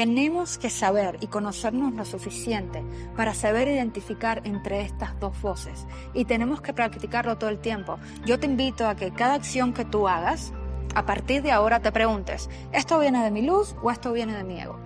tenemos 0.00 0.56
que 0.56 0.70
saber 0.70 1.18
y 1.20 1.26
conocernos 1.26 1.92
lo 1.92 2.06
suficiente 2.06 2.82
para 3.18 3.34
saber 3.34 3.68
identificar 3.68 4.40
entre 4.44 4.80
estas 4.80 5.20
dos 5.20 5.38
voces 5.42 5.86
y 6.14 6.24
tenemos 6.24 6.62
que 6.62 6.72
practicarlo 6.72 7.36
todo 7.36 7.50
el 7.50 7.58
tiempo. 7.58 7.98
Yo 8.24 8.40
te 8.40 8.46
invito 8.46 8.88
a 8.88 8.94
que 8.94 9.10
cada 9.10 9.34
acción 9.34 9.74
que 9.74 9.84
tú 9.84 10.08
hagas, 10.08 10.54
a 10.94 11.04
partir 11.04 11.42
de 11.42 11.52
ahora 11.52 11.80
te 11.80 11.92
preguntes, 11.92 12.48
¿esto 12.72 12.98
viene 12.98 13.22
de 13.22 13.30
mi 13.30 13.42
luz 13.42 13.76
o 13.82 13.90
esto 13.90 14.10
viene 14.14 14.34
de 14.34 14.42
mi 14.42 14.58
ego? 14.58 14.78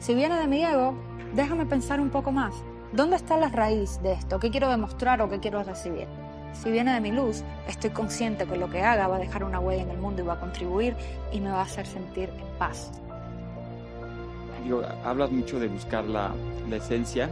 Si 0.00 0.12
viene 0.12 0.40
de 0.40 0.48
mi 0.48 0.64
ego, 0.64 0.96
déjame 1.36 1.64
pensar 1.64 2.00
un 2.00 2.10
poco 2.10 2.32
más. 2.32 2.52
¿Dónde 2.92 3.14
está 3.14 3.36
la 3.36 3.48
raíz 3.48 4.02
de 4.02 4.14
esto? 4.14 4.40
¿Qué 4.40 4.50
quiero 4.50 4.70
demostrar 4.70 5.22
o 5.22 5.30
qué 5.30 5.38
quiero 5.38 5.62
recibir? 5.62 6.08
Si 6.52 6.68
viene 6.72 6.94
de 6.94 7.00
mi 7.00 7.12
luz, 7.12 7.44
estoy 7.68 7.90
consciente 7.90 8.44
que 8.44 8.56
lo 8.56 8.68
que 8.70 8.82
haga 8.82 9.06
va 9.06 9.14
a 9.14 9.20
dejar 9.20 9.44
una 9.44 9.60
huella 9.60 9.82
en 9.82 9.90
el 9.90 9.98
mundo 9.98 10.22
y 10.22 10.26
va 10.26 10.32
a 10.32 10.40
contribuir 10.40 10.96
y 11.30 11.38
me 11.38 11.52
va 11.52 11.60
a 11.60 11.62
hacer 11.62 11.86
sentir 11.86 12.28
en 12.30 12.58
paz 12.58 12.90
hablas 15.04 15.30
mucho 15.30 15.58
de 15.58 15.68
buscar 15.68 16.04
la, 16.04 16.32
esencia 16.72 17.28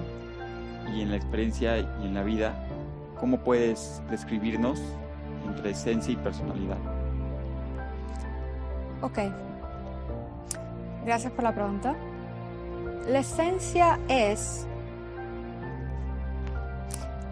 y 0.93 1.03
en 1.03 1.11
la 1.11 1.17
experiencia 1.17 1.79
y 1.79 2.07
en 2.07 2.15
la 2.15 2.23
vida, 2.23 2.55
¿cómo 3.21 3.39
puedes 3.39 4.03
describirnos 4.11 4.81
entre 5.47 5.71
esencia 5.71 6.13
y 6.13 6.17
personalidad? 6.17 6.79
Ok. 9.03 9.19
Gracias 11.05 11.33
por 11.33 11.45
la 11.45 11.55
pregunta. 11.55 11.95
La 13.07 13.21
esencia 13.21 13.99
es 14.09 14.67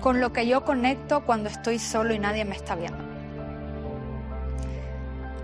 con 0.01 0.20
lo 0.20 0.32
que 0.32 0.47
yo 0.47 0.64
conecto 0.64 1.24
cuando 1.26 1.49
estoy 1.49 1.78
solo 1.78 2.14
y 2.14 2.18
nadie 2.18 2.44
me 2.44 2.55
está 2.55 2.76
viendo. 2.76 3.03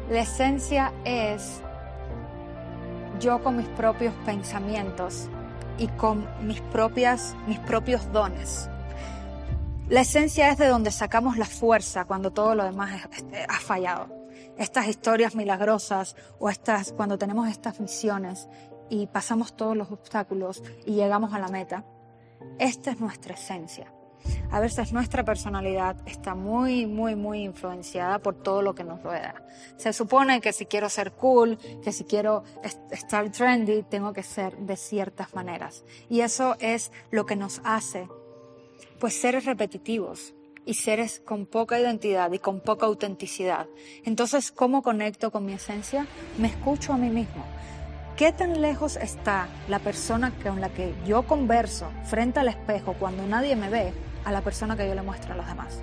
La 0.09 0.21
esencia 0.21 0.93
es 1.05 1.61
yo 3.23 3.41
con 3.43 3.57
mis 3.57 3.69
propios 3.69 4.13
pensamientos 4.27 5.29
y 5.79 5.87
con 5.87 6.29
mis, 6.45 6.61
propias, 6.61 7.37
mis 7.47 7.59
propios 7.61 8.13
dones. 8.13 8.69
La 9.89 10.01
esencia 10.01 10.51
es 10.51 10.59
de 10.59 10.67
donde 10.67 10.91
sacamos 10.91 11.39
la 11.39 11.45
fuerza 11.45 12.05
cuando 12.05 12.33
todo 12.33 12.55
lo 12.57 12.65
demás 12.65 13.09
este, 13.13 13.45
ha 13.49 13.61
fallado. 13.61 14.09
Estas 14.59 14.89
historias 14.89 15.37
milagrosas 15.37 16.17
o 16.41 16.51
estas, 16.51 16.93
cuando 16.93 17.17
tenemos 17.17 17.49
estas 17.49 17.79
visiones 17.79 18.49
y 18.91 19.07
pasamos 19.07 19.57
todos 19.57 19.77
los 19.77 19.91
obstáculos 19.93 20.63
y 20.85 20.95
llegamos 20.95 21.33
a 21.33 21.39
la 21.39 21.49
meta. 21.49 21.85
Esta 22.59 22.91
es 22.91 23.01
nuestra 23.01 23.35
esencia. 23.35 23.93
A 24.53 24.61
veces 24.61 24.93
nuestra 24.93 25.25
personalidad 25.25 25.97
está 26.05 26.35
muy, 26.35 26.85
muy, 26.85 27.17
muy 27.17 27.43
influenciada 27.43 28.19
por 28.19 28.35
todo 28.35 28.61
lo 28.61 28.75
que 28.75 28.85
nos 28.85 29.03
rodea. 29.03 29.43
Se 29.79 29.95
supone 29.95 30.43
que 30.43 30.53
si 30.53 30.67
quiero 30.67 30.91
ser 30.91 31.13
cool, 31.13 31.57
que 31.83 31.91
si 31.91 32.05
quiero 32.05 32.45
estar 32.91 33.31
trendy, 33.31 33.83
tengo 33.83 34.13
que 34.13 34.23
ser 34.23 34.55
de 34.59 34.77
ciertas 34.77 35.35
maneras. 35.35 35.87
Y 36.11 36.21
eso 36.21 36.57
es 36.61 36.93
lo 37.11 37.25
que 37.25 37.35
nos 37.35 37.63
hace, 37.65 38.09
pues, 39.01 39.19
seres 39.19 39.47
repetitivos 39.47 40.35
y 40.67 40.75
seres 40.75 41.23
con 41.25 41.47
poca 41.47 41.81
identidad 41.81 42.31
y 42.31 42.39
con 42.39 42.61
poca 42.61 42.85
autenticidad. 42.85 43.69
Entonces, 44.05 44.53
¿cómo 44.53 44.83
conecto 44.83 45.31
con 45.31 45.47
mi 45.47 45.55
esencia? 45.55 46.07
Me 46.37 46.49
escucho 46.49 46.93
a 46.93 46.99
mí 46.99 47.09
mismo. 47.09 47.43
¿Qué 48.19 48.33
tan 48.33 48.61
lejos 48.61 48.97
está 48.97 49.49
la 49.69 49.79
persona 49.79 50.31
con 50.43 50.61
la 50.61 50.69
que 50.69 50.95
yo 51.07 51.27
converso 51.27 51.91
frente 52.05 52.41
al 52.41 52.49
espejo 52.49 52.95
cuando 52.99 53.27
nadie 53.27 53.57
me 53.57 53.71
ve 53.71 53.95
a 54.25 54.33
la 54.33 54.41
persona 54.41 54.77
que 54.77 54.87
yo 54.87 54.95
le 54.95 55.03
muestro 55.03 55.35
a 55.35 55.37
los 55.37 55.47
demás. 55.47 55.79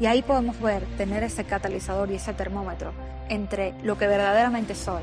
Y 0.00 0.06
ahí 0.06 0.22
podemos 0.22 0.60
ver, 0.60 0.84
tener 0.96 1.22
ese 1.22 1.44
catalizador 1.44 2.10
y 2.10 2.14
ese 2.14 2.32
termómetro 2.32 2.92
entre 3.28 3.74
lo 3.82 3.98
que 3.98 4.06
verdaderamente 4.06 4.74
soy 4.74 5.02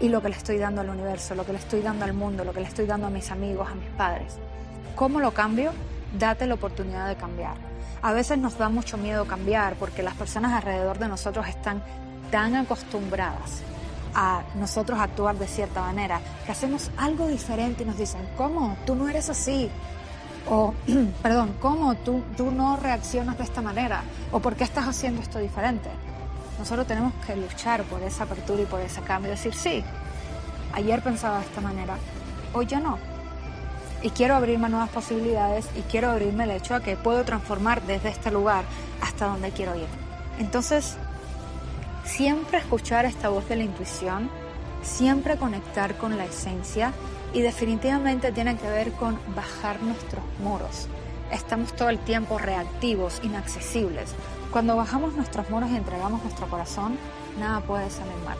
y 0.00 0.08
lo 0.08 0.20
que 0.20 0.28
le 0.28 0.36
estoy 0.36 0.58
dando 0.58 0.80
al 0.80 0.90
universo, 0.90 1.34
lo 1.34 1.46
que 1.46 1.52
le 1.52 1.58
estoy 1.58 1.80
dando 1.80 2.04
al 2.04 2.12
mundo, 2.12 2.44
lo 2.44 2.52
que 2.52 2.60
le 2.60 2.66
estoy 2.66 2.86
dando 2.86 3.06
a 3.06 3.10
mis 3.10 3.30
amigos, 3.30 3.68
a 3.70 3.74
mis 3.74 3.88
padres. 3.90 4.36
¿Cómo 4.96 5.20
lo 5.20 5.32
cambio? 5.32 5.72
Date 6.18 6.46
la 6.46 6.54
oportunidad 6.54 7.08
de 7.08 7.16
cambiar. 7.16 7.54
A 8.02 8.12
veces 8.12 8.38
nos 8.38 8.58
da 8.58 8.68
mucho 8.68 8.98
miedo 8.98 9.24
cambiar 9.24 9.74
porque 9.74 10.02
las 10.02 10.14
personas 10.14 10.52
alrededor 10.52 10.98
de 10.98 11.08
nosotros 11.08 11.46
están 11.46 11.82
tan 12.30 12.56
acostumbradas 12.56 13.62
a 14.14 14.42
nosotros 14.56 14.98
actuar 15.00 15.36
de 15.36 15.46
cierta 15.46 15.80
manera 15.80 16.20
que 16.46 16.52
hacemos 16.52 16.90
algo 16.96 17.26
diferente 17.26 17.82
y 17.82 17.86
nos 17.86 17.98
dicen, 17.98 18.20
¿cómo? 18.36 18.76
Tú 18.86 18.94
no 18.94 19.08
eres 19.08 19.28
así, 19.30 19.70
o, 20.48 20.74
perdón, 21.22 21.54
¿cómo 21.60 21.94
tú, 21.96 22.22
tú 22.36 22.50
no 22.50 22.76
reaccionas 22.76 23.38
de 23.38 23.44
esta 23.44 23.62
manera? 23.62 24.02
¿O 24.32 24.40
por 24.40 24.56
qué 24.56 24.64
estás 24.64 24.86
haciendo 24.86 25.22
esto 25.22 25.38
diferente? 25.38 25.88
Nosotros 26.58 26.86
tenemos 26.86 27.12
que 27.26 27.34
luchar 27.36 27.82
por 27.84 28.02
esa 28.02 28.24
apertura 28.24 28.62
y 28.62 28.66
por 28.66 28.80
ese 28.80 29.00
cambio. 29.02 29.30
Decir, 29.30 29.54
sí, 29.54 29.82
ayer 30.72 31.02
pensaba 31.02 31.38
de 31.38 31.44
esta 31.44 31.60
manera, 31.60 31.96
hoy 32.52 32.66
ya 32.66 32.80
no. 32.80 32.98
Y 34.02 34.10
quiero 34.10 34.36
abrirme 34.36 34.66
a 34.66 34.68
nuevas 34.68 34.90
posibilidades 34.90 35.66
y 35.76 35.80
quiero 35.82 36.10
abrirme 36.10 36.44
el 36.44 36.50
hecho 36.50 36.74
a 36.74 36.80
que 36.80 36.96
puedo 36.96 37.24
transformar 37.24 37.82
desde 37.82 38.10
este 38.10 38.30
lugar 38.30 38.64
hasta 39.00 39.26
donde 39.26 39.50
quiero 39.50 39.74
ir. 39.74 39.86
Entonces, 40.38 40.96
siempre 42.04 42.58
escuchar 42.58 43.06
esta 43.06 43.30
voz 43.30 43.48
de 43.48 43.56
la 43.56 43.64
intuición, 43.64 44.30
siempre 44.82 45.36
conectar 45.36 45.96
con 45.96 46.16
la 46.18 46.26
esencia 46.26 46.92
y 47.34 47.42
definitivamente 47.42 48.32
tiene 48.32 48.56
que 48.56 48.70
ver 48.70 48.92
con 48.92 49.18
bajar 49.34 49.82
nuestros 49.82 50.24
muros. 50.38 50.88
estamos 51.30 51.74
todo 51.74 51.88
el 51.88 51.98
tiempo 51.98 52.38
reactivos, 52.38 53.20
inaccesibles. 53.24 54.14
Cuando 54.52 54.76
bajamos 54.76 55.14
nuestros 55.14 55.50
muros 55.50 55.68
y 55.70 55.76
entregamos 55.76 56.22
nuestro 56.22 56.46
corazón, 56.46 56.96
nada 57.40 57.60
puede 57.60 57.90
salir 57.90 58.14
mal. 58.24 58.38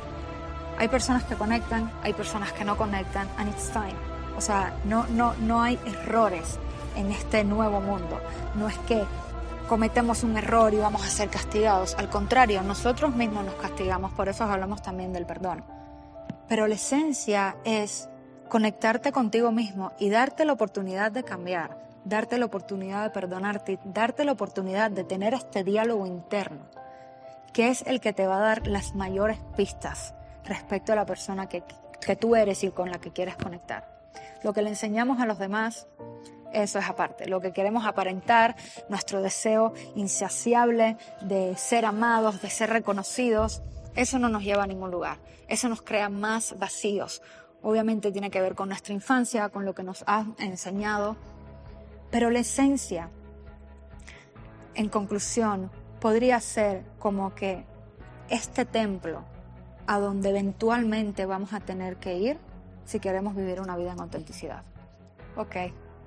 Hay 0.79 0.87
personas 0.89 1.25
que 1.25 1.35
conectan, 1.35 1.91
hay 2.03 2.13
personas 2.13 2.53
que 2.53 2.65
no 2.65 2.77
conectan, 2.77 3.29
and 3.37 3.49
it's 3.49 3.69
time. 3.71 3.97
O 4.37 4.41
sea, 4.41 4.77
no, 4.85 5.07
no, 5.09 5.35
no 5.41 5.61
hay 5.61 5.79
errores 5.87 6.59
en 6.95 7.11
este 7.11 7.43
nuevo 7.43 7.81
mundo. 7.81 8.21
No 8.55 8.69
es 8.69 8.79
que 8.81 9.03
cometemos 9.69 10.23
un 10.23 10.37
error 10.37 10.73
y 10.73 10.79
vamos 10.79 11.05
a 11.05 11.09
ser 11.09 11.31
castigados. 11.31 11.97
Al 11.97 12.09
contrario, 12.09 12.63
nosotros 12.63 13.15
mismos 13.17 13.45
nos 13.45 13.55
castigamos, 13.55 14.13
por 14.13 14.29
eso 14.29 14.45
hablamos 14.45 14.83
también 14.83 15.13
del 15.13 15.27
perdón. 15.27 15.65
Pero 16.49 16.69
la 16.69 16.75
esencia 16.75 17.57
es 17.65 18.09
conectarte 18.55 19.11
contigo 19.11 19.51
mismo 19.51 19.91
y 19.99 20.11
darte 20.11 20.45
la 20.45 20.53
oportunidad 20.53 21.11
de 21.11 21.25
cambiar, 21.25 21.77
darte 22.05 22.39
la 22.39 22.47
oportunidad 22.47 23.03
de 23.03 23.11
perdonarte, 23.11 23.81
darte 23.83 24.25
la 24.25 24.31
oportunidad 24.31 24.93
de 24.93 25.03
tener 25.03 25.35
este 25.35 25.65
diálogo 25.65 26.07
interno, 26.07 26.65
que 27.53 27.67
es 27.67 27.83
el 27.83 27.99
que 27.99 28.13
te 28.13 28.29
va 28.29 28.37
a 28.37 28.47
dar 28.47 28.69
las 28.69 28.95
mayores 28.95 29.41
pistas 29.57 30.15
respecto 30.45 30.93
a 30.93 30.95
la 30.95 31.05
persona 31.05 31.49
que, 31.49 31.65
que 32.01 32.15
tú 32.15 32.37
eres 32.37 32.63
y 32.63 32.71
con 32.71 32.93
la 32.93 33.01
que 33.01 33.11
quieres 33.11 33.35
conectar. 33.35 33.89
Lo 34.45 34.53
que 34.53 34.63
le 34.63 34.69
enseñamos 34.69 35.21
a 35.21 35.27
los 35.27 35.41
demás, 35.41 35.89
eso 36.53 36.79
es 36.79 36.89
aparte. 36.89 37.27
Lo 37.27 37.41
que 37.41 37.53
queremos 37.53 37.85
aparentar, 37.87 38.55
nuestro 38.89 39.21
deseo 39.21 39.75
insaciable 39.97 40.97
de 41.23 41.57
ser 41.57 41.87
amados, 41.87 42.41
de 42.41 42.51
ser 42.51 42.71
reconocidos, 42.71 43.65
eso 43.97 44.21
no 44.21 44.29
nos 44.29 44.45
lleva 44.45 44.63
a 44.63 44.69
ningún 44.69 44.93
lugar. 44.93 45.19
Eso 45.49 45.69
nos 45.69 45.83
crea 45.83 46.09
más 46.09 46.57
vacíos. 46.59 47.21
Obviamente 47.65 48.13
tiene 48.13 48.31
que 48.31 48.43
ver 48.43 48.55
con 48.55 48.69
nuestra 48.69 48.93
infancia, 48.93 49.49
con 49.49 49.65
lo 49.65 49.75
que 49.75 49.83
nos 49.83 50.05
ha 50.07 50.27
enseñado. 50.39 51.17
Pero 52.11 52.31
la 52.31 52.41
esencia, 52.41 53.09
en 54.75 54.91
conclusión, 54.91 55.71
podría 55.99 56.39
ser 56.41 56.85
como 56.99 57.35
que 57.35 57.65
este 58.29 58.67
templo 58.67 59.25
a 59.87 59.99
donde 59.99 60.29
eventualmente 60.29 61.25
vamos 61.25 61.55
a 61.55 61.61
tener 61.61 61.97
que 61.97 62.19
ir 62.19 62.39
si 62.85 63.01
queremos 63.01 63.35
vivir 63.35 63.61
una 63.61 63.77
vida 63.79 63.93
en 63.93 64.01
autenticidad. 64.01 64.63
Ok, 65.37 65.57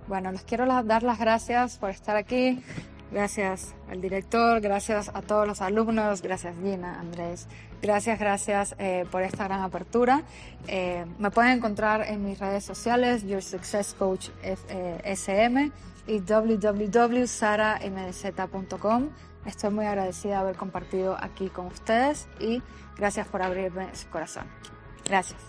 bueno, 0.07 0.31
les 0.31 0.43
quiero 0.43 0.67
dar 0.83 1.01
las 1.01 1.17
gracias 1.17 1.77
por 1.77 1.89
estar 1.89 2.15
aquí. 2.15 2.63
Gracias 3.11 3.75
al 3.89 4.01
director, 4.01 4.59
gracias 4.59 5.09
a 5.13 5.21
todos 5.21 5.47
los 5.47 5.61
alumnos, 5.61 6.21
gracias 6.21 6.53
Gina, 6.61 6.99
Andrés, 6.99 7.47
gracias, 7.81 8.19
gracias 8.19 8.75
eh, 8.79 9.05
por 9.09 9.23
esta 9.23 9.45
gran 9.45 9.61
apertura. 9.61 10.23
Eh, 10.67 11.05
me 11.17 11.31
pueden 11.31 11.53
encontrar 11.53 12.01
en 12.01 12.25
mis 12.25 12.37
redes 12.37 12.65
sociales, 12.65 13.25
Your 13.25 13.41
Success 13.41 13.95
Coach 13.97 14.27
SM 14.43 15.63
eh, 15.63 15.71
y 16.07 16.19
www.saramdz.com. 16.19 19.09
Estoy 19.45 19.69
muy 19.69 19.85
agradecida 19.85 20.33
de 20.33 20.39
haber 20.39 20.57
compartido 20.57 21.15
aquí 21.17 21.47
con 21.47 21.67
ustedes 21.67 22.27
y 22.41 22.61
gracias 22.97 23.25
por 23.27 23.41
abrirme 23.41 23.87
su 23.95 24.09
corazón. 24.09 24.43
Gracias. 25.05 25.39